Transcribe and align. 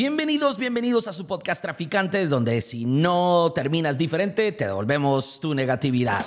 Bienvenidos, 0.00 0.56
bienvenidos 0.56 1.08
a 1.08 1.12
su 1.12 1.26
podcast 1.26 1.60
Traficantes, 1.60 2.30
donde 2.30 2.62
si 2.62 2.86
no 2.86 3.52
terminas 3.54 3.98
diferente, 3.98 4.50
te 4.50 4.64
devolvemos 4.64 5.40
tu 5.40 5.54
negatividad. 5.54 6.24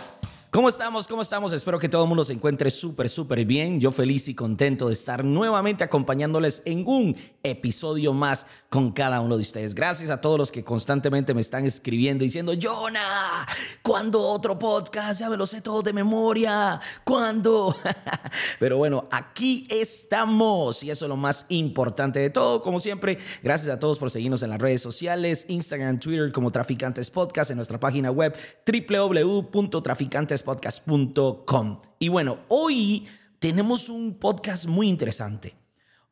¿Cómo 0.53 0.69
estamos? 0.69 1.07
¿Cómo 1.07 1.23
estamos? 1.23 1.51
Espero 1.51 1.79
que 1.79 1.89
todo 1.89 2.03
el 2.03 2.09
mundo 2.09 2.23
se 2.23 2.31
encuentre 2.31 2.69
súper, 2.69 3.09
súper 3.09 3.43
bien. 3.43 3.79
Yo 3.79 3.91
feliz 3.91 4.27
y 4.27 4.35
contento 4.35 4.85
de 4.85 4.93
estar 4.93 5.25
nuevamente 5.25 5.83
acompañándoles 5.83 6.61
en 6.65 6.87
un 6.87 7.17
episodio 7.41 8.13
más 8.13 8.45
con 8.69 8.91
cada 8.91 9.19
uno 9.21 9.35
de 9.35 9.41
ustedes. 9.41 9.73
Gracias 9.73 10.11
a 10.11 10.21
todos 10.21 10.37
los 10.37 10.51
que 10.51 10.63
constantemente 10.63 11.33
me 11.33 11.41
están 11.41 11.65
escribiendo 11.65 12.23
diciendo, 12.23 12.53
Jonah, 12.61 13.47
¿cuándo 13.81 14.21
otro 14.21 14.59
podcast? 14.59 15.19
Ya 15.21 15.27
me 15.27 15.37
lo 15.37 15.47
sé 15.47 15.61
todo 15.61 15.81
de 15.81 15.91
memoria. 15.91 16.79
¿Cuándo? 17.03 17.75
Pero 18.59 18.77
bueno, 18.77 19.07
aquí 19.09 19.65
estamos 19.71 20.83
y 20.83 20.91
eso 20.91 21.05
es 21.05 21.09
lo 21.09 21.17
más 21.17 21.47
importante 21.49 22.19
de 22.19 22.29
todo. 22.29 22.61
Como 22.61 22.77
siempre, 22.77 23.17
gracias 23.41 23.75
a 23.75 23.79
todos 23.79 23.97
por 23.97 24.11
seguirnos 24.11 24.43
en 24.43 24.51
las 24.51 24.61
redes 24.61 24.83
sociales, 24.83 25.47
Instagram, 25.47 25.99
Twitter 25.99 26.31
como 26.31 26.51
Traficantes 26.51 27.09
Podcast, 27.09 27.49
en 27.49 27.57
nuestra 27.57 27.79
página 27.79 28.11
web 28.11 28.37
www.traficantes 28.67 30.42
podcast.com. 30.43 31.81
Y 31.99 32.09
bueno, 32.09 32.39
hoy 32.47 33.07
tenemos 33.39 33.89
un 33.89 34.19
podcast 34.19 34.67
muy 34.67 34.87
interesante. 34.87 35.55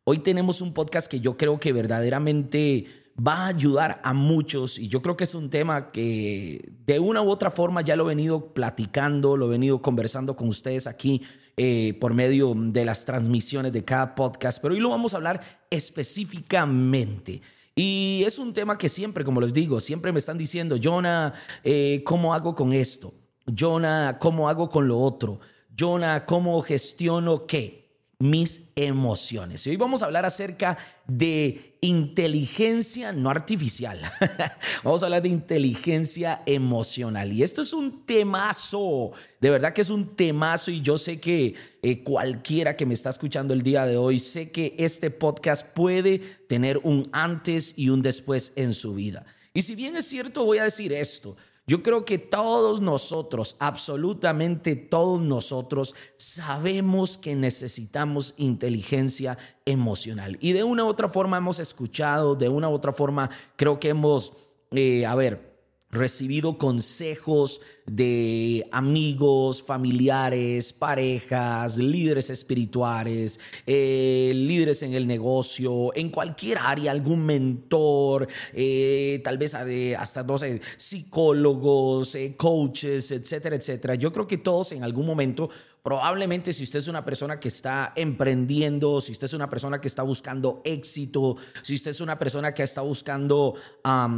Hoy 0.03 0.19
tenemos 0.19 0.61
un 0.61 0.73
podcast 0.73 1.09
que 1.09 1.19
yo 1.19 1.37
creo 1.37 1.59
que 1.59 1.73
verdaderamente 1.73 2.85
va 3.15 3.45
a 3.45 3.47
ayudar 3.47 4.01
a 4.03 4.13
muchos 4.13 4.79
y 4.79 4.87
yo 4.87 5.01
creo 5.01 5.15
que 5.15 5.25
es 5.25 5.35
un 5.35 5.49
tema 5.49 5.91
que 5.91 6.73
de 6.85 6.99
una 6.99 7.21
u 7.21 7.29
otra 7.29 7.51
forma 7.51 7.81
ya 7.81 7.95
lo 7.95 8.05
he 8.05 8.15
venido 8.15 8.53
platicando, 8.53 9.37
lo 9.37 9.47
he 9.47 9.49
venido 9.49 9.81
conversando 9.81 10.35
con 10.35 10.47
ustedes 10.47 10.87
aquí 10.87 11.21
eh, 11.57 11.97
por 11.99 12.13
medio 12.13 12.53
de 12.55 12.85
las 12.85 13.05
transmisiones 13.05 13.73
de 13.73 13.85
cada 13.85 14.15
podcast, 14.15 14.61
pero 14.61 14.73
hoy 14.73 14.79
lo 14.79 14.89
vamos 14.89 15.13
a 15.13 15.17
hablar 15.17 15.41
específicamente. 15.69 17.41
Y 17.75 18.23
es 18.25 18.39
un 18.39 18.53
tema 18.53 18.77
que 18.77 18.89
siempre, 18.89 19.23
como 19.23 19.39
les 19.39 19.53
digo, 19.53 19.79
siempre 19.79 20.11
me 20.11 20.19
están 20.19 20.37
diciendo, 20.37 20.77
Jonah, 20.81 21.33
eh, 21.63 22.01
¿cómo 22.05 22.33
hago 22.33 22.55
con 22.55 22.73
esto? 22.73 23.13
Jonah, 23.45 24.17
¿cómo 24.19 24.49
hago 24.49 24.69
con 24.69 24.87
lo 24.87 24.99
otro? 24.99 25.39
Jonah, 25.77 26.25
¿cómo 26.25 26.61
gestiono 26.61 27.45
qué? 27.47 27.81
Mis 28.19 28.69
emociones. 28.75 29.65
Y 29.65 29.71
hoy 29.71 29.77
vamos 29.77 30.03
a 30.03 30.05
hablar 30.05 30.25
acerca 30.25 30.77
de 31.07 31.77
inteligencia 31.81 33.11
no 33.11 33.31
artificial. 33.31 33.99
vamos 34.83 35.01
a 35.01 35.07
hablar 35.07 35.23
de 35.23 35.29
inteligencia 35.29 36.43
emocional. 36.45 37.33
Y 37.33 37.41
esto 37.41 37.63
es 37.63 37.73
un 37.73 38.05
temazo, 38.05 39.11
de 39.39 39.49
verdad 39.49 39.73
que 39.73 39.81
es 39.81 39.89
un 39.89 40.15
temazo 40.15 40.69
y 40.69 40.81
yo 40.81 40.99
sé 40.99 41.19
que 41.19 41.55
eh, 41.81 42.03
cualquiera 42.03 42.77
que 42.77 42.85
me 42.85 42.93
está 42.93 43.09
escuchando 43.09 43.55
el 43.55 43.63
día 43.63 43.87
de 43.87 43.97
hoy, 43.97 44.19
sé 44.19 44.51
que 44.51 44.75
este 44.77 45.09
podcast 45.09 45.65
puede 45.65 46.19
tener 46.47 46.77
un 46.83 47.09
antes 47.11 47.73
y 47.75 47.89
un 47.89 48.03
después 48.03 48.53
en 48.55 48.75
su 48.75 48.93
vida. 48.93 49.25
Y 49.53 49.63
si 49.63 49.73
bien 49.73 49.95
es 49.95 50.05
cierto, 50.05 50.45
voy 50.45 50.59
a 50.59 50.63
decir 50.65 50.93
esto. 50.93 51.35
Yo 51.71 51.81
creo 51.81 52.03
que 52.03 52.17
todos 52.17 52.81
nosotros, 52.81 53.55
absolutamente 53.57 54.75
todos 54.75 55.21
nosotros, 55.21 55.95
sabemos 56.17 57.17
que 57.17 57.33
necesitamos 57.33 58.33
inteligencia 58.35 59.37
emocional. 59.63 60.37
Y 60.41 60.51
de 60.51 60.65
una 60.65 60.83
u 60.83 60.87
otra 60.87 61.07
forma 61.07 61.37
hemos 61.37 61.61
escuchado, 61.61 62.35
de 62.35 62.49
una 62.49 62.67
u 62.67 62.73
otra 62.73 62.91
forma 62.91 63.29
creo 63.55 63.79
que 63.79 63.87
hemos, 63.87 64.33
eh, 64.71 65.05
a 65.05 65.15
ver, 65.15 65.50
recibido 65.91 66.57
consejos 66.57 67.61
de 67.85 68.67
amigos, 68.71 69.61
familiares, 69.61 70.71
parejas, 70.71 71.77
líderes 71.77 72.29
espirituales, 72.29 73.39
eh, 73.67 74.31
líderes 74.33 74.83
en 74.83 74.93
el 74.93 75.05
negocio, 75.05 75.93
en 75.93 76.09
cualquier 76.09 76.59
área, 76.59 76.91
algún 76.91 77.25
mentor, 77.25 78.27
eh, 78.53 79.19
tal 79.23 79.37
vez 79.37 79.53
hasta, 79.53 80.23
no 80.23 80.37
sé, 80.37 80.61
psicólogos, 80.77 82.15
eh, 82.15 82.35
coaches, 82.37 83.11
etcétera, 83.11 83.57
etcétera. 83.57 83.95
Yo 83.95 84.13
creo 84.13 84.27
que 84.27 84.37
todos 84.37 84.71
en 84.71 84.83
algún 84.83 85.05
momento 85.05 85.49
Probablemente 85.83 86.53
si 86.53 86.63
usted 86.63 86.77
es 86.77 86.87
una 86.87 87.03
persona 87.03 87.39
que 87.39 87.47
está 87.47 87.91
emprendiendo, 87.95 89.01
si 89.01 89.13
usted 89.13 89.25
es 89.25 89.33
una 89.33 89.49
persona 89.49 89.81
que 89.81 89.87
está 89.87 90.03
buscando 90.03 90.61
éxito, 90.63 91.37
si 91.63 91.73
usted 91.73 91.89
es 91.89 92.01
una 92.01 92.19
persona 92.19 92.53
que 92.53 92.61
está 92.61 92.81
buscando 92.81 93.55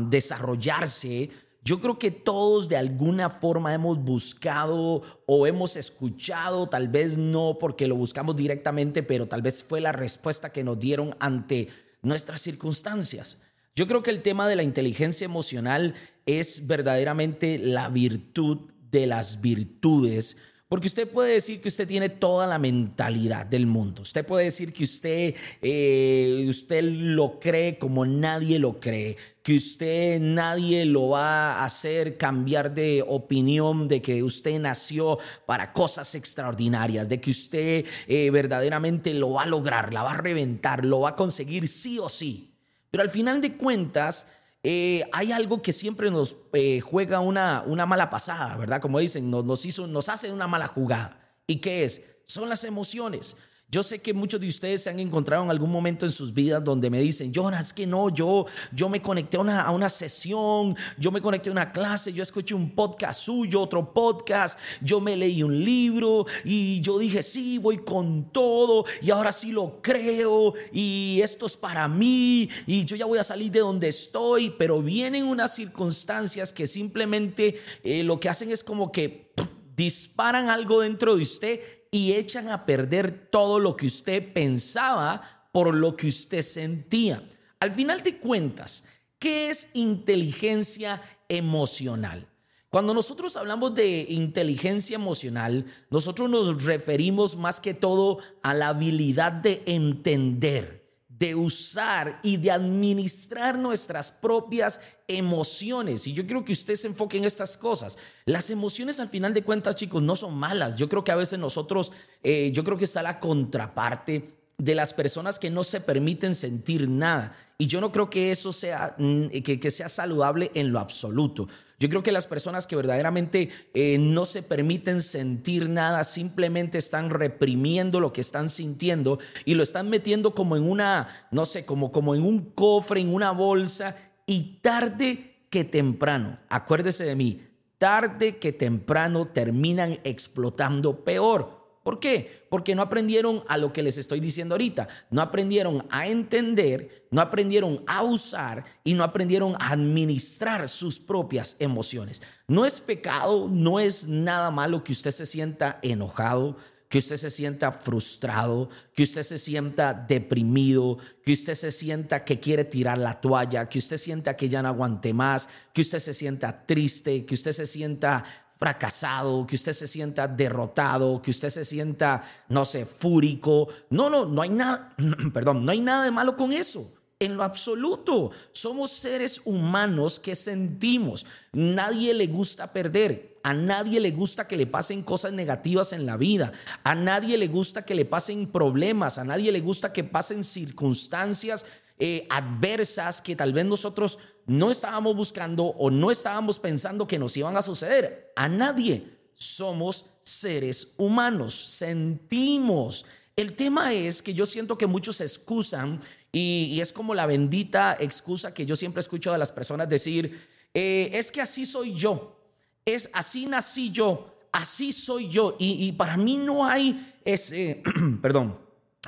desarrollarse, 0.10 1.30
yo 1.66 1.80
creo 1.80 1.98
que 1.98 2.12
todos 2.12 2.68
de 2.68 2.76
alguna 2.76 3.30
forma 3.30 3.74
hemos 3.74 3.98
buscado 3.98 5.02
o 5.26 5.48
hemos 5.48 5.78
escuchado, 5.78 6.68
tal 6.68 6.90
vez 6.90 7.18
no 7.18 7.58
porque 7.58 7.88
lo 7.88 7.96
buscamos 7.96 8.36
directamente, 8.36 9.02
pero 9.02 9.28
tal 9.28 9.42
vez 9.42 9.64
fue 9.64 9.80
la 9.80 9.94
respuesta 9.94 10.52
que 10.52 10.64
nos 10.64 10.78
dieron 10.80 11.16
ante 11.20 11.70
nuestras 12.02 12.42
circunstancias. 12.42 13.42
Yo 13.76 13.88
creo 13.88 14.04
que 14.04 14.12
el 14.12 14.22
tema 14.22 14.48
de 14.48 14.58
la 14.58 14.64
inteligencia 14.64 15.26
emocional 15.26 15.96
es 16.26 16.68
verdaderamente 16.68 17.58
la 17.58 17.88
virtud 17.88 18.70
de 18.92 19.08
las 19.08 19.42
virtudes 19.42 20.38
porque 20.74 20.88
usted 20.88 21.08
puede 21.08 21.34
decir 21.34 21.62
que 21.62 21.68
usted 21.68 21.88
tiene 21.88 22.10
toda 22.10 22.48
la 22.48 22.58
mentalidad 22.58 23.46
del 23.46 23.68
mundo. 23.68 24.02
Usted 24.02 24.26
puede 24.26 24.46
decir 24.46 24.74
que 24.74 24.86
usted, 24.86 25.36
eh, 25.62 26.48
usted 26.50 26.84
lo 26.84 27.40
cree 27.40 27.78
como 27.78 28.08
nadie 28.08 28.58
lo 28.58 28.80
cree. 28.80 29.16
Que 29.44 29.54
usted 29.54 30.20
nadie 30.20 30.86
lo 30.86 31.10
va 31.10 31.58
a 31.60 31.66
hacer 31.66 32.18
cambiar 32.18 32.74
de 32.74 33.06
opinión, 33.08 33.88
de 33.88 34.02
que 34.02 34.24
usted 34.24 34.60
nació 34.60 35.20
para 35.46 35.74
cosas 35.74 36.16
extraordinarias, 36.16 37.08
de 37.08 37.22
que 37.22 37.30
usted 37.30 37.86
eh, 38.08 38.32
verdaderamente 38.32 39.14
lo 39.14 39.34
va 39.34 39.44
a 39.44 39.46
lograr, 39.46 39.94
la 39.94 40.02
va 40.02 40.14
a 40.14 40.18
reventar, 40.18 40.86
lo 40.86 41.02
va 41.02 41.10
a 41.10 41.16
conseguir 41.16 41.68
sí 41.68 42.00
o 42.00 42.10
sí. 42.10 42.56
Pero 42.90 43.04
al 43.04 43.12
final 43.12 43.42
de 43.42 43.58
cuentas, 43.58 44.26
eh, 44.64 45.04
hay 45.12 45.34
algo 45.34 45.62
que 45.62 45.74
siempre 45.74 46.10
nos 46.10 46.38
eh, 46.54 46.80
juega 46.80 47.20
una, 47.20 47.64
una 47.68 47.86
mala 47.86 48.10
pasada, 48.10 48.56
¿verdad? 48.56 48.82
Como 48.82 49.00
dicen, 49.00 49.30
nos, 49.30 49.44
nos, 49.44 49.66
hizo, 49.66 49.88
nos 49.88 50.08
hace 50.08 50.32
una 50.32 50.48
mala 50.48 50.68
jugada. 50.68 51.20
¿Y 51.46 51.58
qué 51.58 51.84
es? 51.84 52.02
Son 52.26 52.48
las 52.48 52.64
emociones. 52.64 53.36
Yo 53.74 53.82
sé 53.82 53.98
que 53.98 54.14
muchos 54.14 54.40
de 54.40 54.48
ustedes 54.48 54.84
se 54.84 54.92
han 54.92 55.00
encontrado 55.00 55.44
en 55.44 55.50
algún 55.50 55.72
momento 55.72 56.06
en 56.06 56.12
sus 56.12 56.32
vidas 56.32 56.64
donde 56.64 56.92
me 56.92 57.02
dicen, 57.02 57.34
Jonas, 57.34 57.74
que 57.74 57.88
no, 57.88 58.10
yo, 58.10 58.46
yo 58.72 58.88
me 58.88 59.02
conecté 59.02 59.38
a 59.38 59.40
una, 59.40 59.62
a 59.62 59.72
una 59.72 59.90
sesión, 59.90 60.78
yo 61.00 61.10
me 61.10 61.20
conecté 61.20 61.50
a 61.50 61.54
una 61.54 61.72
clase, 61.72 62.14
yo 62.14 62.22
escuché 62.22 62.54
un 62.54 62.76
podcast 62.76 63.22
suyo, 63.22 63.62
otro 63.62 63.92
podcast, 63.92 64.60
yo 64.80 65.02
me 65.02 65.18
leí 65.18 65.42
un 65.42 65.66
libro 65.66 66.28
y 66.46 66.82
yo 66.82 67.00
dije, 67.00 67.24
sí, 67.24 67.58
voy 67.58 67.80
con 67.80 68.32
todo 68.32 68.86
y 69.02 69.10
ahora 69.10 69.32
sí 69.32 69.52
lo 69.52 69.82
creo 69.82 70.54
y 70.72 71.20
esto 71.24 71.48
es 71.48 71.58
para 71.58 71.88
mí 71.88 72.48
y 72.68 72.86
yo 72.86 72.96
ya 72.96 73.08
voy 73.08 73.18
a 73.18 73.24
salir 73.24 73.52
de 73.52 73.62
donde 73.62 73.88
estoy, 73.88 74.52
pero 74.52 74.84
vienen 74.84 75.26
unas 75.26 75.56
circunstancias 75.56 76.54
que 76.54 76.68
simplemente 76.68 77.60
eh, 77.84 78.04
lo 78.04 78.20
que 78.20 78.30
hacen 78.30 78.52
es 78.52 78.64
como 78.64 78.92
que 78.92 79.34
disparan 79.76 80.52
algo 80.52 80.82
dentro 80.82 81.16
de 81.16 81.24
usted 81.24 81.83
y 81.94 82.14
echan 82.14 82.50
a 82.50 82.66
perder 82.66 83.30
todo 83.30 83.60
lo 83.60 83.78
que 83.78 83.86
usted 83.86 84.34
pensaba 84.34 85.22
por 85.52 85.76
lo 85.76 85.96
que 85.96 86.08
usted 86.08 86.42
sentía. 86.42 87.24
Al 87.60 87.70
final 87.70 88.02
de 88.02 88.18
cuentas, 88.18 88.84
¿qué 89.20 89.52
es 89.52 89.70
inteligencia 89.76 91.04
emocional? 91.30 92.28
Cuando 92.72 92.96
nosotros 92.96 93.38
hablamos 93.38 93.76
de 93.76 94.08
inteligencia 94.10 94.96
emocional, 94.96 95.68
nosotros 95.92 96.32
nos 96.32 96.64
referimos 96.64 97.38
más 97.38 97.62
que 97.62 97.76
todo 97.76 98.18
a 98.42 98.56
la 98.56 98.70
habilidad 98.70 99.32
de 99.32 99.62
entender 99.68 100.83
de 101.24 101.36
usar 101.36 102.20
y 102.22 102.36
de 102.36 102.52
administrar 102.52 103.58
nuestras 103.58 104.12
propias 104.12 104.82
emociones. 105.08 106.06
Y 106.06 106.12
yo 106.12 106.26
quiero 106.26 106.44
que 106.44 106.52
usted 106.52 106.76
se 106.76 106.88
enfoque 106.88 107.18
en 107.18 107.24
estas 107.24 107.56
cosas. 107.56 107.98
Las 108.26 108.50
emociones 108.50 109.00
al 109.00 109.08
final 109.08 109.34
de 109.34 109.42
cuentas, 109.42 109.78
chicos, 109.78 110.04
no 110.04 110.18
son 110.18 110.36
malas. 110.38 110.76
Yo 110.76 110.90
creo 110.90 111.06
que 111.06 111.14
a 111.14 111.16
veces 111.16 111.40
nosotros, 111.40 111.94
eh, 112.24 112.52
yo 112.54 112.66
creo 112.66 112.78
que 112.78 112.84
está 112.84 113.02
la 113.02 113.22
contraparte 113.22 114.43
de 114.58 114.76
las 114.76 114.94
personas 114.94 115.40
que 115.40 115.50
no 115.50 115.64
se 115.64 115.82
permiten 115.82 116.36
sentir 116.36 116.88
nada. 116.88 117.36
Y 117.58 117.68
yo 117.68 117.82
no 117.82 117.92
creo 117.92 118.10
que 118.10 118.32
eso 118.32 118.52
sea, 118.52 118.96
mm, 118.98 119.28
que, 119.28 119.72
sea 119.72 119.90
saludable 119.90 120.52
en 120.54 120.72
lo 120.72 120.80
absoluto. 120.80 121.48
Yo 121.80 121.90
creo 121.90 122.04
que 122.04 122.12
las 122.12 122.28
personas 122.28 122.68
que 122.68 122.76
verdaderamente 122.76 123.50
eh, 123.74 123.98
no 123.98 124.26
se 124.26 124.44
permiten 124.44 125.02
sentir 125.02 125.70
nada, 125.70 126.04
simplemente 126.04 126.78
están 126.78 127.10
reprimiendo 127.10 128.00
lo 128.00 128.14
que 128.14 128.22
están 128.22 128.50
sintiendo 128.50 129.20
y 129.46 129.56
lo 129.56 129.64
están 129.64 129.90
metiendo 129.90 130.34
como 130.34 130.56
en 130.56 130.70
una, 130.70 131.28
no 131.32 131.46
sé, 131.46 131.66
como, 131.66 131.92
como 131.92 132.16
en 132.16 132.24
un 132.24 132.52
cofre, 132.52 133.02
en 133.02 133.14
una 133.14 133.32
bolsa 133.32 133.96
y 134.26 134.60
tarde 134.62 135.48
que 135.50 135.64
temprano, 135.64 136.40
acuérdese 136.50 137.04
de 137.04 137.16
mí, 137.16 137.42
tarde 137.78 138.38
que 138.38 138.54
temprano 138.54 139.28
terminan 139.28 140.00
explotando 140.04 141.04
peor. 141.04 141.63
¿Por 141.84 142.00
qué? 142.00 142.46
Porque 142.50 142.76
no 142.76 142.82
aprendieron 142.82 143.44
a 143.48 143.58
lo 143.58 143.74
que 143.74 143.84
les 143.84 143.98
estoy 143.98 144.22
diciendo 144.22 144.56
ahorita. 144.56 144.88
No 145.12 145.22
aprendieron 145.22 145.86
a 145.90 146.08
entender, 146.08 147.06
no 147.12 147.20
aprendieron 147.22 147.84
a 147.88 148.04
usar 148.04 148.64
y 148.86 148.94
no 148.94 149.04
aprendieron 149.04 149.56
a 149.60 149.72
administrar 149.72 150.70
sus 150.70 151.00
propias 151.00 151.58
emociones. 151.60 152.22
No 152.48 152.66
es 152.66 152.80
pecado, 152.80 153.50
no 153.50 153.82
es 153.82 154.08
nada 154.08 154.50
malo 154.50 154.84
que 154.84 154.94
usted 154.94 155.12
se 155.12 155.26
sienta 155.26 155.80
enojado, 155.82 156.56
que 156.94 157.00
usted 157.00 157.18
se 157.18 157.32
sienta 157.32 157.72
frustrado, 157.72 158.70
que 158.94 159.02
usted 159.02 159.24
se 159.24 159.40
sienta 159.40 159.96
deprimido, 159.96 161.00
que 161.26 161.34
usted 161.34 161.56
se 161.56 161.72
sienta 161.72 162.24
que 162.24 162.40
quiere 162.40 162.66
tirar 162.66 163.00
la 163.00 163.20
toalla, 163.20 163.68
que 163.68 163.80
usted 163.80 163.98
sienta 163.98 164.38
que 164.38 164.48
ya 164.48 164.62
no 164.62 164.68
aguante 164.68 165.12
más, 165.12 165.50
que 165.74 165.82
usted 165.82 165.98
se 165.98 166.14
sienta 166.14 166.68
triste, 166.68 167.26
que 167.26 167.34
usted 167.34 167.52
se 167.52 167.66
sienta 167.66 168.24
fracasado, 168.64 169.46
que 169.46 169.58
usted 169.58 169.74
se 169.74 169.88
sienta 169.88 170.26
derrotado, 170.26 171.22
que 171.22 171.32
usted 171.32 171.50
se 171.50 171.66
sienta, 171.66 172.24
no 172.48 172.64
sé, 172.64 172.86
fúrico. 172.86 173.68
No, 173.90 174.10
no, 174.10 174.26
no 174.26 174.42
hay 174.42 174.52
nada, 174.52 174.96
perdón, 175.34 175.66
no 175.66 175.72
hay 175.74 175.82
nada 175.82 176.06
de 176.06 176.12
malo 176.12 176.38
con 176.38 176.54
eso. 176.54 176.90
En 177.20 177.36
lo 177.36 177.44
absoluto, 177.44 178.32
somos 178.54 178.92
seres 178.92 179.42
humanos 179.44 180.18
que 180.18 180.34
sentimos. 180.34 181.26
Nadie 181.52 182.14
le 182.14 182.28
gusta 182.28 182.72
perder. 182.72 183.38
A 183.44 183.54
nadie 183.54 184.00
le 184.00 184.12
gusta 184.12 184.48
que 184.48 184.56
le 184.56 184.66
pasen 184.66 185.04
cosas 185.04 185.34
negativas 185.34 185.92
en 185.92 186.06
la 186.06 186.16
vida. 186.16 186.54
A 186.86 186.96
nadie 186.96 187.38
le 187.38 187.50
gusta 187.50 187.84
que 187.84 187.96
le 187.96 188.06
pasen 188.06 188.50
problemas. 188.50 189.18
A 189.18 189.26
nadie 189.26 189.52
le 189.52 189.60
gusta 189.60 189.92
que 189.92 190.06
pasen 190.06 190.46
circunstancias 190.46 191.66
eh, 192.00 192.28
adversas 192.30 193.22
que 193.22 193.36
tal 193.36 193.54
vez 193.54 193.66
nosotros 193.66 194.18
no 194.46 194.72
estábamos 194.72 195.16
buscando 195.16 195.66
o 195.66 195.90
no 195.90 196.12
estábamos 196.12 196.60
pensando 196.60 197.08
que 197.08 197.20
nos 197.20 197.36
iban 197.38 197.56
a 197.56 197.62
suceder. 197.62 198.32
A 198.36 198.50
nadie. 198.50 199.12
Somos 199.34 200.06
seres 200.22 200.94
humanos. 200.98 201.54
Sentimos. 201.56 203.06
El 203.36 203.56
tema 203.56 203.94
es 203.94 204.22
que 204.22 204.34
yo 204.34 204.46
siento 204.46 204.78
que 204.78 204.88
muchos 204.88 205.18
se 205.18 205.24
excusan 205.24 206.02
y, 206.32 206.80
es 206.82 206.92
como 206.92 207.14
la 207.14 207.26
bendita 207.26 207.96
excusa 208.00 208.54
que 208.54 208.66
yo 208.66 208.76
siempre 208.76 209.02
escucho 209.02 209.32
de 209.32 209.38
las 209.38 209.52
personas 209.52 209.88
decir, 209.88 210.40
eh, 210.74 211.12
es 211.14 211.32
que 211.32 211.42
así 211.42 211.66
soy 211.66 211.94
yo, 211.94 212.40
es 212.86 213.10
así 213.14 213.46
nací 213.46 213.92
yo, 213.92 214.36
así 214.52 214.92
soy 214.92 215.30
yo. 215.30 215.56
Y, 215.60 215.92
para 215.94 216.18
mí 216.18 216.38
no 216.38 216.66
hay 216.66 217.14
ese, 217.24 217.84
perdón, 218.22 218.58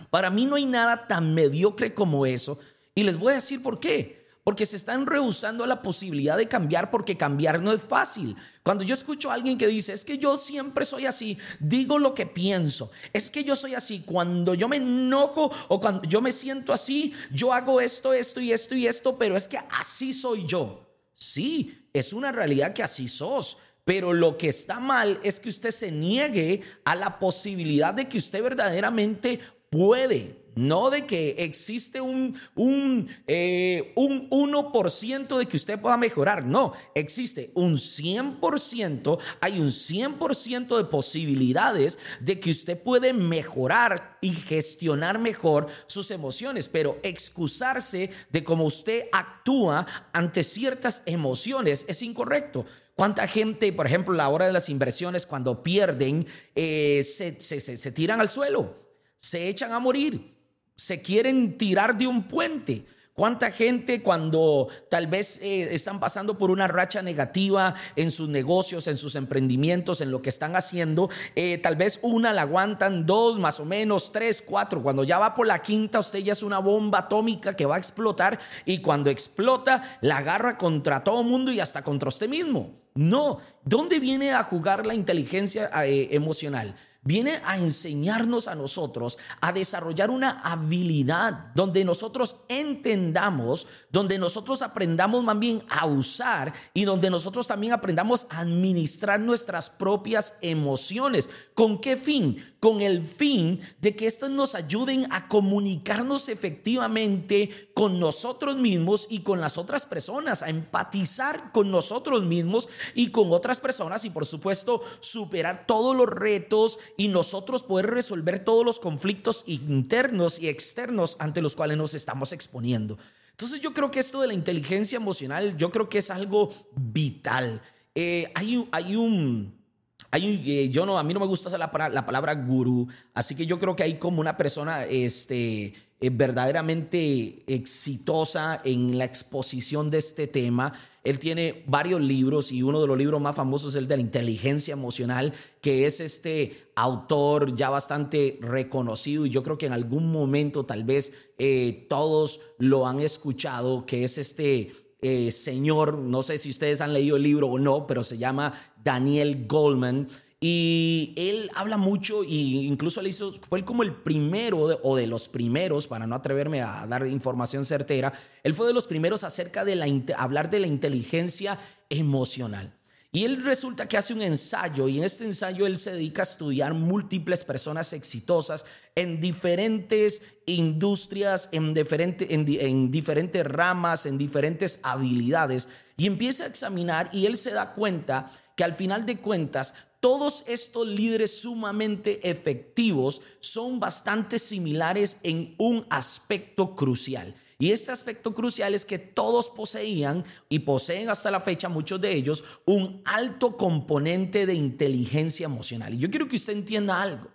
para 0.10 0.30
mí 0.30 0.46
no 0.46 0.56
hay 0.56 0.66
nada 0.66 1.08
tan 1.08 1.34
mediocre 1.34 1.94
como 1.94 2.26
eso. 2.26 2.60
Y 2.94 3.04
les 3.04 3.18
voy 3.18 3.32
a 3.32 3.36
decir 3.36 3.62
por 3.62 3.80
qué 3.80 4.25
porque 4.46 4.68
se 4.68 4.76
están 4.76 5.08
rehusando 5.08 5.64
a 5.64 5.68
la 5.68 5.82
posibilidad 5.82 6.38
de 6.38 6.48
cambiar 6.48 6.92
porque 6.92 7.18
cambiar 7.18 7.64
no 7.64 7.74
es 7.74 7.82
fácil. 7.82 8.36
Cuando 8.62 8.84
yo 8.84 8.94
escucho 8.94 9.32
a 9.32 9.34
alguien 9.34 9.58
que 9.58 9.66
dice, 9.66 9.92
es 9.92 10.06
que 10.06 10.20
yo 10.20 10.38
siempre 10.38 10.86
soy 10.86 11.08
así, 11.08 11.40
digo 11.60 11.98
lo 11.98 12.14
que 12.14 12.28
pienso, 12.28 12.92
es 13.12 13.32
que 13.32 13.44
yo 13.44 13.56
soy 13.56 13.74
así, 13.74 14.04
cuando 14.06 14.54
yo 14.54 14.68
me 14.68 14.78
enojo 14.78 15.52
o 15.68 15.80
cuando 15.80 16.04
yo 16.04 16.22
me 16.22 16.32
siento 16.32 16.74
así, 16.74 17.12
yo 17.32 17.54
hago 17.54 17.82
esto, 17.82 18.14
esto 18.14 18.40
y 18.40 18.54
esto 18.54 18.76
y 18.76 18.86
esto, 18.86 19.18
pero 19.18 19.36
es 19.36 19.48
que 19.48 19.58
así 19.58 20.14
soy 20.14 20.46
yo. 20.46 20.96
Sí, 21.16 21.90
es 21.92 22.14
una 22.14 22.32
realidad 22.32 22.74
que 22.74 22.84
así 22.84 23.08
sos. 23.08 23.58
Pero 23.84 24.14
lo 24.14 24.38
que 24.38 24.50
está 24.50 24.80
mal 24.80 25.20
es 25.24 25.40
que 25.40 25.50
usted 25.50 25.72
se 25.72 25.92
niegue 25.92 26.62
a 26.86 26.96
la 26.96 27.20
posibilidad 27.20 27.94
de 27.94 28.10
que 28.10 28.18
usted 28.18 28.44
verdaderamente 28.44 29.40
puede, 29.70 30.45
no 30.56 30.90
de 30.90 31.06
que 31.06 31.36
existe 31.40 32.02
un, 32.02 32.40
un, 32.56 33.10
eh, 33.28 33.94
un 33.96 34.30
1% 34.30 35.38
de 35.38 35.46
que 35.46 35.58
usted 35.58 35.80
pueda 35.80 35.98
mejorar. 35.98 36.46
No, 36.46 36.74
existe 36.94 37.52
un 37.54 37.76
100%, 37.76 39.20
hay 39.42 39.60
un 39.60 39.70
100% 39.70 40.78
de 40.78 40.86
posibilidades 40.86 42.00
de 42.22 42.40
que 42.40 42.52
usted 42.52 42.82
puede 42.82 43.14
mejorar 43.14 44.18
y 44.22 44.32
gestionar 44.32 45.20
mejor 45.20 45.68
sus 45.88 46.12
emociones, 46.12 46.70
pero 46.70 46.98
excusarse 47.04 48.10
de 48.32 48.44
cómo 48.44 48.66
usted 48.66 49.08
actúa 49.12 49.86
ante 50.14 50.44
ciertas 50.44 51.04
emociones 51.06 51.86
es 51.88 52.02
incorrecto. 52.02 52.66
¿Cuánta 52.96 53.28
gente, 53.28 53.74
por 53.74 53.86
ejemplo, 53.86 54.14
a 54.14 54.18
la 54.18 54.30
hora 54.30 54.48
de 54.48 54.54
las 54.54 54.70
inversiones, 54.70 55.26
cuando 55.26 55.62
pierden, 55.62 56.26
eh, 56.56 57.04
se, 57.04 57.38
se 57.42 57.92
tiran 57.92 58.22
al 58.22 58.30
suelo? 58.30 58.86
se 59.26 59.50
echan 59.50 59.74
a 59.74 59.80
morir, 59.80 60.35
se 60.76 61.02
quieren 61.02 61.58
tirar 61.58 61.98
de 61.98 62.08
un 62.08 62.28
puente. 62.28 62.86
¿Cuánta 63.16 63.50
gente 63.50 64.04
cuando 64.04 64.68
tal 64.90 65.08
vez 65.08 65.40
eh, 65.42 65.74
están 65.74 66.02
pasando 66.02 66.38
por 66.38 66.52
una 66.52 66.68
racha 66.68 67.02
negativa 67.02 67.74
en 67.96 68.12
sus 68.12 68.28
negocios, 68.28 68.90
en 68.90 68.98
sus 68.98 69.16
emprendimientos, 69.16 70.02
en 70.02 70.12
lo 70.12 70.22
que 70.22 70.28
están 70.28 70.58
haciendo? 70.58 71.10
Eh, 71.34 71.58
tal 71.60 71.78
vez 71.78 71.98
una 72.02 72.34
la 72.34 72.42
aguantan, 72.42 73.06
dos 73.06 73.40
más 73.40 73.62
o 73.62 73.66
menos, 73.66 74.12
tres, 74.12 74.44
cuatro. 74.46 74.84
Cuando 74.84 75.06
ya 75.06 75.18
va 75.18 75.34
por 75.34 75.48
la 75.48 75.62
quinta, 75.62 76.00
usted 76.00 76.20
ya 76.20 76.34
es 76.34 76.44
una 76.44 76.60
bomba 76.60 77.00
atómica 77.00 77.56
que 77.56 77.66
va 77.66 77.76
a 77.76 77.78
explotar 77.78 78.38
y 78.66 78.80
cuando 78.80 79.10
explota 79.10 79.98
la 80.02 80.18
agarra 80.18 80.58
contra 80.58 81.02
todo 81.02 81.24
mundo 81.24 81.54
y 81.54 81.62
hasta 81.62 81.86
contra 81.86 82.10
usted 82.10 82.28
mismo. 82.28 82.82
No, 82.96 83.38
¿dónde 83.64 84.00
viene 84.02 84.34
a 84.34 84.44
jugar 84.44 84.86
la 84.86 84.94
inteligencia 84.94 85.70
eh, 85.86 86.10
emocional? 86.12 86.76
Viene 87.06 87.40
a 87.46 87.58
enseñarnos 87.58 88.48
a 88.48 88.56
nosotros 88.56 89.18
a 89.40 89.54
desarrollar 89.54 90.10
una 90.10 90.42
habilidad 90.42 91.52
donde 91.54 91.86
nosotros 91.86 92.38
entendamos, 92.50 93.68
donde 93.92 94.18
nosotros 94.18 94.62
aprendamos 94.62 95.24
más 95.24 95.40
bien 95.40 95.64
a 95.70 95.86
usar 95.86 96.52
y 96.74 96.84
donde 96.84 97.10
nosotros 97.10 97.48
también 97.48 97.74
aprendamos 97.74 98.28
a 98.30 98.40
administrar 98.40 99.20
nuestras 99.20 99.70
propias 99.70 100.38
emociones. 100.42 101.30
¿Con 101.54 101.80
qué 101.80 101.96
fin? 101.96 102.44
Con 102.60 102.82
el 102.82 103.04
fin 103.04 103.62
de 103.80 103.96
que 103.96 104.08
estas 104.08 104.32
nos 104.32 104.56
ayuden 104.56 105.08
a 105.12 105.28
comunicarnos 105.28 106.28
efectivamente 106.28 107.70
con 107.76 108.00
nosotros 108.00 108.56
mismos 108.56 109.06
y 109.10 109.20
con 109.20 109.40
las 109.40 109.60
otras 109.60 109.86
personas, 109.86 110.42
a 110.42 110.50
empatizar 110.50 111.52
con 111.52 111.70
nosotros 111.70 112.24
mismos 112.24 112.68
y 112.96 113.12
con 113.12 113.32
otras 113.32 113.60
personas 113.60 114.06
y 114.06 114.10
por 114.10 114.26
supuesto 114.26 114.82
superar 115.00 115.66
todos 115.68 115.96
los 115.96 116.08
retos 116.08 116.80
y 116.98 117.08
nosotros 117.08 117.64
poder 117.64 117.88
resolver 117.88 118.40
todos 118.40 118.66
los 118.66 118.80
conflictos 118.80 119.44
internos 119.48 120.40
y 120.40 120.48
externos 120.48 121.18
ante 121.20 121.42
los 121.42 121.56
cuales 121.56 121.78
nos 121.78 121.94
estamos 121.94 122.32
exponiendo. 122.32 122.98
Entonces 123.32 123.60
yo 123.60 123.74
creo 123.74 123.92
que 123.92 124.00
esto 124.00 124.22
de 124.22 124.28
la 124.28 124.34
inteligencia 124.34 124.96
emocional, 124.96 125.58
yo 125.58 125.72
creo 125.72 125.90
que 125.90 125.98
es 125.98 126.10
algo 126.10 126.54
vital. 126.76 127.62
Eh, 127.94 128.32
hay, 128.34 128.68
hay 128.72 128.96
un... 128.96 129.64
Hay, 130.12 130.42
eh, 130.46 130.70
yo 130.70 130.86
no, 130.86 130.98
a 130.98 131.04
mí 131.04 131.14
no 131.14 131.20
me 131.20 131.26
gusta 131.26 131.50
la, 131.58 131.70
la 131.92 132.06
palabra 132.06 132.34
gurú, 132.36 132.88
así 133.14 133.36
que 133.36 133.46
yo 133.46 133.60
creo 133.60 133.76
que 133.76 133.84
hay 133.84 134.00
como 134.00 134.22
una 134.22 134.38
persona 134.38 134.86
este, 134.86 135.74
eh, 136.06 136.10
verdaderamente 136.12 137.44
exitosa 137.48 138.62
en 138.64 138.98
la 138.98 139.06
exposición 139.06 139.90
de 139.90 139.98
este 139.98 140.28
tema. 140.28 140.74
Él 141.04 141.18
tiene 141.18 141.64
varios 141.68 142.00
libros 142.00 142.52
y 142.52 142.62
uno 142.62 142.80
de 142.80 142.88
los 142.88 142.98
libros 142.98 143.20
más 143.20 143.36
famosos 143.36 143.74
es 143.74 143.80
el 143.80 143.88
de 143.88 143.96
la 143.96 144.02
inteligencia 144.02 144.74
emocional, 144.74 145.34
que 145.62 145.86
es 145.86 146.00
este 146.00 146.70
autor 146.76 147.56
ya 147.56 147.72
bastante 147.72 148.38
reconocido 148.42 149.26
y 149.26 149.32
yo 149.32 149.42
creo 149.42 149.58
que 149.58 149.66
en 149.66 149.74
algún 149.74 150.12
momento 150.12 150.66
tal 150.66 150.84
vez 150.84 151.12
eh, 151.40 151.88
todos 151.90 152.40
lo 152.60 152.86
han 152.86 153.00
escuchado, 153.00 153.86
que 153.86 154.04
es 154.04 154.20
este 154.20 154.74
eh, 155.02 155.32
señor, 155.32 155.98
no 155.98 156.22
sé 156.22 156.38
si 156.38 156.50
ustedes 156.50 156.82
han 156.82 156.94
leído 156.94 157.18
el 157.18 157.24
libro 157.24 157.48
o 157.48 157.60
no, 157.60 157.86
pero 157.86 158.04
se 158.04 158.18
llama 158.18 158.54
Daniel 158.84 159.46
Goldman. 159.48 160.08
Y 160.42 161.14
él 161.18 161.50
habla 161.56 161.78
mucho 161.78 162.24
e 162.24 162.28
incluso 162.28 163.00
él 163.00 163.08
hizo, 163.08 163.34
fue 163.50 163.64
como 163.64 163.84
el 163.84 163.94
primero 163.94 164.60
o 164.84 164.96
de 164.96 165.08
los 165.08 165.30
primeros, 165.30 165.88
para 165.88 166.06
no 166.08 166.16
atreverme 166.16 166.62
a 166.62 166.86
dar 166.88 167.08
información 167.08 167.66
certera, 167.66 168.14
él 168.44 168.54
fue 168.54 168.68
de 168.68 168.74
los 168.74 168.86
primeros 168.86 169.24
acerca 169.24 169.64
de 169.64 169.76
la, 169.76 169.88
hablar 170.18 170.50
de 170.50 170.60
la 170.60 170.68
inteligencia 170.68 171.58
emocional. 171.90 172.74
Y 173.16 173.24
él 173.24 173.46
resulta 173.46 173.88
que 173.88 173.98
hace 173.98 174.14
un 174.14 174.22
ensayo 174.22 174.90
y 174.90 174.98
en 174.98 175.06
este 175.06 175.24
ensayo 175.24 175.66
él 175.66 175.78
se 175.78 175.92
dedica 175.92 176.22
a 176.22 176.24
estudiar 176.24 176.74
múltiples 176.74 177.46
personas 177.46 177.94
exitosas 177.94 178.66
en 178.94 179.22
diferentes 179.22 180.22
industrias, 180.46 181.48
en, 181.54 181.74
en, 181.78 182.92
diferentes 182.92 183.46
ramas, 183.46 184.06
en 184.06 184.18
diferentes 184.18 184.82
habilidades 184.84 185.70
y 185.96 186.08
empieza 186.08 186.44
a 186.44 186.48
examinar 186.48 187.10
y 187.14 187.26
él 187.26 187.38
se 187.38 187.52
da 187.52 187.74
cuenta 187.74 188.34
que 188.58 188.66
al 188.66 188.74
final 188.74 189.06
de 189.06 189.22
cuentas 189.22 189.76
todos 190.06 190.44
estos 190.46 190.86
líderes 190.86 191.42
sumamente 191.42 192.30
efectivos 192.30 193.22
son 193.40 193.80
bastante 193.80 194.38
similares 194.38 195.18
en 195.24 195.56
un 195.58 195.88
aspecto 195.90 196.76
crucial. 196.76 197.34
Y 197.58 197.72
este 197.72 197.92
aspecto 197.92 198.36
crucial 198.36 198.76
es 198.76 198.86
que 198.86 199.00
todos 199.00 199.50
poseían 199.50 200.24
y 200.48 200.60
poseen 200.60 201.10
hasta 201.10 201.32
la 201.32 201.40
fecha 201.40 201.70
muchos 201.70 202.00
de 202.00 202.14
ellos 202.14 202.44
un 202.66 203.02
alto 203.04 203.58
componente 203.58 204.46
de 204.46 204.54
inteligencia 204.54 205.46
emocional. 205.46 205.96
Y 205.96 205.98
yo 205.98 206.12
quiero 206.12 206.28
que 206.28 206.36
usted 206.36 206.54
entienda 206.54 207.02
algo. 207.02 207.32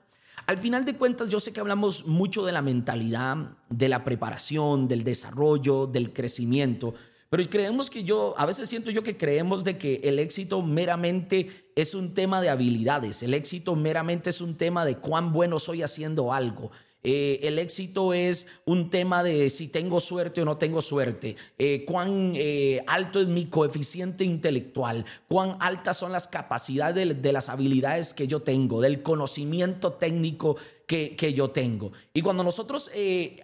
Al 0.46 0.56
final 0.56 0.84
de 0.84 0.94
cuentas, 0.94 1.28
yo 1.28 1.40
sé 1.40 1.52
que 1.52 1.58
hablamos 1.58 2.06
mucho 2.06 2.46
de 2.46 2.52
la 2.52 2.62
mentalidad, 2.62 3.36
de 3.68 3.88
la 3.88 4.04
preparación, 4.04 4.86
del 4.86 5.02
desarrollo, 5.02 5.88
del 5.88 6.12
crecimiento, 6.12 6.94
pero 7.30 7.48
creemos 7.48 7.88
que 7.88 8.02
yo, 8.02 8.34
a 8.36 8.44
veces 8.44 8.68
siento 8.68 8.90
yo 8.90 9.04
que 9.04 9.16
creemos 9.16 9.62
de 9.62 9.78
que 9.78 10.00
el 10.04 10.18
éxito 10.18 10.62
meramente 10.62 11.70
es 11.76 11.94
un 11.94 12.12
tema 12.12 12.40
de 12.40 12.50
habilidades, 12.50 13.22
el 13.22 13.34
éxito 13.34 13.76
meramente 13.76 14.30
es 14.30 14.40
un 14.40 14.56
tema 14.56 14.84
de 14.84 14.96
cuán 14.96 15.32
bueno 15.32 15.58
soy 15.60 15.82
haciendo 15.82 16.32
algo. 16.32 16.70
Eh, 17.02 17.40
el 17.44 17.58
éxito 17.58 18.12
es 18.12 18.46
un 18.66 18.90
tema 18.90 19.22
de 19.22 19.48
si 19.48 19.68
tengo 19.68 20.00
suerte 20.00 20.42
o 20.42 20.44
no 20.44 20.58
tengo 20.58 20.82
suerte, 20.82 21.36
eh, 21.58 21.84
cuán 21.86 22.32
eh, 22.34 22.84
alto 22.86 23.22
es 23.22 23.28
mi 23.28 23.46
coeficiente 23.46 24.24
intelectual, 24.24 25.06
cuán 25.26 25.56
altas 25.60 25.96
son 25.96 26.12
las 26.12 26.28
capacidades 26.28 27.22
de, 27.22 27.32
las 27.32 27.48
habilidades 27.48 28.12
que 28.12 28.26
yo 28.26 28.42
tengo, 28.42 28.82
del 28.82 29.02
conocimiento 29.02 29.94
técnico 29.94 30.56
que, 30.86 31.16
que 31.16 31.32
yo 31.32 31.50
tengo. 31.50 31.92
Y 32.12 32.20
cuando 32.20 32.44
nosotros 32.44 32.90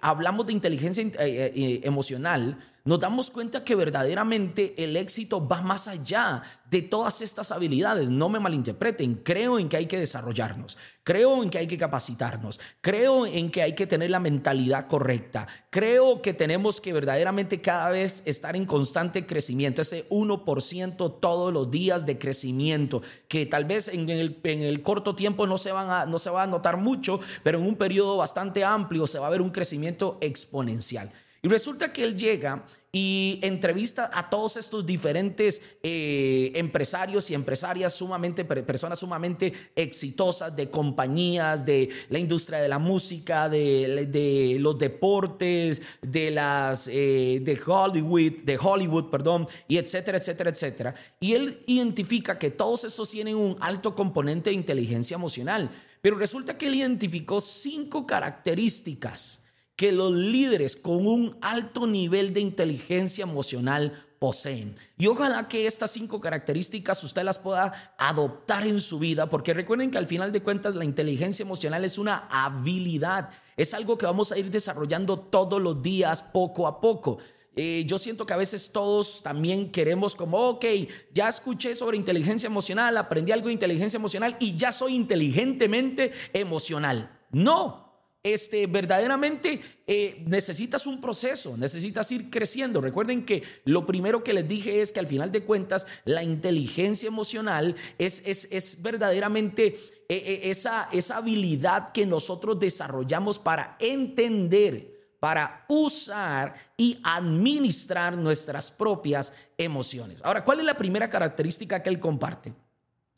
hablamos 0.02 0.46
de 0.46 0.52
inteligencia 0.52 1.10
emocional, 1.16 2.58
nos 2.86 3.00
damos 3.00 3.30
cuenta 3.32 3.64
que 3.64 3.74
verdaderamente 3.74 4.74
el 4.82 4.96
éxito 4.96 5.46
va 5.46 5.60
más 5.60 5.88
allá 5.88 6.42
de 6.70 6.82
todas 6.82 7.20
estas 7.20 7.50
habilidades. 7.50 8.10
No 8.10 8.28
me 8.28 8.38
malinterpreten, 8.38 9.16
creo 9.16 9.58
en 9.58 9.68
que 9.68 9.76
hay 9.76 9.86
que 9.86 9.98
desarrollarnos, 9.98 10.78
creo 11.02 11.42
en 11.42 11.50
que 11.50 11.58
hay 11.58 11.66
que 11.66 11.78
capacitarnos, 11.78 12.60
creo 12.80 13.26
en 13.26 13.50
que 13.50 13.62
hay 13.62 13.74
que 13.74 13.88
tener 13.88 14.10
la 14.10 14.20
mentalidad 14.20 14.86
correcta, 14.86 15.48
creo 15.70 16.22
que 16.22 16.32
tenemos 16.32 16.80
que 16.80 16.92
verdaderamente 16.92 17.60
cada 17.60 17.90
vez 17.90 18.22
estar 18.24 18.54
en 18.54 18.66
constante 18.66 19.26
crecimiento, 19.26 19.82
ese 19.82 20.08
1% 20.08 21.20
todos 21.20 21.52
los 21.52 21.70
días 21.70 22.06
de 22.06 22.18
crecimiento, 22.18 23.02
que 23.26 23.46
tal 23.46 23.64
vez 23.64 23.88
en 23.88 24.08
el, 24.08 24.40
en 24.44 24.62
el 24.62 24.82
corto 24.82 25.16
tiempo 25.16 25.46
no 25.48 25.58
se, 25.58 25.72
van 25.72 26.08
no 26.08 26.18
se 26.18 26.30
va 26.30 26.44
a 26.44 26.46
notar 26.46 26.76
mucho, 26.76 27.18
pero 27.42 27.58
en 27.58 27.66
un 27.66 27.74
periodo 27.74 28.16
bastante 28.16 28.64
amplio 28.64 29.08
se 29.08 29.18
va 29.18 29.26
a 29.26 29.30
ver 29.30 29.42
un 29.42 29.50
crecimiento 29.50 30.18
exponencial. 30.20 31.10
Y 31.42 31.48
resulta 31.48 31.92
que 31.92 32.04
él 32.04 32.16
llega 32.16 32.64
y 32.98 33.40
entrevista 33.42 34.10
a 34.10 34.30
todos 34.30 34.56
estos 34.56 34.86
diferentes 34.86 35.60
eh, 35.82 36.50
empresarios 36.54 37.30
y 37.30 37.34
empresarias 37.34 37.92
sumamente, 37.92 38.42
personas 38.46 39.00
sumamente 39.00 39.52
exitosas 39.74 40.56
de 40.56 40.70
compañías, 40.70 41.66
de 41.66 41.90
la 42.08 42.18
industria 42.18 42.58
de 42.58 42.68
la 42.68 42.78
música, 42.78 43.50
de, 43.50 44.56
los 44.60 44.78
deportes, 44.78 45.82
de 46.00 46.30
las 46.30 46.88
eh, 46.88 47.40
de 47.42 47.60
Hollywood, 47.66 48.44
de 48.44 48.58
Hollywood, 48.58 49.10
perdón, 49.10 49.46
y 49.68 49.76
etcétera, 49.76 50.16
etcétera, 50.16 50.48
etcétera. 50.48 50.94
Y 51.20 51.34
él 51.34 51.62
identifica 51.66 52.38
que 52.38 52.50
todos 52.50 52.84
estos 52.84 53.10
tienen 53.10 53.36
un 53.36 53.58
alto 53.60 53.94
componente 53.94 54.48
de 54.48 54.56
inteligencia 54.56 55.16
emocional, 55.16 55.70
pero 56.00 56.16
resulta 56.16 56.56
que 56.56 56.68
él 56.68 56.76
identificó 56.76 57.42
cinco 57.42 58.06
características 58.06 59.45
que 59.76 59.92
los 59.92 60.12
líderes 60.12 60.74
con 60.74 61.06
un 61.06 61.36
alto 61.42 61.86
nivel 61.86 62.32
de 62.32 62.40
inteligencia 62.40 63.22
emocional 63.22 63.92
poseen. 64.18 64.74
Y 64.96 65.06
ojalá 65.06 65.46
que 65.46 65.66
estas 65.66 65.90
cinco 65.92 66.20
características 66.20 67.04
usted 67.04 67.22
las 67.22 67.38
pueda 67.38 67.94
adoptar 67.98 68.66
en 68.66 68.80
su 68.80 68.98
vida, 68.98 69.28
porque 69.28 69.54
recuerden 69.54 69.90
que 69.90 69.98
al 69.98 70.06
final 70.06 70.32
de 70.32 70.42
cuentas 70.42 70.74
la 70.74 70.84
inteligencia 70.84 71.42
emocional 71.42 71.84
es 71.84 71.98
una 71.98 72.26
habilidad, 72.30 73.30
es 73.56 73.74
algo 73.74 73.98
que 73.98 74.06
vamos 74.06 74.32
a 74.32 74.38
ir 74.38 74.50
desarrollando 74.50 75.18
todos 75.18 75.60
los 75.60 75.82
días, 75.82 76.22
poco 76.22 76.66
a 76.66 76.80
poco. 76.80 77.18
Eh, 77.54 77.84
yo 77.86 77.96
siento 77.96 78.26
que 78.26 78.34
a 78.34 78.38
veces 78.38 78.70
todos 78.70 79.22
también 79.22 79.70
queremos 79.72 80.14
como, 80.14 80.38
ok, 80.38 80.64
ya 81.12 81.28
escuché 81.28 81.74
sobre 81.74 81.96
inteligencia 81.96 82.46
emocional, 82.46 82.96
aprendí 82.98 83.32
algo 83.32 83.46
de 83.46 83.54
inteligencia 83.54 83.96
emocional 83.96 84.36
y 84.40 84.56
ya 84.56 84.72
soy 84.72 84.94
inteligentemente 84.94 86.12
emocional. 86.34 87.18
No, 87.30 87.85
este, 88.26 88.66
verdaderamente 88.66 89.60
eh, 89.86 90.24
necesitas 90.26 90.84
un 90.86 91.00
proceso, 91.00 91.56
necesitas 91.56 92.10
ir 92.10 92.28
creciendo. 92.28 92.80
Recuerden 92.80 93.24
que 93.24 93.44
lo 93.64 93.86
primero 93.86 94.24
que 94.24 94.34
les 94.34 94.48
dije 94.48 94.80
es 94.80 94.92
que 94.92 94.98
al 94.98 95.06
final 95.06 95.30
de 95.30 95.44
cuentas 95.44 95.86
la 96.04 96.24
inteligencia 96.24 97.06
emocional 97.06 97.76
es, 97.98 98.22
es, 98.26 98.48
es 98.50 98.82
verdaderamente 98.82 99.66
eh, 99.66 100.06
eh, 100.08 100.40
esa, 100.50 100.88
esa 100.90 101.18
habilidad 101.18 101.90
que 101.90 102.04
nosotros 102.04 102.58
desarrollamos 102.58 103.38
para 103.38 103.76
entender 103.78 104.96
para 105.20 105.64
usar 105.68 106.54
y 106.76 107.00
administrar 107.02 108.16
nuestras 108.18 108.70
propias 108.70 109.32
emociones. 109.56 110.20
Ahora, 110.22 110.44
¿cuál 110.44 110.60
es 110.60 110.66
la 110.66 110.76
primera 110.76 111.08
característica 111.08 111.82
que 111.82 111.90
él 111.90 111.98
comparte? 111.98 112.52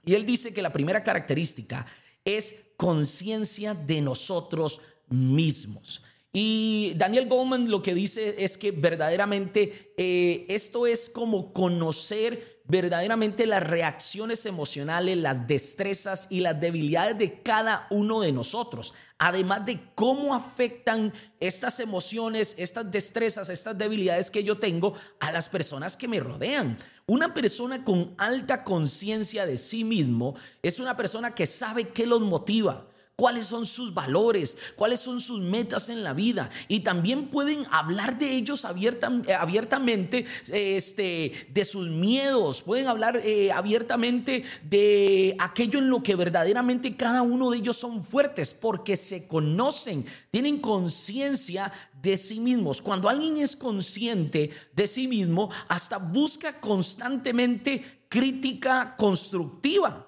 Y 0.04 0.14
él 0.14 0.24
dice 0.24 0.54
que 0.54 0.62
la 0.62 0.72
primera 0.72 1.02
característica 1.02 1.84
es 2.24 2.54
conciencia 2.76 3.74
de 3.74 4.00
nosotros 4.00 4.80
mismos. 5.10 6.02
Y 6.32 6.92
Daniel 6.96 7.26
Goldman 7.26 7.70
lo 7.70 7.80
que 7.80 7.94
dice 7.94 8.44
es 8.44 8.58
que 8.58 8.70
verdaderamente 8.70 9.94
eh, 9.96 10.44
esto 10.48 10.86
es 10.86 11.08
como 11.08 11.54
conocer 11.54 12.58
verdaderamente 12.64 13.46
las 13.46 13.66
reacciones 13.66 14.44
emocionales, 14.44 15.16
las 15.16 15.46
destrezas 15.46 16.26
y 16.28 16.40
las 16.40 16.60
debilidades 16.60 17.16
de 17.16 17.42
cada 17.42 17.86
uno 17.90 18.20
de 18.20 18.30
nosotros, 18.30 18.92
además 19.16 19.64
de 19.64 19.80
cómo 19.94 20.34
afectan 20.34 21.14
estas 21.40 21.80
emociones, 21.80 22.54
estas 22.58 22.90
destrezas, 22.90 23.48
estas 23.48 23.78
debilidades 23.78 24.30
que 24.30 24.44
yo 24.44 24.58
tengo 24.58 24.92
a 25.20 25.32
las 25.32 25.48
personas 25.48 25.96
que 25.96 26.08
me 26.08 26.20
rodean. 26.20 26.76
Una 27.06 27.32
persona 27.32 27.84
con 27.84 28.14
alta 28.18 28.64
conciencia 28.64 29.46
de 29.46 29.56
sí 29.56 29.82
mismo 29.82 30.34
es 30.62 30.78
una 30.78 30.94
persona 30.94 31.34
que 31.34 31.46
sabe 31.46 31.88
qué 31.88 32.06
los 32.06 32.20
motiva 32.20 32.86
cuáles 33.18 33.46
son 33.46 33.66
sus 33.66 33.92
valores, 33.92 34.56
cuáles 34.76 35.00
son 35.00 35.20
sus 35.20 35.40
metas 35.40 35.88
en 35.88 36.04
la 36.04 36.12
vida. 36.12 36.50
Y 36.68 36.80
también 36.80 37.30
pueden 37.30 37.66
hablar 37.72 38.16
de 38.16 38.30
ellos 38.30 38.64
eh, 38.64 39.34
abiertamente, 39.34 40.24
este, 40.52 41.48
de 41.50 41.64
sus 41.64 41.88
miedos, 41.88 42.62
pueden 42.62 42.86
hablar 42.86 43.16
eh, 43.16 43.50
abiertamente 43.50 44.44
de 44.62 45.34
aquello 45.40 45.80
en 45.80 45.90
lo 45.90 46.00
que 46.00 46.14
verdaderamente 46.14 46.96
cada 46.96 47.22
uno 47.22 47.50
de 47.50 47.58
ellos 47.58 47.76
son 47.76 48.04
fuertes, 48.04 48.54
porque 48.54 48.94
se 48.94 49.26
conocen, 49.26 50.06
tienen 50.30 50.60
conciencia 50.60 51.72
de 52.00 52.16
sí 52.16 52.38
mismos. 52.38 52.80
Cuando 52.80 53.08
alguien 53.08 53.38
es 53.38 53.56
consciente 53.56 54.50
de 54.72 54.86
sí 54.86 55.08
mismo, 55.08 55.50
hasta 55.66 55.98
busca 55.98 56.60
constantemente 56.60 58.04
crítica 58.08 58.94
constructiva. 58.96 60.07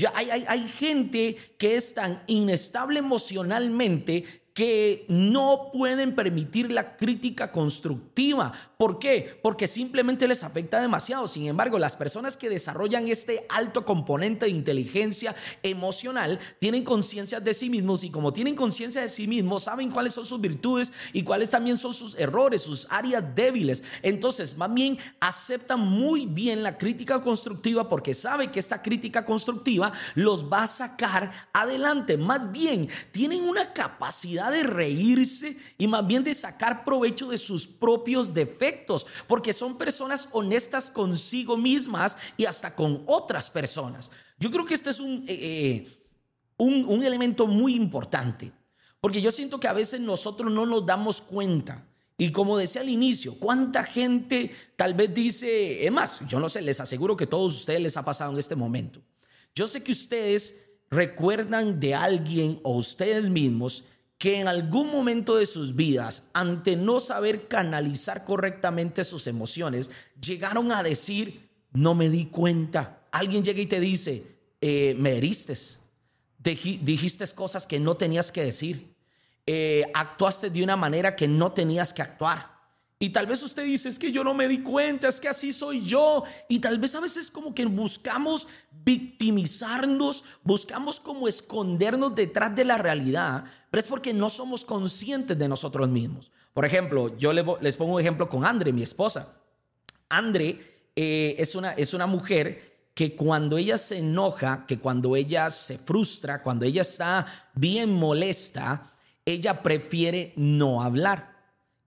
Ya 0.00 0.12
hay, 0.14 0.30
hay, 0.30 0.44
hay, 0.48 0.66
gente 0.66 1.36
que 1.58 1.76
es 1.76 1.92
tan 1.92 2.22
inestable 2.26 3.00
emocionalmente 3.00 4.24
que 4.60 5.06
no 5.08 5.70
pueden 5.72 6.14
permitir 6.14 6.70
la 6.70 6.98
crítica 6.98 7.50
constructiva. 7.50 8.52
¿Por 8.76 8.98
qué? 8.98 9.40
Porque 9.42 9.66
simplemente 9.66 10.28
les 10.28 10.44
afecta 10.44 10.82
demasiado. 10.82 11.26
Sin 11.26 11.46
embargo, 11.46 11.78
las 11.78 11.96
personas 11.96 12.36
que 12.36 12.50
desarrollan 12.50 13.08
este 13.08 13.46
alto 13.48 13.86
componente 13.86 14.44
de 14.44 14.52
inteligencia 14.52 15.34
emocional 15.62 16.38
tienen 16.58 16.84
conciencia 16.84 17.40
de 17.40 17.54
sí 17.54 17.70
mismos 17.70 18.04
y 18.04 18.10
como 18.10 18.34
tienen 18.34 18.54
conciencia 18.54 19.00
de 19.00 19.08
sí 19.08 19.26
mismos, 19.26 19.64
saben 19.64 19.90
cuáles 19.90 20.12
son 20.12 20.26
sus 20.26 20.38
virtudes 20.38 20.92
y 21.14 21.22
cuáles 21.22 21.48
también 21.48 21.78
son 21.78 21.94
sus 21.94 22.14
errores, 22.18 22.60
sus 22.60 22.86
áreas 22.90 23.24
débiles. 23.34 23.82
Entonces, 24.02 24.58
más 24.58 24.74
bien 24.74 24.98
aceptan 25.20 25.80
muy 25.80 26.26
bien 26.26 26.62
la 26.62 26.76
crítica 26.76 27.22
constructiva 27.22 27.88
porque 27.88 28.12
sabe 28.12 28.50
que 28.50 28.60
esta 28.60 28.82
crítica 28.82 29.24
constructiva 29.24 29.90
los 30.16 30.52
va 30.52 30.64
a 30.64 30.66
sacar 30.66 31.48
adelante. 31.54 32.18
Más 32.18 32.52
bien, 32.52 32.90
tienen 33.10 33.44
una 33.44 33.72
capacidad 33.72 34.49
de 34.50 34.62
reírse 34.62 35.56
y 35.78 35.86
más 35.86 36.06
bien 36.06 36.24
de 36.24 36.34
sacar 36.34 36.84
provecho 36.84 37.28
de 37.28 37.38
sus 37.38 37.66
propios 37.66 38.34
defectos, 38.34 39.06
porque 39.26 39.52
son 39.52 39.78
personas 39.78 40.28
honestas 40.32 40.90
consigo 40.90 41.56
mismas 41.56 42.16
y 42.36 42.44
hasta 42.44 42.74
con 42.74 43.02
otras 43.06 43.50
personas. 43.50 44.10
Yo 44.38 44.50
creo 44.50 44.64
que 44.64 44.74
este 44.74 44.90
es 44.90 45.00
un, 45.00 45.24
eh, 45.26 45.38
eh, 45.40 46.04
un, 46.56 46.84
un 46.86 47.04
elemento 47.04 47.46
muy 47.46 47.74
importante, 47.74 48.52
porque 49.00 49.22
yo 49.22 49.30
siento 49.30 49.60
que 49.60 49.68
a 49.68 49.72
veces 49.72 50.00
nosotros 50.00 50.52
no 50.52 50.66
nos 50.66 50.84
damos 50.84 51.20
cuenta. 51.20 51.86
Y 52.18 52.32
como 52.32 52.58
decía 52.58 52.82
al 52.82 52.90
inicio, 52.90 53.34
¿cuánta 53.38 53.82
gente 53.82 54.50
tal 54.76 54.92
vez 54.92 55.14
dice, 55.14 55.86
es 55.86 55.90
más, 55.90 56.20
yo 56.28 56.38
no 56.38 56.50
sé, 56.50 56.60
les 56.60 56.78
aseguro 56.78 57.16
que 57.16 57.26
todos 57.26 57.56
ustedes 57.56 57.80
les 57.80 57.96
ha 57.96 58.04
pasado 58.04 58.30
en 58.32 58.38
este 58.38 58.54
momento. 58.54 59.00
Yo 59.54 59.66
sé 59.66 59.82
que 59.82 59.92
ustedes 59.92 60.70
recuerdan 60.90 61.80
de 61.80 61.94
alguien 61.94 62.60
o 62.62 62.76
ustedes 62.76 63.30
mismos 63.30 63.84
que 64.20 64.38
en 64.38 64.48
algún 64.48 64.92
momento 64.92 65.36
de 65.36 65.46
sus 65.46 65.74
vidas, 65.74 66.24
ante 66.34 66.76
no 66.76 67.00
saber 67.00 67.48
canalizar 67.48 68.26
correctamente 68.26 69.02
sus 69.02 69.26
emociones, 69.26 69.90
llegaron 70.20 70.72
a 70.72 70.82
decir, 70.82 71.48
no 71.72 71.94
me 71.94 72.10
di 72.10 72.26
cuenta. 72.26 73.08
Alguien 73.12 73.42
llega 73.42 73.62
y 73.62 73.66
te 73.66 73.80
dice, 73.80 74.26
eh, 74.60 74.94
me 74.98 75.16
heriste, 75.16 75.54
dijiste 76.38 77.24
cosas 77.34 77.66
que 77.66 77.80
no 77.80 77.96
tenías 77.96 78.30
que 78.30 78.44
decir, 78.44 78.94
eh, 79.46 79.84
actuaste 79.94 80.50
de 80.50 80.62
una 80.62 80.76
manera 80.76 81.16
que 81.16 81.26
no 81.26 81.52
tenías 81.52 81.94
que 81.94 82.02
actuar. 82.02 82.59
Y 83.02 83.10
tal 83.10 83.26
vez 83.26 83.42
usted 83.42 83.64
dice, 83.64 83.88
es 83.88 83.98
que 83.98 84.12
yo 84.12 84.22
no 84.22 84.34
me 84.34 84.46
di 84.46 84.60
cuenta, 84.60 85.08
es 85.08 85.22
que 85.22 85.28
así 85.28 85.54
soy 85.54 85.82
yo. 85.82 86.22
Y 86.50 86.58
tal 86.58 86.78
vez 86.78 86.94
a 86.94 87.00
veces 87.00 87.30
como 87.30 87.54
que 87.54 87.64
buscamos 87.64 88.46
victimizarnos, 88.84 90.22
buscamos 90.42 91.00
como 91.00 91.26
escondernos 91.26 92.14
detrás 92.14 92.54
de 92.54 92.66
la 92.66 92.76
realidad, 92.76 93.44
pero 93.70 93.80
es 93.80 93.88
porque 93.88 94.12
no 94.12 94.28
somos 94.28 94.66
conscientes 94.66 95.38
de 95.38 95.48
nosotros 95.48 95.88
mismos. 95.88 96.30
Por 96.52 96.66
ejemplo, 96.66 97.16
yo 97.16 97.32
les 97.32 97.76
pongo 97.78 97.94
un 97.94 98.00
ejemplo 98.02 98.28
con 98.28 98.44
Andre, 98.44 98.70
mi 98.70 98.82
esposa. 98.82 99.34
Andre 100.10 100.60
eh, 100.94 101.36
es, 101.38 101.54
una, 101.54 101.72
es 101.72 101.94
una 101.94 102.06
mujer 102.06 102.90
que 102.92 103.16
cuando 103.16 103.56
ella 103.56 103.78
se 103.78 103.96
enoja, 103.96 104.66
que 104.66 104.78
cuando 104.78 105.16
ella 105.16 105.48
se 105.48 105.78
frustra, 105.78 106.42
cuando 106.42 106.66
ella 106.66 106.82
está 106.82 107.24
bien 107.54 107.94
molesta, 107.94 108.92
ella 109.24 109.62
prefiere 109.62 110.34
no 110.36 110.82
hablar. 110.82 111.29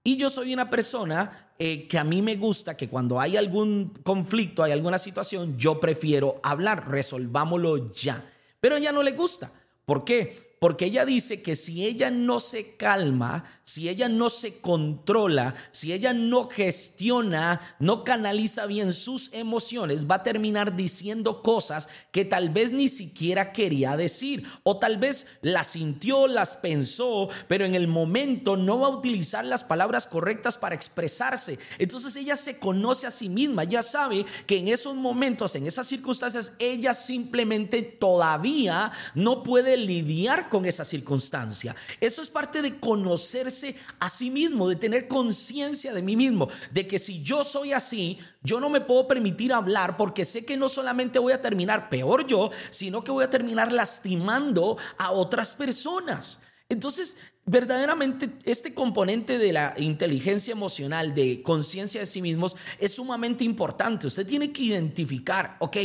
Y 0.03 0.17
yo 0.17 0.29
soy 0.29 0.53
una 0.53 0.69
persona 0.69 1.51
eh, 1.57 1.88
que 1.88 1.98
a 1.98 2.03
mí 2.03 2.22
me 2.22 2.36
gusta 2.36 2.75
que 2.75 2.89
cuando 2.89 3.22
hay 3.22 3.38
algún 3.38 3.93
conflicto, 4.03 4.63
hay 4.63 4.74
alguna 4.74 4.98
situación, 4.98 5.57
yo 5.57 5.79
prefiero 5.79 6.41
hablar, 6.43 6.89
resolvámoslo 6.89 7.91
ya. 7.93 8.29
Pero 8.60 8.75
a 8.75 8.79
ella 8.79 8.91
no 8.91 9.01
le 9.01 9.12
gusta. 9.12 9.51
¿Por 9.86 10.03
qué? 10.03 10.43
Porque 10.63 10.86
ella 10.86 11.03
dice 11.03 11.41
que 11.41 11.58
si 11.58 11.86
ella 11.86 12.10
no 12.10 12.39
se 12.39 12.77
calma, 12.77 13.43
si 13.65 13.89
ella 13.89 14.08
no 14.08 14.29
se 14.29 14.62
controla, 14.62 15.55
si 15.72 15.91
ella 15.91 16.13
no 16.13 16.48
gestiona, 16.48 17.60
no 17.79 18.05
canaliza 18.05 18.65
bien 18.65 18.93
sus 18.93 19.29
emociones, 19.34 20.10
va 20.10 20.15
a 20.15 20.24
terminar 20.24 20.77
diciendo 20.77 21.41
cosas 21.41 21.89
que 22.13 22.24
tal 22.24 22.48
vez 22.48 22.72
ni 22.72 22.88
siquiera 22.88 23.51
quería 23.51 23.98
decir. 23.98 24.46
O 24.63 24.79
tal 24.79 24.96
vez 24.96 25.27
las 25.41 25.67
sintió, 25.67 26.27
las 26.27 26.55
pensó, 26.55 27.27
pero 27.50 27.65
en 27.65 27.75
el 27.75 27.89
momento 27.89 28.55
no 28.55 28.79
va 28.79 28.88
a 28.88 28.91
utilizar 28.91 29.43
las 29.43 29.65
palabras 29.65 30.08
correctas 30.08 30.58
para 30.58 30.75
expresarse. 30.75 31.60
Entonces 31.77 32.15
ella 32.15 32.38
se 32.38 32.58
conoce 32.58 33.05
a 33.05 33.12
sí 33.12 33.27
misma, 33.27 33.65
ya 33.65 33.84
sabe 33.84 34.25
que 34.48 34.60
en 34.60 34.70
esos 34.70 34.96
momentos, 34.96 35.58
en 35.58 35.67
esas 35.67 35.88
circunstancias, 35.88 36.53
ella 36.58 36.93
simplemente 36.93 37.82
todavía 37.82 38.93
no 39.13 39.43
puede 39.43 39.75
lidiar 39.75 40.52
con 40.53 40.67
esa 40.67 40.86
circunstancia. 40.86 41.75
Eso 42.00 42.22
es 42.22 42.29
parte 42.29 42.62
de 42.62 42.79
conocerse 42.79 43.75
a 44.00 44.07
sí 44.07 44.29
mismo, 44.29 44.69
de 44.69 44.75
tener 44.75 45.07
conciencia 45.07 45.91
de 45.95 46.03
mí 46.03 46.15
mismo, 46.15 46.48
de 46.69 46.86
que 46.88 47.00
si 47.00 47.24
yo 47.24 47.43
soy 47.43 47.74
así, 47.74 48.19
yo 48.43 48.60
no 48.60 48.69
me 48.69 48.79
puedo 48.79 49.07
permitir 49.07 49.51
hablar 49.51 49.98
porque 49.98 50.25
sé 50.25 50.45
que 50.45 50.55
no 50.55 50.69
solamente 50.69 51.17
voy 51.17 51.33
a 51.33 51.41
terminar 51.41 51.89
peor 51.89 52.27
yo, 52.27 52.51
sino 52.69 53.03
que 53.03 53.10
voy 53.10 53.24
a 53.24 53.31
terminar 53.31 53.72
lastimando 53.72 54.77
a 55.00 55.12
otras 55.12 55.55
personas. 55.55 56.38
Entonces, 56.69 57.17
verdaderamente 57.48 58.29
este 58.43 58.75
componente 58.75 59.39
de 59.39 59.53
la 59.53 59.74
inteligencia 59.77 60.51
emocional, 60.51 61.15
de 61.15 61.41
conciencia 61.41 62.01
de 62.01 62.05
sí 62.05 62.22
mismos, 62.22 62.55
es 62.77 62.93
sumamente 62.93 63.43
importante. 63.43 64.05
Usted 64.05 64.27
tiene 64.27 64.53
que 64.53 64.62
identificar, 64.62 65.57
ok, 65.62 65.77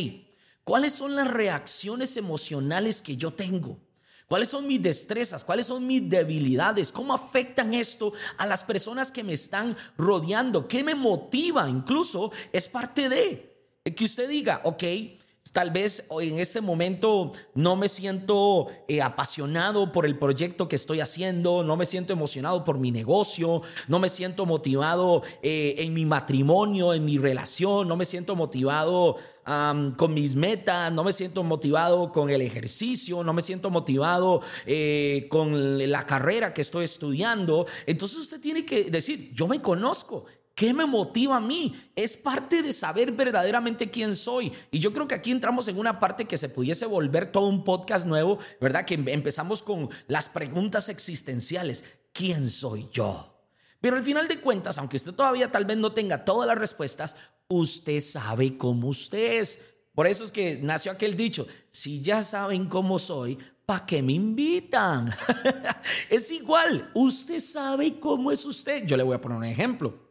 ¿cuáles 0.63 0.93
son 0.93 1.17
las 1.17 1.27
reacciones 1.27 2.19
emocionales 2.19 3.01
que 3.01 3.17
yo 3.17 3.33
tengo? 3.33 3.88
¿Cuáles 4.29 4.51
son 4.51 4.67
mis 4.67 4.83
destrezas? 4.83 5.43
¿Cuáles 5.43 5.67
son 5.67 5.87
mis 5.87 6.07
debilidades? 6.07 6.93
¿Cómo 6.93 7.15
afectan 7.15 7.73
esto 7.73 8.13
a 8.37 8.47
las 8.47 8.63
personas 8.63 9.11
que 9.11 9.25
me 9.25 9.33
están 9.33 9.75
rodeando? 9.97 10.69
¿Qué 10.69 10.85
me 10.85 10.95
motiva? 10.95 11.67
Incluso 11.69 12.31
es 12.53 12.69
parte 12.69 13.09
de 13.09 13.57
que 13.97 14.05
usted 14.05 14.29
diga, 14.29 14.61
ok, 14.65 14.85
Tal 15.53 15.71
vez 15.71 16.07
en 16.21 16.39
este 16.39 16.61
momento 16.61 17.33
no 17.55 17.77
me 17.77 17.89
siento 17.89 18.69
eh, 18.87 19.03
apasionado 19.03 19.93
por 19.93 20.05
el 20.05 20.19
proyecto 20.19 20.69
que 20.69 20.77
estoy 20.77 21.01
haciendo, 21.01 21.63
no 21.63 21.77
me 21.77 21.87
siento 21.87 22.13
emocionado 22.13 22.65
por 22.65 22.79
mi 22.79 22.91
negocio, 22.91 23.63
no 23.87 23.99
me 23.99 24.09
siento 24.09 24.47
motivado 24.47 25.23
eh, 25.43 25.77
en 25.79 25.95
mi 25.95 26.05
matrimonio, 26.05 26.93
en 26.95 27.05
mi 27.05 27.19
relación, 27.19 27.89
no 27.89 27.97
me 27.97 28.05
siento 28.05 28.37
motivado 28.37 29.17
con 29.97 30.13
mis 30.13 30.35
metas, 30.35 30.93
no 30.93 31.03
me 31.03 31.13
siento 31.13 31.43
motivado 31.43 32.13
con 32.13 32.29
el 32.29 32.43
ejercicio, 32.43 33.25
no 33.25 33.33
me 33.33 33.41
siento 33.41 33.71
motivado 33.71 34.43
eh, 34.67 35.27
con 35.31 35.91
la 35.91 36.05
carrera 36.05 36.53
que 36.53 36.61
estoy 36.61 36.85
estudiando. 36.85 37.67
Entonces 37.87 38.19
usted 38.19 38.43
tiene 38.43 38.67
que 38.67 38.91
decir, 38.91 39.31
yo 39.33 39.49
me 39.49 39.63
conozco, 39.63 40.27
¿Qué 40.59 40.75
me 40.75 40.87
motiva 40.87 41.37
a 41.37 41.41
mí? 41.41 41.73
Es 41.95 42.17
parte 42.17 42.63
de 42.63 42.73
saber 42.73 43.13
verdaderamente 43.13 43.93
quién 43.93 44.17
soy. 44.17 44.53
Y 44.73 44.81
yo 44.81 44.93
creo 44.93 45.07
que 45.07 45.15
aquí 45.15 45.31
entramos 45.31 45.69
en 45.69 45.79
una 45.79 46.01
parte 46.01 46.25
que 46.25 46.37
se 46.37 46.49
pudiese 46.49 46.85
volver 46.85 47.31
todo 47.31 47.47
un 47.47 47.63
podcast 47.63 48.05
nuevo, 48.05 48.41
¿verdad? 48.61 48.85
Que 48.85 48.95
empezamos 48.95 49.63
con 49.63 49.89
las 50.09 50.29
preguntas 50.29 50.89
existenciales. 50.89 51.85
¿Quién 52.13 52.51
soy 52.51 52.89
yo? 52.91 53.41
Pero 53.81 53.99
al 53.99 54.03
final 54.03 54.27
de 54.27 54.41
cuentas, 54.41 54.79
aunque 54.79 54.97
usted 54.97 55.13
todavía 55.13 55.53
tal 55.53 55.65
vez 55.65 55.77
no 55.77 55.93
tenga 55.93 56.25
todas 56.25 56.49
las 56.49 56.59
respuestas, 56.59 57.15
usted 57.47 58.01
sabe 58.01 58.59
cómo 58.59 58.89
usted 58.89 59.39
es. 59.39 59.61
Por 59.95 60.09
eso 60.09 60.25
es 60.25 60.33
que 60.33 60.59
nació 60.61 60.91
aquel 60.91 61.15
dicho, 61.15 61.47
si 61.71 62.03
ya 62.03 62.21
saben 62.21 62.67
cómo 62.69 62.99
soy, 62.99 63.39
¿para 63.65 63.87
qué 63.87 64.03
me 64.03 64.15
invitan? 64.15 65.15
es 66.11 66.33
igual, 66.33 66.91
usted 66.95 67.39
sabe 67.39 68.01
cómo 68.01 68.33
es 68.33 68.45
usted. 68.45 68.85
Yo 68.87 68.97
le 68.97 69.05
voy 69.05 69.15
a 69.15 69.21
poner 69.21 69.39
un 69.39 69.45
ejemplo. 69.45 70.08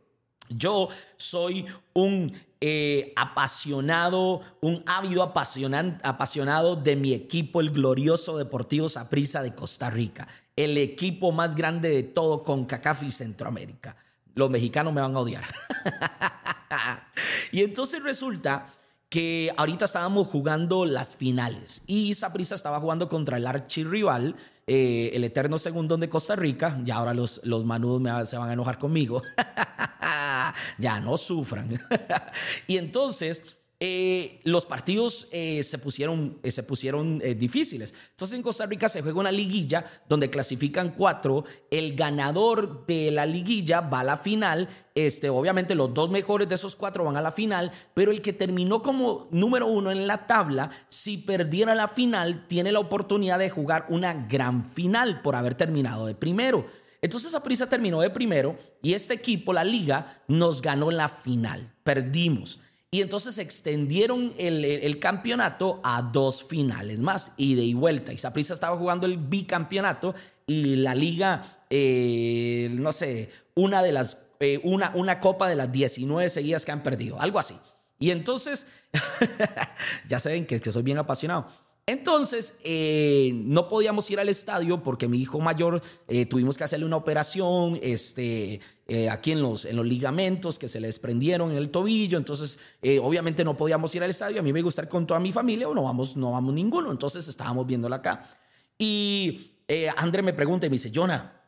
Yo 0.50 0.90
soy 1.18 1.66
un 1.94 2.34
eh, 2.60 3.14
apasionado, 3.16 4.42
un 4.62 4.84
ávido 4.86 5.22
apasionado 5.24 6.76
de 6.76 6.96
mi 6.96 7.14
equipo, 7.14 7.62
el 7.62 7.72
glorioso 7.72 8.38
Deportivo 8.38 8.90
Saprissa 8.90 9.44
de 9.44 9.54
Costa 9.54 9.90
Rica, 9.90 10.28
el 10.56 10.78
equipo 10.78 11.32
más 11.32 11.56
grande 11.56 11.90
de 11.90 12.04
todo 12.04 12.44
con 12.44 12.66
CACAF 12.66 13.04
Centroamérica. 13.10 13.96
Los 14.34 14.50
mexicanos 14.50 14.94
me 14.94 15.02
van 15.02 15.16
a 15.16 15.20
odiar. 15.20 15.44
y 17.52 17.64
entonces 17.64 18.02
resulta 18.02 18.74
que 19.10 19.54
ahorita 19.56 19.86
estábamos 19.86 20.28
jugando 20.28 20.86
las 20.86 21.16
finales 21.16 21.82
y 21.88 22.14
Saprissa 22.14 22.56
estaba 22.56 22.80
jugando 22.80 23.08
contra 23.08 23.38
el 23.38 23.48
archirrival, 23.48 24.36
eh, 24.66 25.12
el 25.14 25.24
eterno 25.24 25.58
segundo 25.58 25.98
de 25.98 26.10
Costa 26.10 26.36
Rica. 26.36 26.82
Y 26.86 26.92
ahora 26.92 27.14
los, 27.14 27.40
los 27.44 27.66
manudos 27.66 28.30
se 28.30 28.38
van 28.38 28.50
a 28.50 28.54
enojar 28.54 28.80
conmigo. 28.80 29.22
ya 30.78 31.00
no 31.00 31.18
sufran. 31.18 31.82
y 32.68 32.78
entonces 32.78 33.44
eh, 33.80 34.40
los 34.44 34.66
partidos 34.66 35.28
eh, 35.32 35.62
se 35.62 35.78
pusieron, 35.78 36.40
eh, 36.42 36.50
se 36.50 36.64
pusieron 36.64 37.20
difíciles. 37.38 37.94
Entonces 38.10 38.36
en 38.36 38.42
Costa 38.42 38.66
Rica 38.66 38.90
se 38.90 39.04
juega 39.04 39.20
una 39.20 39.32
liguilla 39.32 39.86
donde 40.10 40.32
clasifican 40.32 40.96
cuatro. 40.98 41.44
El 41.70 41.96
ganador 41.96 42.88
de 42.88 43.12
la 43.12 43.28
liguilla 43.28 43.82
va 43.82 44.00
a 44.00 44.04
la 44.04 44.18
final. 44.18 44.68
Este, 44.96 45.30
obviamente 45.30 45.76
los 45.76 45.94
dos 45.94 46.10
mejores 46.10 46.50
de 46.50 46.56
esos 46.56 46.76
cuatro 46.76 47.04
van 47.04 47.18
a 47.18 47.22
la 47.22 47.32
final, 47.32 47.72
pero 47.94 48.12
el 48.12 48.24
que 48.24 48.34
terminó 48.34 48.82
como 48.82 49.28
número 49.30 49.68
uno 49.68 49.92
en 49.92 50.08
la 50.08 50.26
tabla, 50.26 50.72
si 50.88 51.20
perdiera 51.20 51.76
la 51.76 51.88
final, 51.88 52.48
tiene 52.48 52.72
la 52.72 52.80
oportunidad 52.80 53.38
de 53.38 53.52
jugar 53.52 53.86
una 53.90 54.26
gran 54.28 54.64
final 54.64 55.22
por 55.22 55.36
haber 55.36 55.54
terminado 55.54 56.08
de 56.08 56.16
primero. 56.16 56.66
Entonces 57.02 57.36
Aprisa 57.36 57.68
terminó 57.68 58.02
de 58.02 58.10
primero 58.10 58.58
y 58.82 58.94
este 58.94 59.14
equipo, 59.14 59.54
la 59.54 59.64
liga, 59.64 60.24
nos 60.28 60.62
ganó 60.62 60.92
la 60.92 61.10
final. 61.10 61.74
Perdimos. 61.84 62.60
Y 62.90 63.02
entonces 63.02 63.38
extendieron 63.38 64.34
el, 64.38 64.98
campeonato 65.00 65.82
a 65.84 66.02
dos 66.02 66.46
finales 66.46 67.02
más, 67.02 67.34
ida 67.38 67.62
y 67.62 67.74
vuelta. 67.74 68.14
Y 68.14 68.18
Saprissa 68.18 68.54
estaba 68.54 68.78
jugando 68.78 69.06
el 69.06 69.18
bicampeonato 69.18 70.16
y 70.46 70.78
la 70.78 70.96
liga, 70.96 71.66
eh, 71.70 72.70
no 72.72 72.94
sé, 72.94 73.30
una 73.56 73.84
de 73.84 73.92
las, 73.92 74.26
eh, 74.40 74.62
una, 74.64 74.92
una 74.96 75.20
copa 75.20 75.50
de 75.50 75.58
las 75.58 75.72
19 75.72 76.30
seguidas 76.30 76.66
que 76.66 76.72
han 76.72 76.82
perdido, 76.82 77.20
algo 77.20 77.40
así. 77.40 77.56
Y 78.00 78.12
entonces, 78.12 78.68
ya 80.08 80.20
saben 80.20 80.46
que 80.46 80.60
soy 80.72 80.84
bien 80.84 80.98
apasionado. 80.98 81.67
Entonces, 81.90 82.60
eh, 82.66 83.32
no 83.34 83.70
podíamos 83.70 84.12
ir 84.12 84.20
al 84.20 84.28
estadio 84.28 84.84
porque 84.84 85.08
mi 85.08 85.20
hijo 85.20 85.40
mayor 85.40 85.82
eh, 86.10 86.26
tuvimos 86.26 86.58
que 86.58 86.66
hacerle 86.66 86.86
una 86.86 86.98
operación 86.98 87.80
este, 87.82 88.60
eh, 88.88 89.10
aquí 89.10 89.32
en 89.32 89.42
los, 89.42 89.64
en 89.64 89.78
los 89.78 89.86
ligamentos 89.86 90.60
que 90.60 90.68
se 90.68 90.82
le 90.82 90.88
desprendieron 90.88 91.52
en 91.52 91.58
el 91.58 91.70
tobillo. 91.70 92.18
Entonces, 92.18 92.60
obviamente 93.02 93.46
no 93.46 93.56
podíamos 93.56 93.96
ir 93.96 94.04
al 94.04 94.10
estadio. 94.10 94.42
A 94.42 94.44
mí 94.44 94.52
me 94.52 94.62
gusta 94.62 94.82
estar 94.82 94.92
con 94.92 95.08
toda 95.08 95.22
mi 95.22 95.32
familia 95.32 95.70
o 95.70 95.74
no 95.74 95.84
vamos, 95.84 96.18
no 96.18 96.34
vamos 96.34 96.54
ninguno. 96.54 96.92
Entonces, 96.92 97.26
estábamos 97.26 97.66
viéndola 97.66 97.96
acá. 97.96 98.30
Y 98.78 99.54
André 99.96 100.22
me 100.22 100.34
pregunta 100.34 100.66
y 100.66 100.70
me 100.70 100.74
dice, 100.74 100.92
Jonah, 100.94 101.42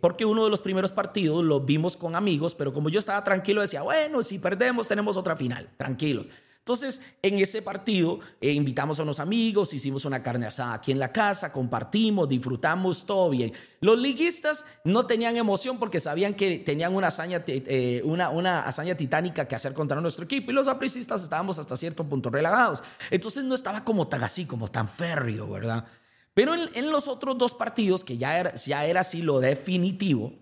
porque 0.00 0.24
uno 0.24 0.44
de 0.44 0.50
los 0.50 0.62
primeros 0.62 0.92
partidos 0.92 1.44
lo 1.44 1.60
vimos 1.60 1.98
con 1.98 2.16
amigos, 2.16 2.54
pero 2.54 2.72
como 2.72 2.88
yo 2.88 2.98
estaba 2.98 3.22
tranquilo, 3.22 3.60
decía, 3.60 3.82
bueno, 3.82 4.22
si 4.22 4.38
perdemos, 4.38 4.88
tenemos 4.88 5.18
otra 5.18 5.36
final, 5.36 5.68
tranquilos. 5.76 6.30
Entonces, 6.64 7.02
en 7.20 7.38
ese 7.38 7.60
partido 7.60 8.20
eh, 8.40 8.50
invitamos 8.50 8.98
a 8.98 9.02
unos 9.02 9.20
amigos, 9.20 9.74
hicimos 9.74 10.06
una 10.06 10.22
carne 10.22 10.46
asada 10.46 10.72
aquí 10.72 10.92
en 10.92 10.98
la 10.98 11.12
casa, 11.12 11.52
compartimos, 11.52 12.26
disfrutamos, 12.26 13.04
todo 13.04 13.28
bien. 13.28 13.52
Los 13.80 13.98
liguistas 13.98 14.64
no 14.82 15.04
tenían 15.04 15.36
emoción 15.36 15.78
porque 15.78 16.00
sabían 16.00 16.32
que 16.32 16.60
tenían 16.60 16.94
una 16.94 17.08
hazaña, 17.08 17.44
eh, 17.46 18.00
una, 18.06 18.30
una 18.30 18.62
hazaña 18.62 18.96
titánica 18.96 19.46
que 19.46 19.54
hacer 19.54 19.74
contra 19.74 20.00
nuestro 20.00 20.24
equipo 20.24 20.52
y 20.52 20.54
los 20.54 20.66
apricistas 20.66 21.22
estábamos 21.22 21.58
hasta 21.58 21.76
cierto 21.76 22.02
punto 22.08 22.30
relagados. 22.30 22.82
Entonces 23.10 23.44
no 23.44 23.54
estaba 23.54 23.84
como 23.84 24.08
tan 24.08 24.24
así, 24.24 24.46
como 24.46 24.68
tan 24.68 24.88
férreo, 24.88 25.50
¿verdad? 25.50 25.84
Pero 26.32 26.54
en, 26.54 26.90
los 26.90 27.08
otros 27.08 27.36
dos 27.36 27.52
partidos, 27.52 28.04
que 28.04 28.16
ya 28.16 28.38
era, 28.38 28.54
ya 28.54 28.86
era 28.86 29.00
así 29.00 29.20
lo 29.20 29.38
definitivo, 29.38 30.32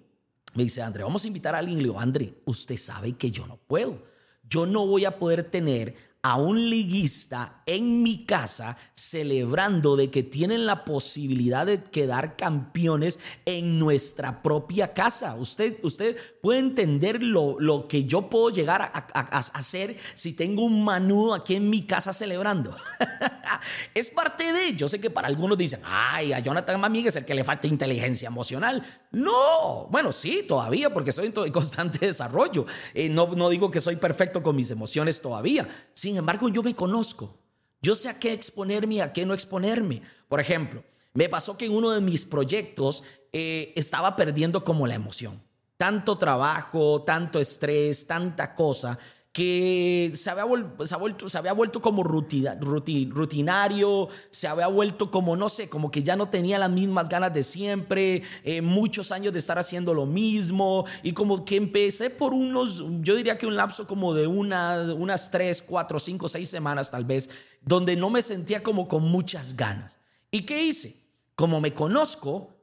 me 0.55 0.63
dice, 0.63 0.83
André, 0.83 1.03
vamos 1.03 1.25
a 1.25 1.27
invitar 1.27 1.57
a 1.57 1.59
alguien. 1.59 1.79
Le 1.79 1.83
digo, 1.83 1.99
André, 1.99 2.35
usted 2.45 2.77
sabe 2.77 3.15
que 3.15 3.33
yo 3.33 3.45
no 3.49 3.57
puedo. 3.57 4.05
Yo 4.49 4.67
no 4.67 4.87
voy 4.87 5.05
a 5.05 5.19
poder 5.19 5.45
tener 5.45 6.12
a 6.25 6.37
un 6.37 6.71
liguista 6.71 7.63
en 7.67 8.01
mi 8.01 8.25
casa 8.25 8.77
celebrando 8.95 9.97
de 9.97 10.09
que 10.09 10.23
tienen 10.23 10.67
la 10.67 10.85
posibilidad 10.85 11.67
de 11.67 11.83
quedar 11.83 12.37
campeones 12.37 13.19
en 13.45 13.81
nuestra 13.81 14.41
propia 14.41 14.95
casa. 14.95 15.35
Usted, 15.35 15.79
usted 15.83 16.17
puede 16.41 16.61
entender 16.61 17.21
lo, 17.21 17.59
lo 17.59 17.89
que 17.89 18.05
yo 18.05 18.31
puedo 18.31 18.51
llegar 18.51 18.83
a, 18.83 19.09
hacer 19.55 19.97
si 20.15 20.33
tengo 20.33 20.65
un 20.65 20.85
manudo 20.85 21.35
aquí 21.35 21.57
en 21.57 21.69
mi 21.69 21.87
casa 21.87 22.13
celebrando. 22.13 22.77
es 23.95 24.09
parte 24.09 24.53
de, 24.53 24.75
yo 24.77 24.87
sé 24.87 25.01
que 25.01 25.11
para 25.11 25.27
algunos 25.27 25.59
dicen, 25.59 25.81
ay, 25.85 26.33
a 26.33 26.39
Jonathan 26.39 26.81
Mamig 26.81 27.09
es 27.09 27.17
el 27.17 27.25
que 27.25 27.35
le 27.35 27.43
falta 27.43 27.67
inteligencia 27.67 28.29
emocional. 28.29 28.81
No, 29.11 29.89
bueno, 29.91 30.13
sí, 30.13 30.45
todavía, 30.47 30.93
porque 30.95 31.11
soy 31.11 31.33
en 31.35 31.53
constante 31.53 31.99
desarrollo. 32.07 32.65
Eh, 32.95 33.09
no, 33.09 33.27
no 33.27 33.49
digo 33.49 33.73
que 33.73 33.81
soy 33.81 33.97
perfecto 33.97 34.41
con 34.41 34.55
mis 34.55 34.71
emociones 34.71 35.21
todavía. 35.21 35.67
Sin 36.13 36.19
embargo, 36.19 36.51
yo 36.51 36.63
me 36.63 36.75
conozco. 36.75 37.39
Yo 37.81 37.95
sé 37.95 38.11
a 38.11 38.19
qué 38.19 38.35
exponerme 38.35 38.97
y 38.97 39.01
a 39.01 39.15
qué 39.15 39.25
no 39.25 39.33
exponerme. 39.33 40.03
Por 40.29 40.41
ejemplo, 40.41 40.85
me 41.15 41.31
pasó 41.31 41.57
que 41.57 41.65
en 41.65 41.73
uno 41.73 41.91
de 41.91 42.03
mis 42.03 42.27
proyectos 42.27 43.03
eh, 43.33 43.73
estaba 43.77 44.15
perdiendo 44.15 44.63
como 44.63 44.87
la 44.87 44.95
emoción. 44.95 45.43
Tanto 45.79 46.19
trabajo, 46.19 47.03
tanto 47.03 47.41
estrés, 47.41 48.07
tanta 48.07 48.55
cosa 48.55 48.99
que 49.33 50.13
se 50.15 50.29
había, 50.29 50.45
vuelto, 50.45 50.85
se 51.29 51.39
había 51.39 51.55
vuelto 51.55 51.81
como 51.81 52.03
rutinario, 52.03 52.61
se 54.29 54.47
había 54.47 54.67
vuelto 54.67 55.11
como, 55.11 55.37
no 55.37 55.49
sé, 55.49 55.71
como 55.71 55.91
que 55.91 56.03
ya 56.03 56.17
no 56.17 56.29
tenía 56.29 56.59
las 56.59 56.71
mismas 56.71 57.09
ganas 57.09 57.33
de 57.33 57.43
siempre, 57.43 58.23
eh, 58.45 58.61
muchos 58.61 59.11
años 59.11 59.33
de 59.33 59.39
estar 59.39 59.59
haciendo 59.59 59.95
lo 59.95 60.05
mismo, 60.05 60.85
y 61.03 61.15
como 61.15 61.47
que 61.47 61.57
empecé 61.57 62.11
por 62.11 62.35
unos, 62.35 62.85
yo 63.01 63.17
diría 63.17 63.39
que 63.39 63.47
un 63.47 63.57
lapso 63.57 63.87
como 63.87 64.13
de 64.13 64.27
una, 64.27 64.93
unas 64.93 65.31
tres, 65.31 65.63
cuatro, 65.63 65.99
cinco, 65.99 66.29
seis 66.29 66.51
semanas 66.51 66.91
tal 66.91 67.07
vez, 67.07 67.31
donde 67.63 67.97
no 67.97 68.11
me 68.11 68.21
sentía 68.21 68.63
como 68.63 68.87
con 68.87 69.05
muchas 69.05 69.57
ganas. 69.57 69.99
¿Y 70.31 70.43
qué 70.43 70.63
hice? 70.63 70.97
Como 71.35 71.59
me 71.63 71.73
conozco 71.73 72.55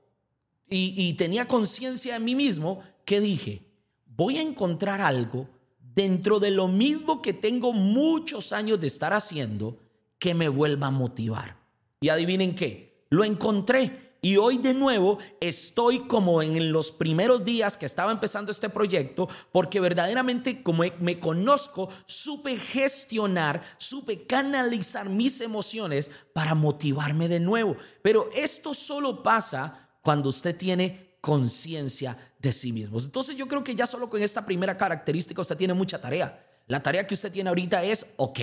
y, 0.70 0.94
y 0.96 1.14
tenía 1.14 1.48
conciencia 1.48 2.14
de 2.14 2.20
mí 2.20 2.36
mismo, 2.36 2.84
¿qué 3.06 3.20
dije? 3.20 3.64
Voy 4.06 4.38
a 4.38 4.44
encontrar 4.44 5.02
algo 5.02 5.48
dentro 5.96 6.40
de 6.40 6.52
lo 6.52 6.68
mismo 6.68 7.22
que 7.22 7.34
tengo 7.34 7.74
muchos 7.74 8.54
años 8.54 8.80
de 8.80 8.88
estar 8.88 9.14
haciendo 9.14 9.78
que 10.18 10.34
me 10.34 10.50
vuelva 10.50 10.88
a 10.88 10.92
motivar. 10.92 11.58
Y 12.02 12.10
adivinen 12.10 12.56
qué, 12.56 13.06
lo 13.10 13.24
encontré. 13.24 14.10
Y 14.22 14.36
hoy 14.36 14.58
de 14.58 14.74
nuevo 14.74 15.18
estoy 15.40 16.00
como 16.00 16.42
en 16.42 16.74
los 16.74 16.92
primeros 16.92 17.46
días 17.46 17.78
que 17.78 17.86
estaba 17.86 18.12
empezando 18.12 18.52
este 18.52 18.68
proyecto, 18.68 19.30
porque 19.54 19.80
verdaderamente 19.80 20.62
como 20.62 20.84
me 21.00 21.20
conozco, 21.22 21.90
supe 22.06 22.58
gestionar, 22.58 23.62
supe 23.78 24.26
canalizar 24.26 25.08
mis 25.08 25.40
emociones 25.40 26.12
para 26.34 26.54
motivarme 26.54 27.30
de 27.30 27.40
nuevo. 27.40 27.78
Pero 28.02 28.30
esto 28.36 28.74
solo 28.74 29.24
pasa 29.24 29.90
cuando 30.02 30.30
usted 30.30 30.56
tiene 30.58 31.09
conciencia 31.22 32.18
de 32.40 32.52
sí 32.52 32.72
mismos. 32.72 33.06
Entonces 33.06 33.36
yo 33.38 33.48
creo 33.48 33.64
que 33.64 33.76
ya 33.76 33.86
solo 33.86 34.10
con 34.10 34.22
esta 34.22 34.46
primera 34.46 34.78
característica 34.78 35.42
usted 35.42 35.58
tiene 35.58 35.74
mucha 35.74 36.00
tarea. 36.00 36.46
La 36.68 36.82
tarea 36.82 37.06
que 37.08 37.14
usted 37.14 37.32
tiene 37.32 37.50
ahorita 37.50 37.84
es, 37.84 38.06
ok, 38.18 38.40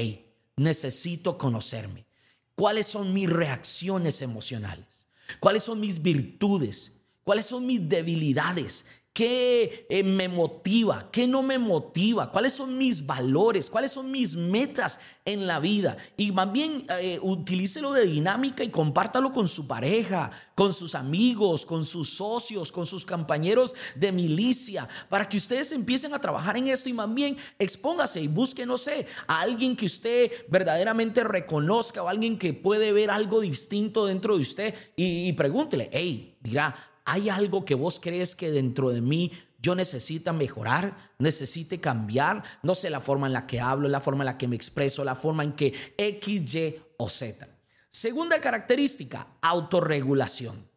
necesito 0.57 1.39
conocerme. 1.39 2.07
¿Cuáles 2.55 2.87
son 2.87 3.13
mis 3.13 3.31
reacciones 3.31 4.23
emocionales? 4.23 5.07
¿Cuáles 5.41 5.63
son 5.63 5.81
mis 5.81 6.03
virtudes? 6.03 6.93
¿Cuáles 7.23 7.47
son 7.47 7.67
mis 7.67 7.87
debilidades? 7.89 8.85
¿Qué 9.17 9.87
eh, 9.89 10.03
me 10.03 10.29
motiva? 10.29 11.09
¿Qué 11.11 11.27
no 11.27 11.43
me 11.43 11.59
motiva? 11.59 12.31
¿Cuáles 12.31 12.53
son 12.53 12.77
mis 12.77 13.07
valores? 13.07 13.71
¿Cuáles 13.71 13.93
son 13.93 14.11
mis 14.11 14.37
metas 14.37 15.01
en 15.25 15.47
la 15.47 15.59
vida? 15.59 15.97
Y 16.19 16.33
más 16.33 16.53
bien 16.53 16.85
eh, 17.01 17.19
utilícelo 17.23 17.95
de 17.95 18.05
dinámica 18.05 18.63
y 18.63 18.69
compártalo 18.69 19.33
con 19.33 19.49
su 19.49 19.67
pareja, 19.67 20.31
con 20.55 20.75
sus 20.75 20.95
amigos, 20.95 21.65
con 21.65 21.87
sus 21.87 22.11
socios, 22.11 22.71
con 22.71 22.85
sus 22.85 23.07
compañeros 23.07 23.75
de 23.95 24.13
milicia, 24.13 24.87
para 25.09 25.27
que 25.27 25.39
ustedes 25.39 25.73
empiecen 25.73 26.13
a 26.13 26.21
trabajar 26.21 26.59
en 26.59 26.67
esto 26.67 26.91
y 26.91 26.93
más 26.93 27.15
bien 27.15 27.39
expóngase 27.59 28.21
y 28.21 28.29
busque, 28.29 28.67
no 28.67 28.77
sé, 28.77 29.07
a 29.27 29.41
alguien 29.41 29.79
que 29.79 29.87
usted 29.87 30.31
verdaderamente 30.49 31.25
reconozca 31.25 32.03
o 32.03 32.09
alguien 32.11 32.39
que 32.39 32.53
puede 32.53 32.93
ver 32.93 33.11
algo 33.11 33.41
distinto 33.41 34.05
dentro 34.05 34.35
de 34.35 34.43
usted 34.43 34.75
y, 34.95 35.33
pregúntele, 35.33 35.89
hey, 35.91 36.37
mira, 36.43 36.77
¿Hay 37.09 37.29
algo 37.29 37.65
que 37.65 37.77
vos 37.77 38.01
crees 38.01 38.35
que 38.35 38.51
dentro 38.51 38.91
de 38.91 39.01
mí 39.01 39.31
yo 39.63 39.77
necesita 39.77 40.33
mejorar, 40.33 40.97
necesite 41.19 41.81
cambiar? 41.81 42.43
No 42.65 42.75
sé 42.75 42.91
la 42.91 43.01
forma 43.01 43.29
en 43.29 43.33
la 43.33 43.47
que 43.47 43.61
hablo, 43.61 43.89
la 43.89 44.01
forma 44.01 44.25
en 44.25 44.27
la 44.27 44.39
que 44.39 44.49
me 44.49 44.57
expreso, 44.57 45.05
la 45.05 45.15
forma 45.15 45.45
en 45.45 45.53
que 45.53 45.73
X, 45.97 46.55
Y 46.55 46.77
o 46.97 47.09
Z. 47.09 47.49
Segunda 47.91 48.41
característica, 48.41 49.29
autorregulación. 49.41 50.69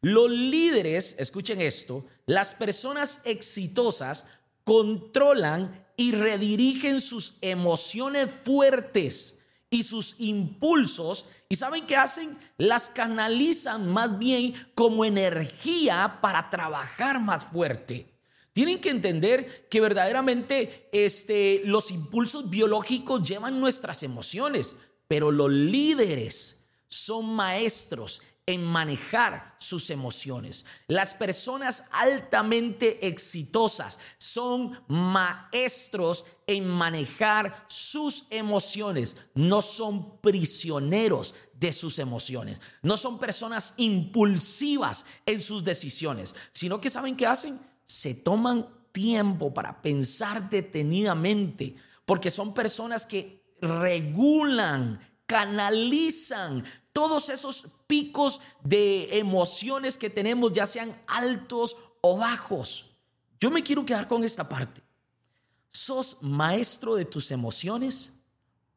Los 0.00 0.30
líderes, 0.30 1.14
escuchen 1.18 1.60
esto, 1.60 2.06
las 2.24 2.54
personas 2.54 3.20
exitosas 3.24 4.26
controlan 4.64 5.86
y 5.98 6.12
redirigen 6.12 7.02
sus 7.02 7.34
emociones 7.42 8.30
fuertes 8.30 9.35
y 9.76 9.82
sus 9.82 10.16
impulsos. 10.18 11.26
¿Y 11.50 11.56
saben 11.56 11.86
qué 11.86 11.96
hacen? 11.96 12.38
Las 12.56 12.88
canalizan 12.88 13.88
más 13.88 14.18
bien 14.18 14.54
como 14.74 15.04
energía 15.04 16.18
para 16.22 16.48
trabajar 16.48 17.20
más 17.20 17.44
fuerte. 17.44 18.06
Tienen 18.54 18.80
que 18.80 18.88
entender 18.88 19.68
que 19.68 19.82
verdaderamente 19.82 20.88
este, 20.92 21.60
los 21.66 21.90
impulsos 21.90 22.48
biológicos 22.48 23.28
llevan 23.28 23.60
nuestras 23.60 24.02
emociones, 24.02 24.76
pero 25.08 25.30
los 25.30 25.50
líderes 25.50 26.64
son 26.88 27.26
maestros 27.26 28.22
en 28.46 28.62
manejar 28.62 29.56
sus 29.58 29.90
emociones. 29.90 30.64
Las 30.86 31.14
personas 31.14 31.84
altamente 31.90 33.08
exitosas 33.08 33.98
son 34.18 34.80
maestros 34.86 36.24
en 36.46 36.68
manejar 36.68 37.66
sus 37.68 38.26
emociones. 38.30 39.16
No 39.34 39.62
son 39.62 40.20
prisioneros 40.20 41.34
de 41.54 41.72
sus 41.72 41.98
emociones. 41.98 42.62
No 42.82 42.96
son 42.96 43.18
personas 43.18 43.74
impulsivas 43.76 45.04
en 45.26 45.40
sus 45.40 45.64
decisiones, 45.64 46.34
sino 46.52 46.80
que 46.80 46.90
saben 46.90 47.16
qué 47.16 47.26
hacen? 47.26 47.60
Se 47.84 48.14
toman 48.14 48.68
tiempo 48.92 49.52
para 49.52 49.82
pensar 49.82 50.48
detenidamente, 50.48 51.74
porque 52.04 52.30
son 52.30 52.54
personas 52.54 53.06
que 53.06 53.56
regulan, 53.60 55.00
canalizan 55.26 56.64
todos 56.96 57.28
esos 57.28 57.66
picos 57.86 58.40
de 58.64 59.18
emociones 59.18 59.98
que 59.98 60.08
tenemos, 60.08 60.50
ya 60.50 60.64
sean 60.64 60.98
altos 61.06 61.76
o 62.00 62.16
bajos. 62.16 62.86
Yo 63.38 63.50
me 63.50 63.62
quiero 63.62 63.84
quedar 63.84 64.08
con 64.08 64.24
esta 64.24 64.48
parte. 64.48 64.80
¿Sos 65.68 66.16
maestro 66.22 66.94
de 66.94 67.04
tus 67.04 67.30
emociones 67.30 68.12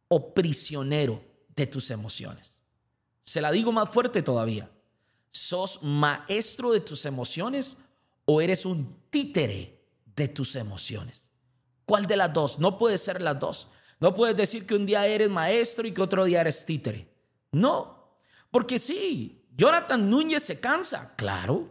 o 0.10 0.34
prisionero 0.34 1.24
de 1.56 1.66
tus 1.66 1.92
emociones? 1.92 2.60
Se 3.22 3.40
la 3.40 3.54
digo 3.54 3.72
más 3.72 3.90
fuerte 3.90 4.22
todavía. 4.22 4.70
¿Sos 5.30 5.82
maestro 5.82 6.72
de 6.72 6.82
tus 6.82 7.06
emociones 7.06 7.78
o 8.26 8.42
eres 8.42 8.66
un 8.66 8.98
títere 9.10 9.82
de 10.14 10.28
tus 10.28 10.58
emociones? 10.58 11.30
¿Cuál 11.86 12.06
de 12.06 12.18
las 12.18 12.34
dos? 12.34 12.60
No 12.60 12.78
puede 12.78 12.98
ser 12.98 13.22
las 13.22 13.40
dos. 13.40 13.70
No 14.02 14.14
puedes 14.14 14.36
decir 14.36 14.68
que 14.68 14.76
un 14.76 14.86
día 14.86 15.08
eres 15.08 15.30
maestro 15.30 15.88
y 15.88 15.94
que 15.94 16.02
otro 16.02 16.26
día 16.26 16.42
eres 16.42 16.66
títere. 16.66 17.08
No, 17.54 17.99
porque 18.52 18.80
sí, 18.80 19.46
Jonathan 19.56 20.10
Núñez 20.10 20.44
se 20.44 20.60
cansa, 20.60 21.14
claro. 21.16 21.70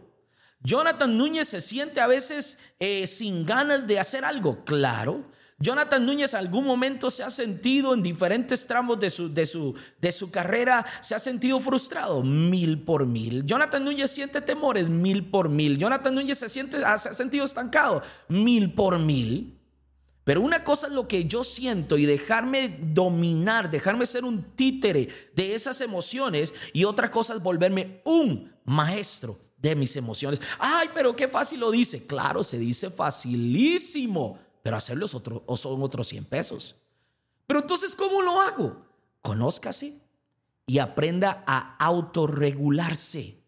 Jonathan 0.61 1.17
Núñez 1.17 1.47
se 1.47 1.61
siente 1.61 2.01
a 2.01 2.07
veces 2.07 2.59
eh, 2.79 3.07
sin 3.07 3.45
ganas 3.45 3.87
de 3.87 3.99
hacer 3.99 4.25
algo, 4.25 4.63
claro. 4.65 5.25
Jonathan 5.61 6.05
Núñez 6.05 6.33
algún 6.33 6.65
momento 6.65 7.09
se 7.09 7.21
ha 7.21 7.29
sentido 7.29 7.93
en 7.93 8.01
diferentes 8.01 8.65
tramos 8.65 8.97
de 8.99 9.09
su, 9.09 9.33
de, 9.33 9.45
su, 9.45 9.75
de 9.99 10.11
su 10.11 10.31
carrera, 10.31 10.85
se 11.01 11.15
ha 11.15 11.19
sentido 11.19 11.59
frustrado 11.59 12.23
mil 12.23 12.81
por 12.83 13.05
mil. 13.05 13.45
Jonathan 13.45 13.83
Núñez 13.83 14.09
siente 14.09 14.39
temores 14.41 14.87
mil 14.87 15.29
por 15.29 15.49
mil. 15.49 15.77
Jonathan 15.77 16.15
Núñez 16.15 16.37
se, 16.37 16.47
siente, 16.47 16.79
se 16.79 16.85
ha 16.85 16.97
sentido 17.13 17.43
estancado 17.43 18.01
mil 18.29 18.73
por 18.73 18.99
mil. 18.99 19.58
Pero 20.29 20.41
una 20.41 20.63
cosa 20.63 20.85
es 20.85 20.93
lo 20.93 21.07
que 21.07 21.25
yo 21.25 21.43
siento 21.43 21.97
y 21.97 22.05
dejarme 22.05 22.77
dominar, 22.79 23.71
dejarme 23.71 24.05
ser 24.05 24.25
un 24.25 24.55
títere 24.55 25.09
de 25.33 25.55
esas 25.55 25.81
emociones 25.81 26.53
y 26.71 26.83
otra 26.83 27.09
cosa 27.09 27.33
es 27.33 27.41
volverme 27.41 28.03
un 28.05 28.53
maestro 28.63 29.39
de 29.57 29.75
mis 29.75 29.95
emociones. 29.95 30.39
Ay, 30.59 30.89
pero 30.93 31.15
qué 31.15 31.27
fácil 31.27 31.61
lo 31.61 31.71
dice. 31.71 32.05
Claro, 32.05 32.43
se 32.43 32.59
dice 32.59 32.91
facilísimo, 32.91 34.37
pero 34.61 34.77
hacerlo 34.77 35.07
otro, 35.11 35.43
son 35.57 35.81
otros 35.81 36.07
100 36.07 36.25
pesos. 36.25 36.75
Pero 37.47 37.61
entonces, 37.61 37.95
¿cómo 37.95 38.21
lo 38.21 38.39
hago? 38.39 38.85
Conózcase 39.23 39.99
y 40.67 40.77
aprenda 40.77 41.43
a 41.47 41.75
autorregularse. 41.83 43.41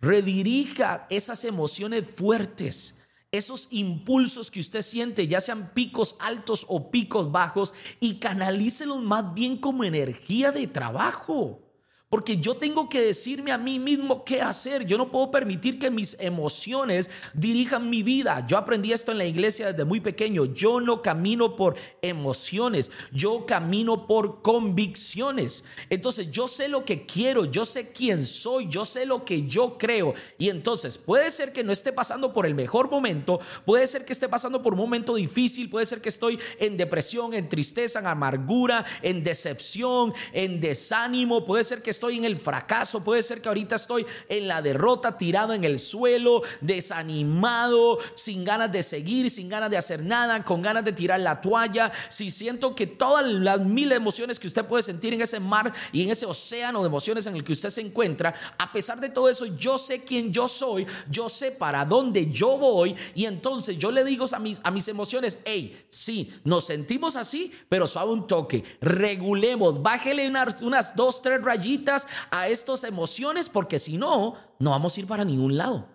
Redirija 0.00 1.08
esas 1.10 1.44
emociones 1.44 2.06
fuertes 2.08 2.97
esos 3.30 3.68
impulsos 3.70 4.50
que 4.50 4.60
usted 4.60 4.82
siente, 4.82 5.28
ya 5.28 5.40
sean 5.40 5.72
picos 5.74 6.16
altos 6.20 6.64
o 6.68 6.90
picos 6.90 7.30
bajos, 7.30 7.74
y 8.00 8.14
canalícelos 8.14 9.02
más 9.02 9.34
bien 9.34 9.58
como 9.58 9.84
energía 9.84 10.50
de 10.52 10.66
trabajo. 10.66 11.67
Porque 12.08 12.38
yo 12.38 12.56
tengo 12.56 12.88
que 12.88 13.02
decirme 13.02 13.52
a 13.52 13.58
mí 13.58 13.78
mismo 13.78 14.24
qué 14.24 14.40
hacer. 14.40 14.86
Yo 14.86 14.96
no 14.96 15.10
puedo 15.10 15.30
permitir 15.30 15.78
que 15.78 15.90
mis 15.90 16.16
emociones 16.18 17.10
dirijan 17.34 17.90
mi 17.90 18.02
vida. 18.02 18.46
Yo 18.46 18.56
aprendí 18.56 18.92
esto 18.92 19.12
en 19.12 19.18
la 19.18 19.26
iglesia 19.26 19.72
desde 19.72 19.84
muy 19.84 20.00
pequeño. 20.00 20.46
Yo 20.46 20.80
no 20.80 21.02
camino 21.02 21.54
por 21.54 21.76
emociones, 22.00 22.90
yo 23.12 23.44
camino 23.44 24.06
por 24.06 24.40
convicciones. 24.40 25.64
Entonces 25.90 26.30
yo 26.30 26.48
sé 26.48 26.68
lo 26.68 26.86
que 26.86 27.04
quiero, 27.04 27.44
yo 27.44 27.66
sé 27.66 27.92
quién 27.92 28.24
soy, 28.24 28.68
yo 28.68 28.86
sé 28.86 29.04
lo 29.04 29.26
que 29.26 29.46
yo 29.46 29.76
creo. 29.76 30.14
Y 30.38 30.48
entonces 30.48 30.96
puede 30.96 31.30
ser 31.30 31.52
que 31.52 31.62
no 31.62 31.72
esté 31.72 31.92
pasando 31.92 32.32
por 32.32 32.46
el 32.46 32.54
mejor 32.54 32.90
momento, 32.90 33.38
puede 33.66 33.86
ser 33.86 34.06
que 34.06 34.14
esté 34.14 34.30
pasando 34.30 34.62
por 34.62 34.72
un 34.72 34.78
momento 34.78 35.14
difícil, 35.14 35.68
puede 35.68 35.84
ser 35.84 36.00
que 36.00 36.08
estoy 36.08 36.38
en 36.58 36.78
depresión, 36.78 37.34
en 37.34 37.50
tristeza, 37.50 37.98
en 37.98 38.06
amargura, 38.06 38.86
en 39.02 39.22
decepción, 39.22 40.14
en 40.32 40.58
desánimo, 40.58 41.44
puede 41.44 41.64
ser 41.64 41.82
que 41.82 41.97
estoy 41.98 42.16
en 42.16 42.24
el 42.24 42.38
fracaso, 42.38 43.02
puede 43.02 43.22
ser 43.22 43.42
que 43.42 43.48
ahorita 43.48 43.74
estoy 43.74 44.06
en 44.28 44.46
la 44.46 44.62
derrota, 44.62 45.16
tirado 45.16 45.52
en 45.52 45.64
el 45.64 45.80
suelo, 45.80 46.42
desanimado, 46.60 47.98
sin 48.14 48.44
ganas 48.44 48.70
de 48.70 48.84
seguir, 48.84 49.28
sin 49.30 49.48
ganas 49.48 49.68
de 49.68 49.76
hacer 49.76 50.04
nada, 50.04 50.44
con 50.44 50.62
ganas 50.62 50.84
de 50.84 50.92
tirar 50.92 51.18
la 51.18 51.40
toalla. 51.40 51.90
Si 52.08 52.30
siento 52.30 52.76
que 52.76 52.86
todas 52.86 53.26
las 53.26 53.58
mil 53.60 53.90
emociones 53.90 54.38
que 54.38 54.46
usted 54.46 54.64
puede 54.64 54.84
sentir 54.84 55.12
en 55.12 55.22
ese 55.22 55.40
mar 55.40 55.72
y 55.90 56.04
en 56.04 56.10
ese 56.10 56.24
océano 56.24 56.82
de 56.82 56.86
emociones 56.86 57.26
en 57.26 57.34
el 57.34 57.42
que 57.42 57.52
usted 57.52 57.70
se 57.70 57.80
encuentra, 57.80 58.32
a 58.56 58.70
pesar 58.70 59.00
de 59.00 59.08
todo 59.08 59.28
eso, 59.28 59.46
yo 59.46 59.76
sé 59.76 60.04
quién 60.04 60.32
yo 60.32 60.46
soy, 60.46 60.86
yo 61.10 61.28
sé 61.28 61.50
para 61.50 61.84
dónde 61.84 62.30
yo 62.30 62.56
voy 62.58 62.94
y 63.16 63.24
entonces 63.24 63.76
yo 63.76 63.90
le 63.90 64.04
digo 64.04 64.26
a 64.30 64.38
mis, 64.38 64.60
a 64.62 64.70
mis 64.70 64.86
emociones, 64.86 65.40
hey, 65.44 65.84
sí, 65.88 66.32
nos 66.44 66.64
sentimos 66.64 67.16
así, 67.16 67.50
pero 67.68 67.88
suave 67.88 68.12
un 68.12 68.28
toque, 68.28 68.62
regulemos, 68.80 69.82
bájele 69.82 70.28
unas, 70.28 70.62
unas 70.62 70.94
dos, 70.94 71.20
tres 71.22 71.42
rayitas 71.42 71.87
a 72.30 72.48
estas 72.48 72.84
emociones 72.84 73.48
porque 73.48 73.78
si 73.78 73.96
no, 73.96 74.34
no 74.58 74.70
vamos 74.70 74.96
a 74.96 75.00
ir 75.00 75.06
para 75.06 75.24
ningún 75.24 75.56
lado. 75.56 75.86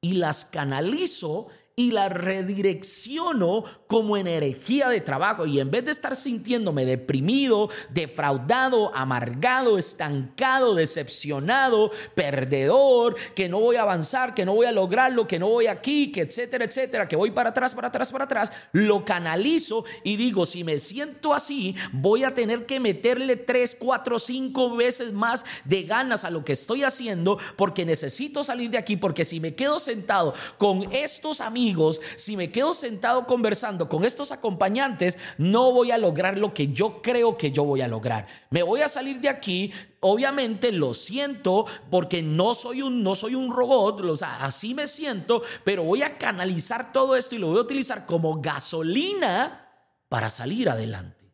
Y 0.00 0.14
las 0.14 0.44
canalizo 0.44 1.48
y 1.76 1.92
la 1.92 2.08
redirecciono 2.10 3.64
como 3.86 4.16
energía 4.16 4.88
de 4.88 5.00
trabajo. 5.00 5.46
Y 5.46 5.60
en 5.60 5.70
vez 5.70 5.84
de 5.86 5.92
estar 5.92 6.14
sintiéndome 6.14 6.84
deprimido, 6.84 7.70
defraudado, 7.88 8.94
amargado, 8.94 9.78
estancado, 9.78 10.74
decepcionado, 10.74 11.90
perdedor, 12.14 13.16
que 13.34 13.48
no 13.48 13.60
voy 13.60 13.76
a 13.76 13.82
avanzar, 13.82 14.34
que 14.34 14.44
no 14.44 14.54
voy 14.54 14.66
a 14.66 14.72
lograrlo, 14.72 15.26
que 15.26 15.38
no 15.38 15.48
voy 15.48 15.68
aquí, 15.68 16.12
que 16.12 16.20
etcétera, 16.20 16.64
etcétera, 16.64 17.08
que 17.08 17.16
voy 17.16 17.30
para 17.30 17.50
atrás, 17.50 17.74
para 17.74 17.88
atrás, 17.88 18.12
para 18.12 18.24
atrás, 18.24 18.52
lo 18.72 19.04
canalizo 19.04 19.84
y 20.04 20.16
digo, 20.16 20.44
si 20.44 20.64
me 20.64 20.78
siento 20.78 21.32
así, 21.32 21.74
voy 21.92 22.24
a 22.24 22.34
tener 22.34 22.66
que 22.66 22.78
meterle 22.78 23.36
tres, 23.36 23.76
cuatro, 23.78 24.18
cinco 24.18 24.76
veces 24.76 25.12
más 25.12 25.44
de 25.64 25.84
ganas 25.84 26.24
a 26.24 26.30
lo 26.30 26.44
que 26.44 26.52
estoy 26.52 26.84
haciendo 26.84 27.38
porque 27.56 27.86
necesito 27.86 28.44
salir 28.44 28.70
de 28.70 28.78
aquí, 28.78 28.96
porque 28.96 29.24
si 29.24 29.40
me 29.40 29.54
quedo 29.54 29.78
sentado 29.78 30.34
con 30.58 30.92
estos 30.92 31.40
amigos, 31.40 31.69
si 32.16 32.36
me 32.36 32.50
quedo 32.50 32.74
sentado 32.74 33.26
conversando 33.26 33.88
con 33.88 34.04
estos 34.04 34.32
acompañantes, 34.32 35.18
no 35.38 35.72
voy 35.72 35.90
a 35.90 35.98
lograr 35.98 36.38
lo 36.38 36.52
que 36.54 36.68
yo 36.68 37.02
creo 37.02 37.36
que 37.36 37.52
yo 37.52 37.64
voy 37.64 37.80
a 37.80 37.88
lograr. 37.88 38.26
Me 38.50 38.62
voy 38.62 38.80
a 38.80 38.88
salir 38.88 39.20
de 39.20 39.28
aquí, 39.28 39.72
obviamente 40.00 40.72
lo 40.72 40.94
siento 40.94 41.66
porque 41.90 42.22
no 42.22 42.54
soy 42.54 42.82
un 42.82 43.02
no 43.02 43.14
soy 43.14 43.34
un 43.34 43.52
robot, 43.52 44.00
o 44.00 44.14
así 44.22 44.74
me 44.74 44.86
siento, 44.86 45.42
pero 45.64 45.84
voy 45.84 46.02
a 46.02 46.18
canalizar 46.18 46.92
todo 46.92 47.16
esto 47.16 47.34
y 47.34 47.38
lo 47.38 47.48
voy 47.48 47.58
a 47.58 47.62
utilizar 47.62 48.06
como 48.06 48.40
gasolina 48.40 49.68
para 50.08 50.30
salir 50.30 50.68
adelante. 50.68 51.32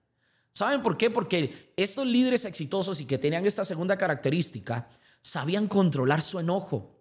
¿Saben 0.52 0.82
por 0.82 0.96
qué? 0.96 1.10
Porque 1.10 1.72
estos 1.76 2.06
líderes 2.06 2.44
exitosos 2.44 3.00
y 3.00 3.04
que 3.04 3.18
tenían 3.18 3.44
esta 3.44 3.64
segunda 3.64 3.98
característica 3.98 4.88
sabían 5.20 5.68
controlar 5.68 6.22
su 6.22 6.38
enojo 6.38 6.96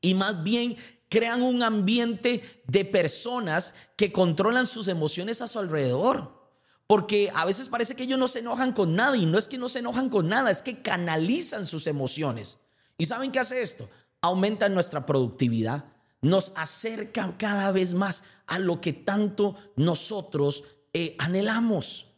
y 0.00 0.14
más 0.14 0.42
bien 0.42 0.76
crean 1.10 1.42
un 1.42 1.62
ambiente 1.62 2.62
de 2.66 2.86
personas 2.86 3.74
que 3.96 4.12
controlan 4.12 4.66
sus 4.66 4.88
emociones 4.88 5.42
a 5.42 5.48
su 5.48 5.58
alrededor. 5.58 6.40
Porque 6.86 7.30
a 7.34 7.44
veces 7.44 7.68
parece 7.68 7.94
que 7.94 8.04
ellos 8.04 8.18
no 8.18 8.28
se 8.28 8.38
enojan 8.38 8.72
con 8.72 8.96
nada 8.96 9.16
y 9.16 9.26
no 9.26 9.36
es 9.36 9.46
que 9.46 9.58
no 9.58 9.68
se 9.68 9.80
enojan 9.80 10.08
con 10.08 10.28
nada, 10.28 10.50
es 10.50 10.62
que 10.62 10.82
canalizan 10.82 11.66
sus 11.66 11.86
emociones. 11.86 12.58
¿Y 12.96 13.06
saben 13.06 13.32
qué 13.32 13.40
hace 13.40 13.60
esto? 13.60 13.88
Aumenta 14.22 14.68
nuestra 14.68 15.04
productividad, 15.04 15.84
nos 16.22 16.52
acerca 16.56 17.36
cada 17.38 17.70
vez 17.72 17.94
más 17.94 18.24
a 18.46 18.58
lo 18.58 18.80
que 18.80 18.92
tanto 18.92 19.56
nosotros 19.76 20.64
eh, 20.92 21.16
anhelamos. 21.18 22.09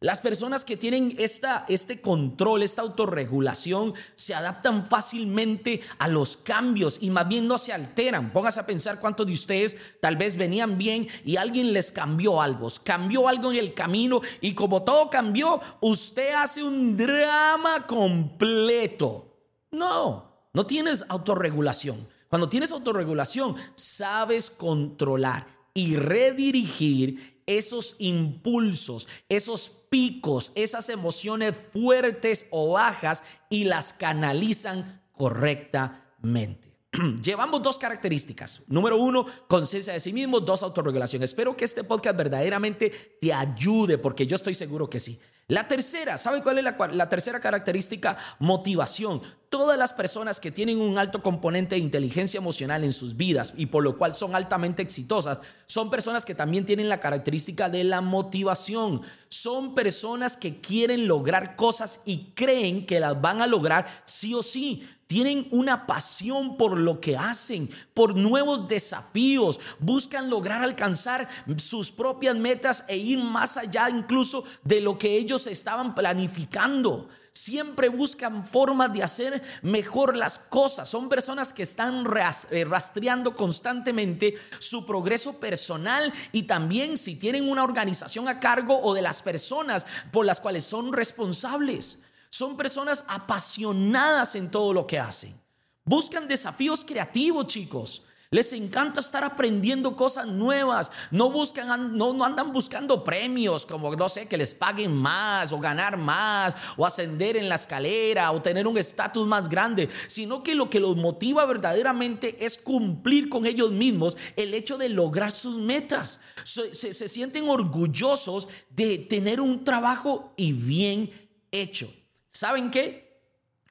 Las 0.00 0.20
personas 0.20 0.66
que 0.66 0.76
tienen 0.76 1.14
esta, 1.16 1.64
este 1.68 2.02
control, 2.02 2.62
esta 2.62 2.82
autorregulación, 2.82 3.94
se 4.14 4.34
adaptan 4.34 4.84
fácilmente 4.84 5.80
a 5.98 6.06
los 6.06 6.36
cambios 6.36 6.98
y 7.00 7.08
más 7.08 7.26
bien 7.26 7.48
no 7.48 7.56
se 7.56 7.72
alteran. 7.72 8.30
Póngase 8.30 8.60
a 8.60 8.66
pensar 8.66 9.00
cuántos 9.00 9.26
de 9.26 9.32
ustedes 9.32 9.74
tal 10.02 10.16
vez 10.16 10.36
venían 10.36 10.76
bien 10.76 11.08
y 11.24 11.36
alguien 11.36 11.72
les 11.72 11.92
cambió 11.92 12.42
algo, 12.42 12.70
cambió 12.84 13.26
algo 13.26 13.50
en 13.52 13.56
el 13.56 13.72
camino 13.72 14.20
y 14.42 14.52
como 14.52 14.82
todo 14.82 15.08
cambió, 15.08 15.62
usted 15.80 16.34
hace 16.34 16.62
un 16.62 16.94
drama 16.94 17.86
completo. 17.86 19.34
No, 19.70 20.50
no 20.52 20.66
tienes 20.66 21.06
autorregulación. 21.08 22.06
Cuando 22.28 22.50
tienes 22.50 22.70
autorregulación, 22.70 23.56
sabes 23.76 24.50
controlar 24.50 25.46
y 25.72 25.96
redirigir 25.96 27.35
esos 27.46 27.96
impulsos, 27.98 29.08
esos 29.28 29.68
picos, 29.88 30.52
esas 30.54 30.88
emociones 30.88 31.56
fuertes 31.72 32.46
o 32.50 32.72
bajas 32.72 33.22
y 33.48 33.64
las 33.64 33.92
canalizan 33.92 35.02
correctamente. 35.12 36.76
Llevamos 37.22 37.62
dos 37.62 37.78
características. 37.78 38.62
Número 38.68 38.96
uno, 38.96 39.26
conciencia 39.48 39.92
de 39.92 40.00
sí 40.00 40.12
mismo. 40.12 40.40
Dos, 40.40 40.62
autorregulación. 40.62 41.22
Espero 41.22 41.56
que 41.56 41.64
este 41.64 41.84
podcast 41.84 42.16
verdaderamente 42.16 43.18
te 43.20 43.32
ayude 43.32 43.98
porque 43.98 44.26
yo 44.26 44.36
estoy 44.36 44.54
seguro 44.54 44.88
que 44.88 45.00
sí. 45.00 45.18
La 45.48 45.68
tercera, 45.68 46.18
¿sabe 46.18 46.42
cuál 46.42 46.58
es 46.58 46.64
la, 46.64 46.76
la, 46.90 47.08
tercera 47.08 47.38
característica? 47.38 48.16
Motivación. 48.40 49.22
Todas 49.48 49.78
las 49.78 49.92
personas 49.92 50.40
que 50.40 50.50
tienen 50.50 50.80
un 50.80 50.98
alto 50.98 51.22
componente 51.22 51.76
de 51.76 51.80
inteligencia 51.80 52.38
emocional 52.38 52.82
en 52.82 52.92
sus 52.92 53.16
vidas 53.16 53.54
y 53.56 53.66
por 53.66 53.84
lo 53.84 53.96
cual 53.96 54.12
son 54.12 54.34
altamente 54.34 54.82
exitosas, 54.82 55.38
son 55.66 55.88
personas 55.88 56.24
que 56.24 56.34
también 56.34 56.66
tienen 56.66 56.88
la 56.88 56.98
característica 56.98 57.68
de 57.68 57.84
la 57.84 58.00
motivación. 58.00 59.02
Son 59.28 59.76
personas 59.76 60.36
que 60.36 60.60
quieren 60.60 61.06
lograr 61.06 61.54
cosas 61.54 62.02
y 62.04 62.32
creen 62.34 62.86
que 62.86 62.98
las 62.98 63.20
van 63.20 63.40
a 63.40 63.46
lograr 63.46 63.86
sí 64.04 64.34
o 64.34 64.42
sí. 64.42 64.82
Tienen 65.06 65.46
una 65.52 65.86
pasión 65.86 66.56
por 66.56 66.76
lo 66.76 67.00
que 67.00 67.16
hacen, 67.16 67.70
por 67.94 68.16
nuevos 68.16 68.66
desafíos, 68.66 69.60
buscan 69.78 70.28
lograr 70.28 70.64
alcanzar 70.64 71.28
sus 71.58 71.92
propias 71.92 72.34
metas 72.34 72.84
e 72.88 72.96
ir 72.96 73.20
más 73.20 73.56
allá 73.56 73.88
incluso 73.88 74.42
de 74.64 74.80
lo 74.80 74.98
que 74.98 75.16
ellos 75.16 75.46
estaban 75.46 75.94
planificando. 75.94 77.08
Siempre 77.36 77.90
buscan 77.90 78.46
formas 78.46 78.94
de 78.94 79.02
hacer 79.02 79.42
mejor 79.60 80.16
las 80.16 80.38
cosas. 80.38 80.88
Son 80.88 81.10
personas 81.10 81.52
que 81.52 81.64
están 81.64 82.02
eh, 82.50 82.64
rastreando 82.64 83.36
constantemente 83.36 84.38
su 84.58 84.86
progreso 84.86 85.38
personal 85.38 86.14
y 86.32 86.44
también 86.44 86.96
si 86.96 87.16
tienen 87.16 87.46
una 87.46 87.62
organización 87.62 88.26
a 88.26 88.40
cargo 88.40 88.80
o 88.80 88.94
de 88.94 89.02
las 89.02 89.20
personas 89.20 89.86
por 90.12 90.24
las 90.24 90.40
cuales 90.40 90.64
son 90.64 90.94
responsables. 90.94 91.98
Son 92.30 92.56
personas 92.56 93.04
apasionadas 93.06 94.34
en 94.34 94.50
todo 94.50 94.72
lo 94.72 94.86
que 94.86 94.98
hacen. 94.98 95.38
Buscan 95.84 96.28
desafíos 96.28 96.86
creativos, 96.86 97.48
chicos. 97.48 98.02
Les 98.30 98.52
encanta 98.52 99.00
estar 99.00 99.22
aprendiendo 99.22 99.94
cosas 99.94 100.26
nuevas. 100.26 100.90
No 101.12 101.30
buscan, 101.30 101.96
no, 101.96 102.12
no, 102.12 102.24
andan 102.24 102.52
buscando 102.52 103.04
premios 103.04 103.64
como, 103.64 103.94
no 103.94 104.08
sé, 104.08 104.26
que 104.26 104.36
les 104.36 104.52
paguen 104.52 104.92
más 104.92 105.52
o 105.52 105.60
ganar 105.60 105.96
más 105.96 106.56
o 106.76 106.84
ascender 106.84 107.36
en 107.36 107.48
la 107.48 107.54
escalera 107.54 108.32
o 108.32 108.42
tener 108.42 108.66
un 108.66 108.78
estatus 108.78 109.26
más 109.26 109.48
grande, 109.48 109.88
sino 110.08 110.42
que 110.42 110.56
lo 110.56 110.68
que 110.68 110.80
los 110.80 110.96
motiva 110.96 111.46
verdaderamente 111.46 112.44
es 112.44 112.58
cumplir 112.58 113.28
con 113.28 113.46
ellos 113.46 113.70
mismos 113.70 114.16
el 114.34 114.54
hecho 114.54 114.76
de 114.76 114.88
lograr 114.88 115.30
sus 115.30 115.58
metas. 115.58 116.20
Se, 116.44 116.74
se 116.74 117.08
sienten 117.08 117.48
orgullosos 117.48 118.48
de 118.70 118.98
tener 118.98 119.40
un 119.40 119.62
trabajo 119.62 120.32
y 120.36 120.52
bien 120.52 121.10
hecho. 121.52 121.88
¿Saben 122.30 122.70
qué? 122.70 123.06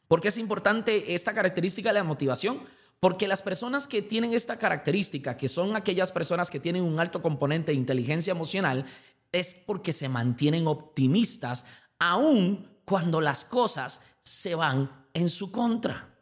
¿Por 0.08 0.22
qué 0.22 0.30
es 0.30 0.38
importante 0.38 1.14
esta 1.14 1.34
característica 1.34 1.90
de 1.90 1.96
la 1.96 2.04
motivación? 2.04 2.62
Porque 3.00 3.28
las 3.28 3.42
personas 3.42 3.88
que 3.88 4.02
tienen 4.02 4.34
esta 4.34 4.58
característica, 4.58 5.38
que 5.38 5.48
son 5.48 5.76
aquellas 5.76 6.12
personas 6.12 6.50
que 6.50 6.60
tienen 6.60 6.84
un 6.84 7.00
alto 7.00 7.22
componente 7.22 7.72
de 7.72 7.78
inteligencia 7.78 8.32
emocional, 8.32 8.86
es 9.32 9.54
porque 9.54 9.94
se 9.94 10.10
mantienen 10.10 10.68
optimistas 10.68 11.66
aun 12.00 12.70
cuando 12.86 13.22
las 13.22 13.46
cosas 13.46 14.02
se 14.22 14.56
van 14.56 15.06
en 15.14 15.30
su 15.30 15.52
contra. 15.52 16.16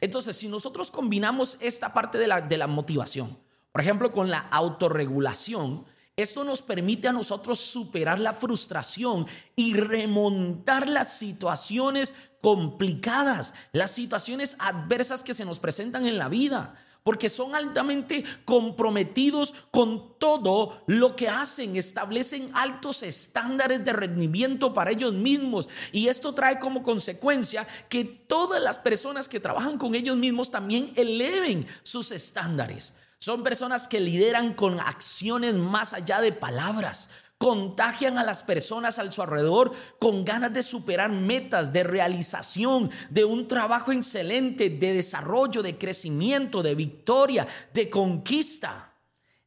Entonces, 0.00 0.36
si 0.36 0.48
nosotros 0.48 0.90
combinamos 0.90 1.58
esta 1.60 1.92
parte 1.92 2.18
de 2.18 2.28
la, 2.28 2.40
de 2.40 2.58
la 2.58 2.66
motivación 2.66 3.38
Por 3.72 3.80
ejemplo, 3.80 4.12
con 4.12 4.30
la 4.30 4.38
autorregulación, 4.38 5.84
esto 6.22 6.44
nos 6.44 6.62
permite 6.62 7.08
a 7.08 7.12
nosotros 7.12 7.60
superar 7.60 8.20
la 8.20 8.32
frustración 8.32 9.26
y 9.56 9.74
remontar 9.74 10.88
las 10.88 11.12
situaciones 11.12 12.14
complicadas, 12.40 13.54
las 13.72 13.90
situaciones 13.90 14.56
adversas 14.58 15.24
que 15.24 15.34
se 15.34 15.44
nos 15.44 15.60
presentan 15.60 16.06
en 16.06 16.18
la 16.18 16.28
vida 16.28 16.74
porque 17.02 17.28
son 17.28 17.54
altamente 17.54 18.24
comprometidos 18.44 19.54
con 19.70 20.18
todo 20.18 20.82
lo 20.86 21.16
que 21.16 21.28
hacen, 21.28 21.76
establecen 21.76 22.50
altos 22.54 23.02
estándares 23.02 23.84
de 23.84 23.92
rendimiento 23.92 24.74
para 24.74 24.90
ellos 24.90 25.14
mismos 25.14 25.68
y 25.92 26.08
esto 26.08 26.34
trae 26.34 26.58
como 26.58 26.82
consecuencia 26.82 27.66
que 27.88 28.04
todas 28.04 28.62
las 28.62 28.78
personas 28.78 29.28
que 29.28 29.40
trabajan 29.40 29.78
con 29.78 29.94
ellos 29.94 30.16
mismos 30.16 30.50
también 30.50 30.92
eleven 30.96 31.66
sus 31.82 32.12
estándares. 32.12 32.94
Son 33.20 33.42
personas 33.42 33.86
que 33.86 34.00
lideran 34.00 34.54
con 34.54 34.80
acciones 34.80 35.54
más 35.56 35.92
allá 35.92 36.22
de 36.22 36.32
palabras, 36.32 37.10
contagian 37.36 38.16
a 38.16 38.24
las 38.24 38.42
personas 38.42 38.98
a 38.98 39.12
su 39.12 39.20
alrededor 39.20 39.74
con 39.98 40.24
ganas 40.24 40.54
de 40.54 40.62
superar 40.62 41.12
metas, 41.12 41.70
de 41.70 41.84
realización, 41.84 42.90
de 43.10 43.26
un 43.26 43.46
trabajo 43.46 43.92
excelente, 43.92 44.70
de 44.70 44.94
desarrollo, 44.94 45.62
de 45.62 45.76
crecimiento, 45.76 46.62
de 46.62 46.74
victoria, 46.74 47.46
de 47.74 47.90
conquista. 47.90 48.94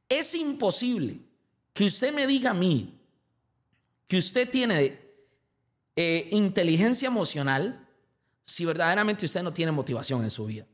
Es 0.08 0.36
imposible 0.36 1.22
que 1.74 1.86
usted 1.86 2.14
me 2.14 2.28
diga 2.28 2.52
a 2.52 2.56
mí 2.56 3.00
que 4.08 4.20
usted 4.20 4.48
tiene 4.52 5.02
eh, 5.96 6.30
inteligencia 6.32 7.08
emocional 7.08 7.88
si 8.44 8.66
verdaderamente 8.66 9.26
usted 9.26 9.42
no 9.42 9.52
tiene 9.52 9.72
motivación 9.72 10.24
en 10.24 10.30
su 10.30 10.46
vida. 10.46 10.68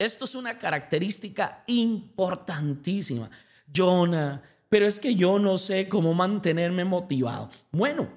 Esto 0.00 0.24
es 0.24 0.34
una 0.34 0.56
característica 0.56 1.62
importantísima. 1.66 3.30
Jonah, 3.70 4.42
pero 4.70 4.86
es 4.86 4.98
que 4.98 5.14
yo 5.14 5.38
no 5.38 5.58
sé 5.58 5.90
cómo 5.90 6.14
mantenerme 6.14 6.86
motivado. 6.86 7.50
Bueno, 7.70 8.08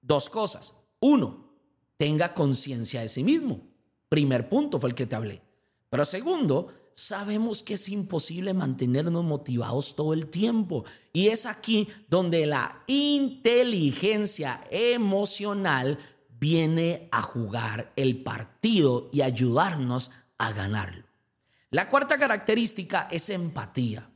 dos 0.00 0.30
cosas. 0.30 0.72
Uno, 1.00 1.50
tenga 1.96 2.32
conciencia 2.32 3.00
de 3.00 3.08
sí 3.08 3.24
mismo. 3.24 3.60
Primer 4.08 4.48
punto 4.48 4.78
fue 4.78 4.90
el 4.90 4.94
que 4.94 5.06
te 5.06 5.16
hablé. 5.16 5.42
Pero 5.88 6.04
segundo, 6.04 6.68
sabemos 6.92 7.64
que 7.64 7.74
es 7.74 7.88
imposible 7.88 8.54
mantenernos 8.54 9.24
motivados 9.24 9.96
todo 9.96 10.14
el 10.14 10.28
tiempo. 10.28 10.84
Y 11.12 11.26
es 11.26 11.44
aquí 11.44 11.88
donde 12.08 12.46
la 12.46 12.78
inteligencia 12.86 14.60
emocional 14.70 15.98
viene 16.38 17.08
a 17.10 17.20
jugar 17.20 17.92
el 17.96 18.22
partido 18.22 19.10
y 19.12 19.22
ayudarnos 19.22 20.12
a 20.40 20.52
ganarlo. 20.52 21.04
La 21.70 21.88
cuarta 21.88 22.16
característica 22.16 23.06
es 23.10 23.28
empatía. 23.30 24.08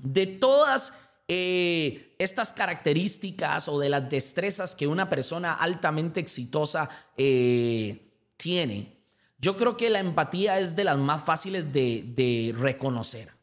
De 0.00 0.26
todas 0.26 0.92
eh, 1.28 2.14
estas 2.18 2.52
características 2.52 3.68
o 3.68 3.78
de 3.78 3.88
las 3.88 4.10
destrezas 4.10 4.76
que 4.76 4.86
una 4.86 5.08
persona 5.08 5.54
altamente 5.54 6.20
exitosa 6.20 6.88
eh, 7.16 8.12
tiene, 8.36 9.00
yo 9.38 9.56
creo 9.56 9.76
que 9.76 9.88
la 9.88 10.00
empatía 10.00 10.58
es 10.58 10.74
de 10.74 10.84
las 10.84 10.98
más 10.98 11.22
fáciles 11.22 11.72
de, 11.72 12.04
de 12.14 12.54
reconocer. 12.58 13.35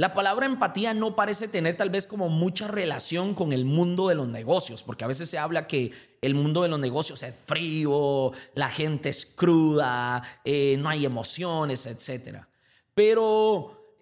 La 0.00 0.12
palabra 0.12 0.46
empatía 0.46 0.94
no 0.94 1.14
parece 1.14 1.46
tener 1.46 1.76
tal 1.76 1.90
vez 1.90 2.06
como 2.06 2.30
mucha 2.30 2.66
relación 2.66 3.34
con 3.34 3.52
el 3.52 3.66
mundo 3.66 4.08
de 4.08 4.14
los 4.14 4.26
negocios, 4.26 4.82
porque 4.82 5.04
a 5.04 5.06
veces 5.06 5.28
se 5.28 5.36
habla 5.36 5.66
que 5.66 5.92
el 6.22 6.34
mundo 6.34 6.62
de 6.62 6.68
los 6.68 6.80
negocios 6.80 7.22
es 7.22 7.34
frío, 7.34 8.32
la 8.54 8.70
gente 8.70 9.10
es 9.10 9.26
cruda, 9.26 10.22
eh, 10.42 10.78
no 10.78 10.88
hay 10.88 11.04
emociones, 11.04 11.84
etc. 11.84 12.38
Pero, 12.94 13.98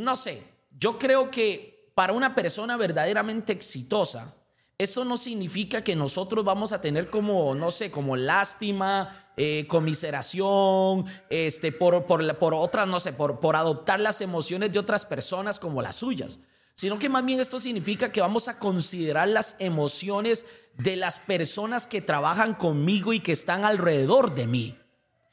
no 0.00 0.16
sé, 0.16 0.42
yo 0.76 0.98
creo 0.98 1.30
que 1.30 1.92
para 1.94 2.12
una 2.12 2.34
persona 2.34 2.76
verdaderamente 2.76 3.52
exitosa, 3.52 4.34
eso 4.78 5.04
no 5.04 5.16
significa 5.16 5.84
que 5.84 5.96
nosotros 5.96 6.44
vamos 6.44 6.72
a 6.72 6.80
tener 6.80 7.10
como, 7.10 7.54
no 7.54 7.70
sé, 7.70 7.90
como 7.90 8.16
lástima, 8.16 9.30
eh, 9.36 9.66
comiseración, 9.68 11.06
este, 11.30 11.72
por, 11.72 12.06
por, 12.06 12.38
por 12.38 12.54
otras, 12.54 12.86
no 12.86 13.00
sé, 13.00 13.12
por, 13.12 13.40
por 13.40 13.56
adoptar 13.56 14.00
las 14.00 14.20
emociones 14.20 14.72
de 14.72 14.78
otras 14.78 15.06
personas 15.06 15.60
como 15.60 15.82
las 15.82 15.96
suyas, 15.96 16.38
sino 16.74 16.98
que 16.98 17.08
más 17.08 17.24
bien 17.24 17.40
esto 17.40 17.58
significa 17.58 18.10
que 18.10 18.20
vamos 18.20 18.48
a 18.48 18.58
considerar 18.58 19.28
las 19.28 19.56
emociones 19.58 20.46
de 20.76 20.96
las 20.96 21.20
personas 21.20 21.86
que 21.86 22.00
trabajan 22.00 22.54
conmigo 22.54 23.12
y 23.12 23.20
que 23.20 23.32
están 23.32 23.64
alrededor 23.64 24.34
de 24.34 24.46
mí. 24.46 24.78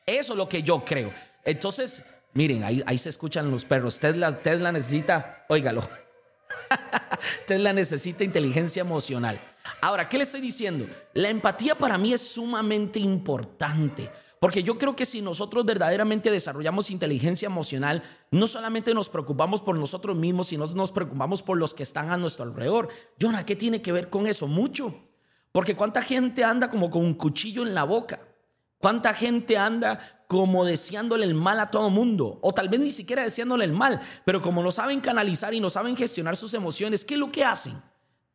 Eso 0.06 0.34
es 0.34 0.38
lo 0.38 0.49
que 0.49 0.62
yo 0.62 0.86
creo. 0.86 1.12
Entonces, 1.43 2.04
Miren, 2.34 2.63
ahí, 2.63 2.82
ahí 2.86 2.97
se 2.97 3.10
escuchan 3.10 3.51
los 3.51 3.65
perros. 3.65 3.99
Tesla, 3.99 4.41
Tesla 4.41 4.71
necesita, 4.71 5.45
óigalo. 5.49 5.88
Tesla 7.47 7.73
necesita 7.73 8.23
inteligencia 8.23 8.81
emocional. 8.81 9.39
Ahora, 9.81 10.07
¿qué 10.10 10.17
le 10.17 10.23
estoy 10.23 10.41
diciendo? 10.41 10.88
La 11.13 11.29
empatía 11.29 11.77
para 11.77 11.97
mí 11.97 12.13
es 12.13 12.21
sumamente 12.21 12.99
importante. 12.99 14.10
Porque 14.41 14.63
yo 14.63 14.79
creo 14.79 14.95
que 14.95 15.05
si 15.05 15.21
nosotros 15.21 15.63
verdaderamente 15.65 16.31
desarrollamos 16.31 16.89
inteligencia 16.89 17.45
emocional, 17.45 18.01
no 18.31 18.47
solamente 18.47 18.91
nos 18.91 19.07
preocupamos 19.07 19.62
por 19.62 19.77
nosotros 19.77 20.17
mismos, 20.17 20.47
sino 20.47 20.65
nos 20.65 20.91
preocupamos 20.91 21.43
por 21.43 21.60
los 21.60 21.75
que 21.75 21.84
están 21.84 22.10
a 22.10 22.17
nuestro 22.17 22.45
alrededor. 22.45 22.89
Jonah, 23.21 23.45
¿qué 23.45 23.55
tiene 23.55 23.84
que 23.84 23.91
ver 23.91 24.10
con 24.10 24.25
eso? 24.25 24.47
Mucho. 24.47 24.95
Porque 25.51 25.75
cuánta 25.75 26.01
gente 26.01 26.43
anda 26.43 26.71
como 26.71 26.89
con 26.89 27.05
un 27.05 27.13
cuchillo 27.13 27.62
en 27.62 27.75
la 27.75 27.84
boca. 27.84 28.19
¿Cuánta 28.79 29.13
gente 29.13 29.57
anda 29.57 30.20
como 30.31 30.63
deseándole 30.63 31.25
el 31.25 31.33
mal 31.33 31.59
a 31.59 31.71
todo 31.71 31.89
mundo? 31.89 32.39
O 32.41 32.53
tal 32.53 32.69
vez 32.69 32.79
ni 32.79 32.91
siquiera 32.91 33.21
deseándole 33.21 33.65
el 33.65 33.73
mal, 33.73 33.99
pero 34.23 34.41
como 34.41 34.63
no 34.63 34.71
saben 34.71 35.01
canalizar 35.01 35.53
y 35.53 35.59
no 35.59 35.69
saben 35.69 35.97
gestionar 35.97 36.37
sus 36.37 36.53
emociones, 36.53 37.03
¿qué 37.03 37.15
es 37.15 37.19
lo 37.19 37.33
que 37.33 37.43
hacen? 37.43 37.81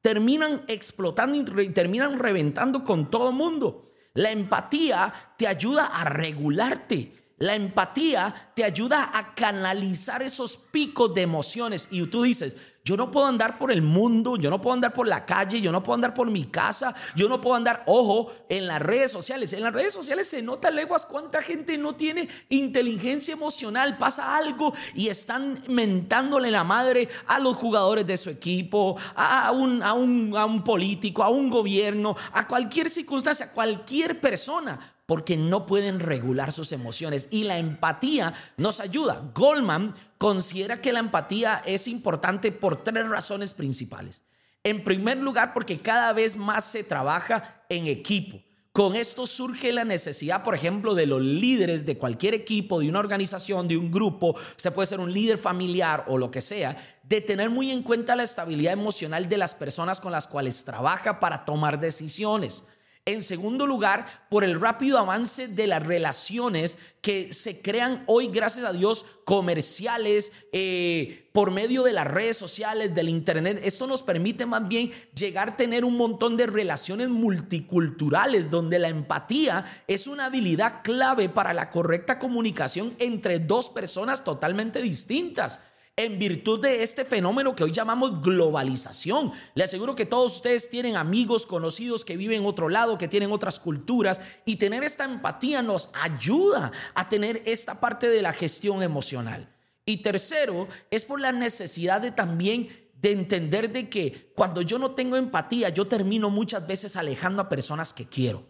Terminan 0.03 0.63
explotando 0.69 1.63
y 1.63 1.71
terminan 1.71 2.19
reventando 2.19 2.85
con 2.85 3.11
todo 3.11 3.33
mundo. 3.33 3.93
La 4.13 4.31
empatía 4.31 5.11
te 5.39 5.47
ayuda 5.47 5.87
a 5.87 6.05
regularte. 6.05 7.15
La 7.39 7.55
empatía 7.55 8.35
te 8.55 8.65
ayuda 8.65 9.11
a 9.13 9.35
canalizar 9.35 10.23
esos 10.23 10.57
picos 10.57 11.13
de 11.13 11.21
emociones. 11.21 11.87
Y 11.91 12.07
tú 12.07 12.23
dices, 12.23 12.57
yo 12.83 12.97
no 12.97 13.11
puedo 13.11 13.27
andar 13.27 13.59
por 13.59 13.71
el 13.71 13.83
mundo, 13.83 14.39
yo 14.39 14.49
no 14.49 14.59
puedo 14.59 14.73
andar 14.73 14.95
por 14.95 15.07
la 15.07 15.27
calle, 15.27 15.61
yo 15.61 15.71
no 15.71 15.83
puedo 15.83 15.97
andar 15.97 16.15
por 16.15 16.31
mi 16.31 16.47
casa, 16.47 16.95
yo 17.15 17.29
no 17.29 17.39
puedo 17.43 17.55
andar, 17.55 17.83
ojo, 17.85 18.33
en 18.49 18.67
las 18.67 18.81
redes 18.81 19.11
sociales. 19.11 19.53
En 19.53 19.63
las 19.63 19.75
redes 19.75 19.93
sociales 19.93 20.29
se 20.29 20.41
nota 20.41 20.71
leguas 20.71 21.05
cuánta 21.05 21.43
gente 21.43 21.77
no 21.77 21.95
tiene 21.95 22.27
inteligencia 22.49 23.35
emocional, 23.35 23.99
pasa 23.99 24.35
algo 24.35 24.73
y 24.95 25.09
están 25.09 25.63
mentándole 25.69 26.51
la 26.51 26.65
madre 26.65 27.07
a 27.27 27.39
los 27.39 27.55
jugadores 27.57 28.07
de 28.07 28.17
su 28.17 28.31
equipo, 28.31 28.97
a 29.15 29.51
un, 29.51 29.83
a 29.83 29.93
un, 29.93 30.35
a 30.39 30.47
un 30.47 30.65
político, 30.65 31.23
a 31.23 31.29
un 31.29 31.51
gobierno, 31.51 32.17
a 32.33 32.49
cualquier 32.49 32.89
circunstancia, 32.89 33.47
a 33.47 33.51
cualquier 33.53 34.23
persona 34.23 34.96
porque 35.07 35.37
no 35.37 35.67
pueden 35.67 36.01
regular 36.01 36.53
sus 36.53 36.73
emociones 36.73 37.29
y 37.31 37.45
la 37.45 37.59
empatía 37.59 38.35
nos 38.57 38.81
ayuda. 38.81 39.31
Goldman 39.35 39.95
considera 40.19 40.81
que 40.81 40.93
la 40.93 40.99
empatía 40.99 41.63
es 41.65 41.89
importante 41.89 42.53
por 42.53 42.83
tres 42.83 43.09
razones 43.09 43.55
principales. 43.55 44.23
En 44.65 44.83
primer 44.83 45.19
lugar, 45.19 45.53
porque 45.53 45.81
cada 45.81 46.13
vez 46.13 46.37
más 46.37 46.65
se 46.65 46.83
trabaja 46.83 47.65
en 47.69 47.87
equipo. 47.87 48.43
Con 48.73 48.95
esto 48.95 49.27
surge 49.27 49.73
la 49.73 49.87
necesidad, 49.87 50.43
por 50.43 50.55
ejemplo, 50.55 50.95
de 50.95 51.07
los 51.07 51.23
líderes 51.23 51.87
de 51.87 51.97
cualquier 51.97 52.35
equipo, 52.35 52.81
de 52.81 52.91
una 52.91 52.99
organización, 52.99 53.69
de 53.69 53.79
un 53.79 53.91
grupo, 53.91 54.37
se 54.57 54.71
puede 54.71 54.87
ser 54.87 55.01
un 55.01 55.15
líder 55.15 55.39
familiar 55.39 56.05
o 56.09 56.19
lo 56.19 56.31
que 56.31 56.43
sea, 56.43 56.77
de 57.03 57.23
tener 57.23 57.49
muy 57.49 57.71
en 57.71 57.83
cuenta 57.83 58.15
la 58.17 58.25
estabilidad 58.25 58.75
emocional 58.75 59.31
de 59.31 59.39
las 59.39 59.55
personas 59.55 59.99
con 59.99 60.13
las 60.13 60.27
cuales 60.27 60.63
trabaja 60.63 61.21
para 61.21 61.47
tomar 61.47 61.81
decisiones. 61.81 62.65
En 63.09 63.23
segundo 63.23 63.69
lugar, 63.69 64.05
por 64.29 64.43
el 64.43 64.61
rápido 64.61 64.99
avance 64.99 65.47
de 65.47 65.69
las 65.69 65.87
relaciones 65.87 66.77
que 67.01 67.33
se 67.33 67.63
crean 67.63 68.03
hoy, 68.09 68.27
gracias 68.27 68.67
a 68.67 68.73
Dios, 68.73 69.05
comerciales, 69.25 70.33
eh, 70.53 71.29
por 71.33 71.53
medio 71.53 71.85
de 71.85 71.93
las 71.93 72.09
redes 72.09 72.37
sociales, 72.37 72.97
del 72.97 73.09
Internet. 73.09 73.61
Esto 73.63 73.87
nos 73.87 74.03
permite 74.03 74.45
más 74.45 74.67
bien 74.67 74.91
llegar 75.15 75.51
a 75.51 75.57
tener 75.57 75.85
un 75.85 75.97
montón 75.97 76.37
de 76.37 76.49
relaciones 76.49 77.09
multiculturales, 77.09 78.51
donde 78.51 78.81
la 78.81 78.89
empatía 78.89 79.65
es 79.87 80.09
una 80.09 80.25
habilidad 80.25 80.83
clave 80.83 81.29
para 81.29 81.55
la 81.55 81.71
correcta 81.71 82.19
comunicación 82.19 82.97
entre 82.99 83.39
dos 83.39 83.69
personas 83.69 84.25
totalmente 84.25 84.83
distintas 84.83 85.61
en 85.99 86.19
virtud 86.19 86.61
de 86.61 86.83
este 86.83 87.07
fenómeno 87.07 87.57
que 87.57 87.65
hoy 87.65 87.73
llamamos 87.73 88.21
globalización. 88.21 89.33
Le 89.55 89.65
aseguro 89.65 89.97
que 89.97 90.05
todos 90.05 90.37
ustedes 90.37 90.69
tienen 90.69 90.95
amigos, 90.95 91.47
conocidos 91.47 92.05
que 92.05 92.19
viven 92.19 92.43
en 92.43 92.47
otro 92.47 92.69
lado, 92.69 92.99
que 92.99 93.09
tienen 93.09 93.33
otras 93.33 93.59
culturas 93.59 94.21
y 94.45 94.57
tener 94.57 94.85
esta 94.85 95.05
empatía 95.05 95.63
nos 95.63 95.89
ayuda 95.95 96.71
a 96.95 97.09
tener 97.09 97.43
esta 97.47 97.81
parte 97.81 98.11
de 98.11 98.21
la 98.21 98.35
gestión 98.35 98.83
emocional. 98.83 99.49
Y 99.87 99.99
tercero, 99.99 100.69
es 100.91 101.07
por 101.07 101.19
la 101.19 101.33
necesidad 101.33 102.03
de 102.03 102.11
también 102.11 102.69
de 103.01 103.13
entender 103.13 103.73
de 103.73 103.89
que 103.89 104.33
cuando 104.35 104.61
yo 104.61 104.79
no 104.79 104.91
tengo 104.95 105.17
empatía, 105.17 105.71
yo 105.71 105.87
termino 105.87 106.29
muchas 106.29 106.67
veces 106.67 106.97
alejando 106.97 107.41
a 107.41 107.49
personas 107.49 107.95
que 107.95 108.07
quiero. 108.07 108.45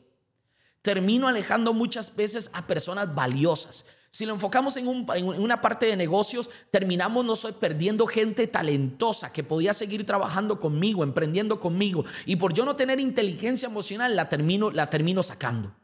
Termino 0.83 1.29
alejando 1.29 1.73
muchas 1.73 2.15
veces 2.17 2.51
a 2.55 2.67
personas 2.67 3.15
valiosas. 3.15 3.85
Si 4.17 4.25
lo 4.25 4.33
enfocamos 4.33 4.79
en, 4.79 4.89
una 4.89 5.61
parte 5.61 5.85
de 5.85 5.95
negocios, 5.95 6.49
terminamos 6.71 7.23
no 7.23 7.37
soy 7.37 7.53
perdiendo 7.53 8.07
gente 8.07 8.47
talentosa 8.47 9.31
que 9.31 9.45
podía 9.45 9.75
seguir 9.75 10.07
trabajando 10.07 10.59
conmigo, 10.59 11.05
emprendiendo 11.05 11.61
conmigo. 11.61 12.03
Y 12.25 12.37
por 12.37 12.55
yo 12.55 12.65
no 12.65 12.77
tener 12.77 12.99
inteligencia 12.99 13.69
emocional, 13.69 14.17
la 14.17 14.31
termino, 14.31 14.71
la 14.71 14.89
termino 14.89 15.23
sacando. 15.23 15.75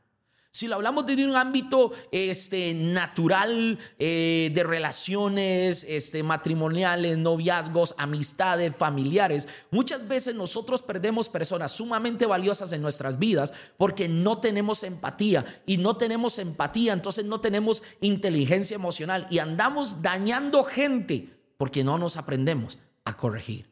Si 0.54 0.68
lo 0.68 0.74
hablamos 0.74 1.06
desde 1.06 1.26
un 1.26 1.34
ámbito 1.34 1.92
este, 2.10 2.74
natural 2.74 3.78
eh, 3.98 4.50
de 4.54 4.62
relaciones 4.62 5.82
este, 5.88 6.22
matrimoniales, 6.22 7.16
noviazgos, 7.16 7.94
amistades, 7.96 8.76
familiares, 8.76 9.48
muchas 9.70 10.06
veces 10.06 10.34
nosotros 10.34 10.82
perdemos 10.82 11.30
personas 11.30 11.72
sumamente 11.72 12.26
valiosas 12.26 12.70
en 12.74 12.82
nuestras 12.82 13.18
vidas 13.18 13.54
porque 13.78 14.10
no 14.10 14.40
tenemos 14.40 14.84
empatía 14.84 15.42
y 15.64 15.78
no 15.78 15.96
tenemos 15.96 16.38
empatía, 16.38 16.92
entonces 16.92 17.24
no 17.24 17.40
tenemos 17.40 17.82
inteligencia 18.02 18.74
emocional 18.74 19.26
y 19.30 19.38
andamos 19.38 20.02
dañando 20.02 20.64
gente 20.64 21.30
porque 21.56 21.82
no 21.82 21.96
nos 21.96 22.18
aprendemos 22.18 22.76
a 23.06 23.16
corregir. 23.16 23.70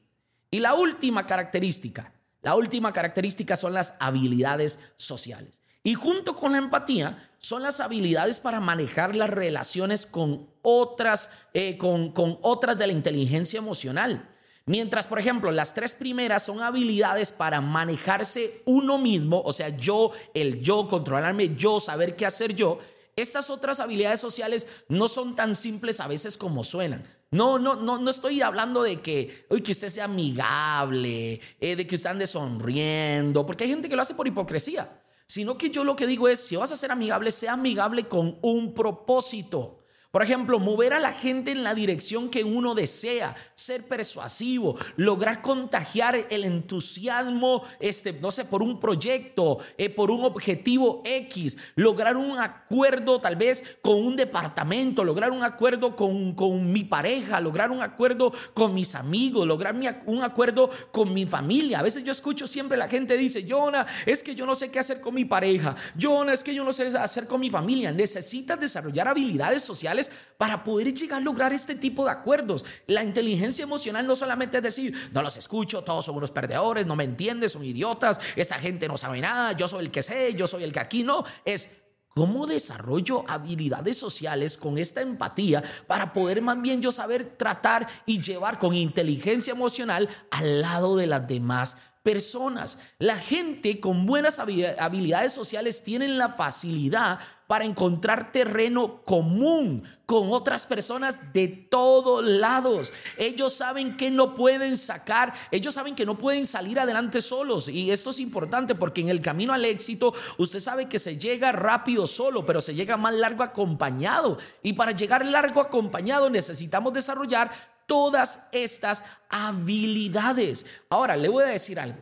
Y 0.51 0.61
la 0.61 0.72
última 0.72 1.26
característica, 1.26 2.14
la 2.41 2.55
última 2.55 2.91
característica 2.95 3.55
son 3.55 3.74
las 3.74 3.97
habilidades 4.01 4.81
sociales. 4.97 5.60
Y 5.83 5.95
junto 5.95 6.37
con 6.37 6.53
la 6.53 6.59
empatía 6.59 7.31
son 7.39 7.62
las 7.62 7.81
habilidades 7.81 8.39
para 8.39 8.61
manejar 8.61 9.16
las 9.16 9.31
relaciones 9.31 10.07
con 10.07 10.51
otras, 10.61 11.31
eh, 11.55 11.78
con, 11.78 12.12
con 12.12 12.39
otras 12.43 12.76
de 12.76 12.87
la 12.87 12.93
inteligencia 12.93 13.59
emocional. 13.59 14.28
Mientras, 14.66 15.07
por 15.07 15.18
ejemplo, 15.18 15.51
las 15.51 15.72
tres 15.72 15.95
primeras 15.95 16.43
son 16.43 16.62
habilidades 16.62 17.33
para 17.33 17.62
manejarse 17.62 18.62
uno 18.66 18.99
mismo, 18.99 19.41
o 19.43 19.53
sea, 19.53 19.70
yo, 19.70 20.12
el 20.35 20.61
yo, 20.61 20.87
controlarme 20.87 21.57
yo, 21.57 21.81
saber 21.81 22.14
qué 22.14 22.26
hacer 22.26 22.55
yo. 22.55 22.78
Estas 23.16 23.49
otras 23.49 23.81
habilidades 23.81 24.20
sociales 24.20 24.68
no 24.89 25.09
son 25.09 25.35
tan 25.35 25.57
simples 25.57 25.99
a 25.99 26.09
veces 26.09 26.37
como 26.37 26.62
suenan. 26.62 27.05
No, 27.31 27.59
no, 27.59 27.74
no, 27.74 27.99
no 27.99 28.11
estoy 28.11 28.43
hablando 28.43 28.83
de 28.83 29.01
que, 29.01 29.47
que 29.64 29.72
usted 29.72 29.89
sea 29.89 30.05
amigable, 30.05 31.41
eh, 31.59 31.76
de 31.76 31.87
que 31.87 31.95
usted 31.95 32.11
ande 32.11 32.26
sonriendo, 32.26 33.47
porque 33.47 33.64
hay 33.64 33.70
gente 33.70 33.89
que 33.89 33.97
lo 33.97 34.03
hace 34.03 34.14
por 34.14 34.28
hipocresía 34.28 34.99
sino 35.31 35.57
que 35.57 35.70
yo 35.70 35.85
lo 35.85 35.95
que 35.95 36.09
digo 36.09 36.26
es, 36.26 36.41
si 36.41 36.57
vas 36.57 36.72
a 36.72 36.76
ser 36.76 36.91
amigable, 36.91 37.31
sea 37.31 37.53
amigable 37.53 38.09
con 38.09 38.41
un 38.43 38.74
propósito. 38.74 39.80
Por 40.11 40.25
ejemplo, 40.25 40.59
mover 40.59 40.93
a 40.93 40.99
la 40.99 41.13
gente 41.13 41.53
en 41.53 41.63
la 41.63 41.73
dirección 41.73 42.31
que 42.31 42.43
uno 42.43 42.75
desea, 42.75 43.37
ser 43.55 43.87
persuasivo, 43.87 44.77
lograr 44.97 45.41
contagiar 45.41 46.17
el 46.31 46.43
entusiasmo, 46.43 47.63
este, 47.79 48.13
no 48.15 48.33
sé, 48.33 48.45
por 48.45 48.61
un 48.61 48.81
proyecto, 48.81 49.59
eh, 49.79 49.89
por 49.89 50.11
un 50.11 50.25
objetivo 50.25 51.01
X, 51.05 51.57
lograr 51.77 52.17
un 52.17 52.41
acuerdo 52.41 53.21
tal 53.21 53.37
vez 53.37 53.63
con 53.83 54.05
un 54.05 54.17
departamento, 54.17 55.05
lograr 55.05 55.31
un 55.31 55.45
acuerdo 55.45 55.95
con, 55.95 56.35
con 56.35 56.73
mi 56.73 56.83
pareja, 56.83 57.41
lograr 57.41 57.71
un 57.71 57.81
acuerdo 57.81 58.33
con 58.53 58.75
mis 58.75 58.97
amigos, 58.97 59.47
lograr 59.47 59.77
un 60.07 60.25
acuerdo 60.25 60.71
con 60.91 61.15
mi 61.15 61.25
familia. 61.25 61.79
A 61.79 61.83
veces 61.83 62.03
yo 62.03 62.11
escucho 62.11 62.49
siempre 62.49 62.77
la 62.77 62.89
gente 62.89 63.17
dice, 63.17 63.47
Jonah, 63.49 63.87
es 64.07 64.25
que 64.25 64.35
yo 64.35 64.45
no 64.45 64.57
sé 64.57 64.73
qué 64.73 64.81
hacer 64.81 65.01
con 65.01 65.15
mi 65.15 65.25
pareja, 65.25 65.77
Jonah, 65.97 66.33
es 66.33 66.43
que 66.43 66.53
yo 66.53 66.65
no 66.65 66.73
sé 66.73 66.89
hacer 66.99 67.29
con 67.29 67.41
mi 67.41 67.49
familia. 67.49 67.93
Necesitas 67.93 68.59
desarrollar 68.59 69.07
habilidades 69.07 69.63
sociales 69.63 69.99
para 70.38 70.62
poder 70.62 70.94
llegar 70.94 71.20
a 71.20 71.24
lograr 71.24 71.53
este 71.53 71.74
tipo 71.74 72.05
de 72.05 72.12
acuerdos. 72.12 72.64
La 72.86 73.03
inteligencia 73.03 73.64
emocional 73.64 74.07
no 74.07 74.14
solamente 74.14 74.59
es 74.59 74.62
decir, 74.62 75.11
no 75.12 75.22
los 75.22 75.36
escucho, 75.36 75.82
todos 75.82 76.05
son 76.05 76.16
unos 76.16 76.30
perdedores, 76.30 76.86
no 76.86 76.96
me 76.96 77.05
entiendes, 77.05 77.53
son 77.53 77.64
idiotas, 77.64 78.20
esta 78.36 78.59
gente 78.59 78.88
no 78.88 78.96
sabe 78.96 79.20
nada, 79.20 79.53
yo 79.53 79.68
soy 79.68 79.84
el 79.84 79.90
que 79.90 80.03
sé, 80.03 80.34
yo 80.34 80.46
soy 80.46 80.62
el 80.62 80.72
que 80.72 80.80
aquí 80.80 81.05
no, 81.05 81.24
es 81.44 81.68
¿Cómo 82.12 82.48
desarrollo 82.48 83.24
habilidades 83.28 83.96
sociales 83.96 84.57
con 84.57 84.78
esta 84.78 85.01
empatía 85.01 85.62
para 85.86 86.12
poder 86.12 86.42
más 86.42 86.61
bien 86.61 86.82
yo 86.82 86.90
saber 86.90 87.36
tratar 87.36 87.86
y 88.05 88.20
llevar 88.20 88.59
con 88.59 88.74
inteligencia 88.74 89.53
emocional 89.53 90.09
al 90.32 90.61
lado 90.61 90.96
de 90.96 91.07
las 91.07 91.28
demás 91.28 91.76
personas. 92.03 92.78
La 92.98 93.16
gente 93.16 93.80
con 93.80 94.07
buenas 94.07 94.38
habilidades 94.38 95.32
sociales 95.32 95.82
tienen 95.84 96.18
la 96.18 96.28
facilidad 96.28 97.18
para 97.46 97.64
encontrar 97.64 98.32
terreno 98.32 99.03
común 99.05 99.82
con 100.07 100.32
otras 100.32 100.66
personas 100.66 101.32
de 101.32 101.48
todos 101.48 102.24
lados. 102.24 102.92
Ellos 103.18 103.53
saben 103.53 103.96
que 103.96 104.11
no 104.11 104.34
pueden 104.34 104.76
sacar, 104.76 105.34
ellos 105.51 105.74
saben 105.74 105.94
que 105.94 106.07
no 106.07 106.16
pueden 106.16 106.46
salir 106.46 106.78
adelante 106.78 107.20
solos. 107.20 107.68
Y 107.68 107.90
esto 107.90 108.11
es 108.11 108.20
importante 108.20 108.74
porque 108.74 109.01
en 109.01 109.09
el 109.09 109.20
camino 109.20 109.53
al 109.53 109.64
éxito 109.64 110.14
usted 110.38 110.61
sabe 110.61 110.88
que 110.88 110.98
se 110.98 111.18
llega 111.18 111.53
rápido 111.53 112.07
solo, 112.07 112.46
pero 112.46 112.61
se 112.61 112.74
llega 112.74 112.96
más 112.96 113.14
largo 113.14 113.42
acompañado. 113.42 114.38
Y 114.62 114.72
para 114.72 114.92
llegar 114.92 115.26
largo 115.26 115.61
acompañado 115.61 116.30
necesitamos 116.30 116.92
desarrollar 116.92 117.51
todas 117.91 118.47
estas 118.53 119.03
habilidades. 119.28 120.64
Ahora, 120.88 121.16
le 121.16 121.28
voy 121.28 121.43
a 121.43 121.49
decir 121.49 121.80
algo. 121.80 121.99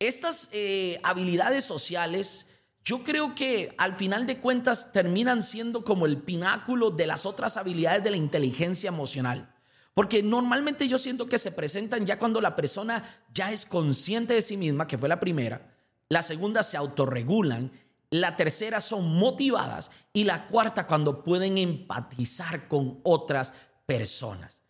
Estas 0.00 0.48
eh, 0.50 0.98
habilidades 1.04 1.64
sociales, 1.64 2.50
yo 2.84 3.04
creo 3.04 3.36
que 3.36 3.76
al 3.78 3.94
final 3.94 4.26
de 4.26 4.40
cuentas 4.40 4.90
terminan 4.90 5.40
siendo 5.40 5.84
como 5.84 6.04
el 6.04 6.18
pináculo 6.18 6.90
de 6.90 7.06
las 7.06 7.26
otras 7.26 7.56
habilidades 7.56 8.02
de 8.02 8.10
la 8.10 8.16
inteligencia 8.16 8.88
emocional. 8.88 9.54
Porque 9.94 10.20
normalmente 10.20 10.88
yo 10.88 10.98
siento 10.98 11.28
que 11.28 11.38
se 11.38 11.52
presentan 11.52 12.04
ya 12.04 12.18
cuando 12.18 12.40
la 12.40 12.56
persona 12.56 13.04
ya 13.32 13.52
es 13.52 13.64
consciente 13.64 14.34
de 14.34 14.42
sí 14.42 14.56
misma, 14.56 14.88
que 14.88 14.98
fue 14.98 15.08
la 15.08 15.20
primera. 15.20 15.76
La 16.08 16.22
segunda 16.22 16.64
se 16.64 16.76
autorregulan. 16.76 17.70
La 18.10 18.34
tercera 18.34 18.80
son 18.80 19.16
motivadas. 19.16 19.92
Y 20.12 20.24
la 20.24 20.48
cuarta 20.48 20.88
cuando 20.88 21.22
pueden 21.22 21.56
empatizar 21.56 22.66
con 22.66 22.98
otras 23.04 23.52
personas. 23.86 24.61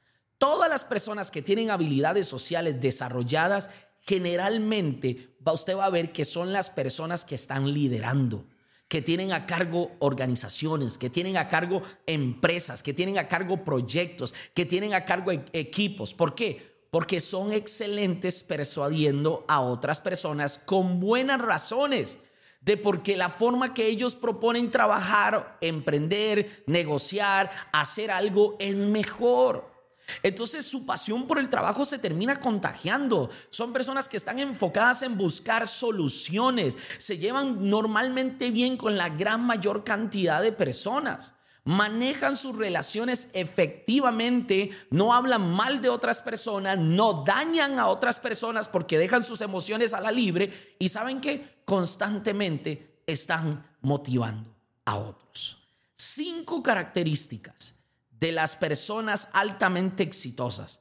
Todas 0.43 0.68
las 0.68 0.84
personas 0.84 1.30
que 1.30 1.40
tienen 1.40 1.70
habilidades 1.70 2.26
sociales 2.26 2.80
desarrolladas, 2.80 3.70
generalmente 4.01 5.36
va, 5.47 5.53
usted 5.53 5.76
va 5.76 5.84
a 5.84 5.90
ver 5.90 6.11
que 6.11 6.24
son 6.24 6.53
las 6.53 6.68
personas 6.68 7.24
que 7.24 7.36
están 7.36 7.72
liderando, 7.72 8.49
que 8.88 9.03
tienen 9.03 9.32
a 9.32 9.47
cargo 9.47 9.93
organizaciones, 10.01 10.99
que 10.99 11.11
tienen 11.11 11.36
a 11.36 11.47
cargo 11.47 11.82
empresas, 12.07 12.82
que 12.82 12.93
tienen 12.93 13.18
a 13.18 13.28
cargo 13.28 13.62
proyectos, 13.62 14.34
que 14.53 14.66
tienen 14.66 14.95
a 14.95 15.05
cargo 15.05 15.30
e, 15.30 15.45
equipos. 15.53 16.12
¿Por 16.12 16.34
qué? 16.34 16.88
Porque 16.90 17.20
son 17.20 17.53
excelentes 17.53 18.43
persuadiendo 18.43 19.45
a 19.47 19.61
otras 19.61 20.01
personas 20.01 20.59
con 20.59 20.99
buenas 20.99 21.40
razones 21.40 22.18
de 22.61 22.76
porque 22.76 23.16
la 23.16 23.28
forma 23.28 23.74
que 23.74 23.86
ellos 23.86 24.16
proponen 24.16 24.72
trabajar, 24.72 25.57
emprender, 25.61 26.64
negociar, 26.66 27.49
hacer 27.72 28.11
algo 28.11 28.57
es 28.59 28.78
mejor. 28.78 29.71
Entonces 30.22 30.66
su 30.66 30.84
pasión 30.86 31.26
por 31.26 31.38
el 31.38 31.48
trabajo 31.48 31.84
se 31.84 31.98
termina 31.98 32.40
contagiando. 32.40 33.30
Son 33.50 33.72
personas 33.72 34.08
que 34.08 34.16
están 34.16 34.38
enfocadas 34.38 35.02
en 35.02 35.16
buscar 35.16 35.68
soluciones. 35.68 36.78
Se 36.98 37.18
llevan 37.18 37.66
normalmente 37.66 38.50
bien 38.50 38.76
con 38.76 38.96
la 38.96 39.08
gran 39.08 39.44
mayor 39.44 39.84
cantidad 39.84 40.42
de 40.42 40.52
personas. 40.52 41.34
Manejan 41.64 42.36
sus 42.36 42.56
relaciones 42.56 43.28
efectivamente, 43.34 44.70
no 44.90 45.14
hablan 45.14 45.48
mal 45.48 45.80
de 45.80 45.90
otras 45.90 46.20
personas, 46.20 46.76
no 46.76 47.22
dañan 47.24 47.78
a 47.78 47.86
otras 47.86 48.18
personas 48.18 48.66
porque 48.66 48.98
dejan 48.98 49.22
sus 49.22 49.40
emociones 49.42 49.94
a 49.94 50.00
la 50.00 50.10
libre 50.10 50.74
y 50.80 50.88
saben 50.88 51.20
que 51.20 51.62
constantemente 51.64 53.02
están 53.06 53.64
motivando 53.80 54.52
a 54.84 54.96
otros. 54.96 55.62
Cinco 55.94 56.64
características 56.64 57.76
de 58.22 58.30
las 58.30 58.54
personas 58.54 59.28
altamente 59.32 60.04
exitosas 60.04 60.80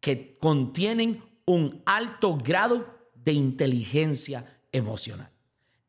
que 0.00 0.36
contienen 0.36 1.22
un 1.44 1.80
alto 1.86 2.36
grado 2.36 2.92
de 3.14 3.32
inteligencia 3.32 4.58
emocional. 4.72 5.30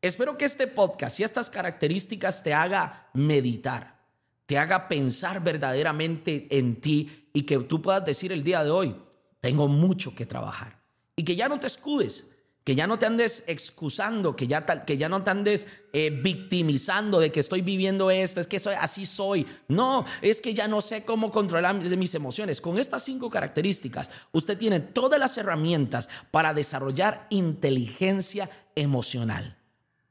Espero 0.00 0.38
que 0.38 0.44
este 0.44 0.68
podcast 0.68 1.18
y 1.18 1.24
estas 1.24 1.50
características 1.50 2.44
te 2.44 2.54
haga 2.54 3.10
meditar, 3.12 4.04
te 4.46 4.56
haga 4.56 4.86
pensar 4.86 5.42
verdaderamente 5.42 6.46
en 6.56 6.80
ti 6.80 7.28
y 7.32 7.42
que 7.42 7.58
tú 7.58 7.82
puedas 7.82 8.04
decir 8.04 8.30
el 8.30 8.44
día 8.44 8.62
de 8.62 8.70
hoy, 8.70 8.96
tengo 9.40 9.66
mucho 9.66 10.14
que 10.14 10.26
trabajar 10.26 10.80
y 11.16 11.24
que 11.24 11.34
ya 11.34 11.48
no 11.48 11.58
te 11.58 11.66
escudes 11.66 12.30
que 12.68 12.74
ya 12.74 12.86
no 12.86 12.98
te 12.98 13.06
andes 13.06 13.44
excusando, 13.46 14.36
que 14.36 14.46
ya, 14.46 14.66
que 14.66 14.98
ya 14.98 15.08
no 15.08 15.24
te 15.24 15.30
andes 15.30 15.66
eh, 15.94 16.10
victimizando 16.10 17.18
de 17.18 17.32
que 17.32 17.40
estoy 17.40 17.62
viviendo 17.62 18.10
esto, 18.10 18.42
es 18.42 18.46
que 18.46 18.58
soy, 18.58 18.74
así 18.78 19.06
soy. 19.06 19.46
No, 19.68 20.04
es 20.20 20.42
que 20.42 20.52
ya 20.52 20.68
no 20.68 20.82
sé 20.82 21.02
cómo 21.02 21.30
controlar 21.30 21.74
mis 21.74 22.14
emociones. 22.14 22.60
Con 22.60 22.78
estas 22.78 23.02
cinco 23.02 23.30
características, 23.30 24.10
usted 24.32 24.58
tiene 24.58 24.80
todas 24.80 25.18
las 25.18 25.38
herramientas 25.38 26.10
para 26.30 26.52
desarrollar 26.52 27.26
inteligencia 27.30 28.50
emocional. 28.74 29.57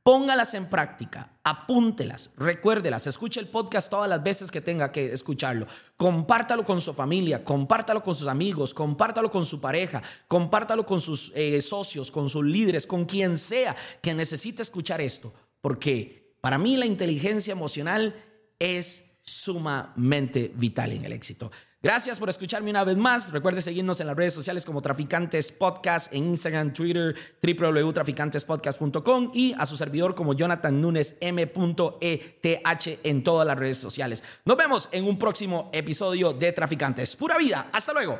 Póngalas 0.07 0.53
en 0.53 0.69
práctica, 0.69 1.33
apúntelas, 1.43 2.31
recuérdelas, 2.37 3.07
escuche 3.07 3.41
el 3.41 3.49
podcast 3.49 3.89
todas 3.89 4.07
las 4.07 4.23
veces 4.23 4.49
que 4.49 4.61
tenga 4.61 4.89
que 4.89 5.11
escucharlo. 5.11 5.67
Compártalo 5.97 6.63
con 6.63 6.79
su 6.79 6.93
familia, 6.93 7.43
compártalo 7.43 8.01
con 8.01 8.15
sus 8.15 8.27
amigos, 8.29 8.73
compártalo 8.73 9.29
con 9.29 9.45
su 9.45 9.59
pareja, 9.59 10.01
compártalo 10.29 10.85
con 10.85 11.01
sus 11.01 11.33
eh, 11.35 11.59
socios, 11.59 12.09
con 12.09 12.29
sus 12.29 12.45
líderes, 12.45 12.87
con 12.87 13.03
quien 13.03 13.37
sea 13.37 13.75
que 14.01 14.13
necesite 14.13 14.61
escuchar 14.61 15.01
esto. 15.01 15.33
Porque 15.59 16.37
para 16.39 16.57
mí 16.57 16.77
la 16.77 16.85
inteligencia 16.85 17.51
emocional 17.51 18.15
es 18.59 19.11
sumamente 19.23 20.53
vital 20.55 20.93
en 20.93 21.03
el 21.03 21.11
éxito. 21.11 21.51
Gracias 21.83 22.19
por 22.19 22.27
escucharme 22.27 22.71
una 22.71 22.83
vez 22.83 22.97
más. 22.97 23.31
Recuerde 23.31 23.61
seguirnos 23.61 23.99
en 23.99 24.07
las 24.07 24.15
redes 24.15 24.33
sociales 24.33 24.65
como 24.65 24.81
Traficantes 24.81 25.51
Podcast, 25.51 26.11
en 26.11 26.25
Instagram, 26.25 26.73
Twitter, 26.73 27.15
www.traficantespodcast.com 27.41 29.31
y 29.33 29.53
a 29.53 29.65
su 29.67 29.77
servidor 29.77 30.15
como 30.15 30.33
Jonathan 30.33 30.81
Nunes 30.81 31.17
M.ETH 31.21 32.99
en 33.03 33.23
todas 33.23 33.45
las 33.45 33.57
redes 33.57 33.77
sociales. 33.77 34.23
Nos 34.43 34.57
vemos 34.57 34.89
en 34.91 35.05
un 35.05 35.19
próximo 35.19 35.69
episodio 35.71 36.33
de 36.33 36.51
Traficantes. 36.51 37.15
Pura 37.15 37.37
vida. 37.37 37.69
Hasta 37.71 37.93
luego. 37.93 38.17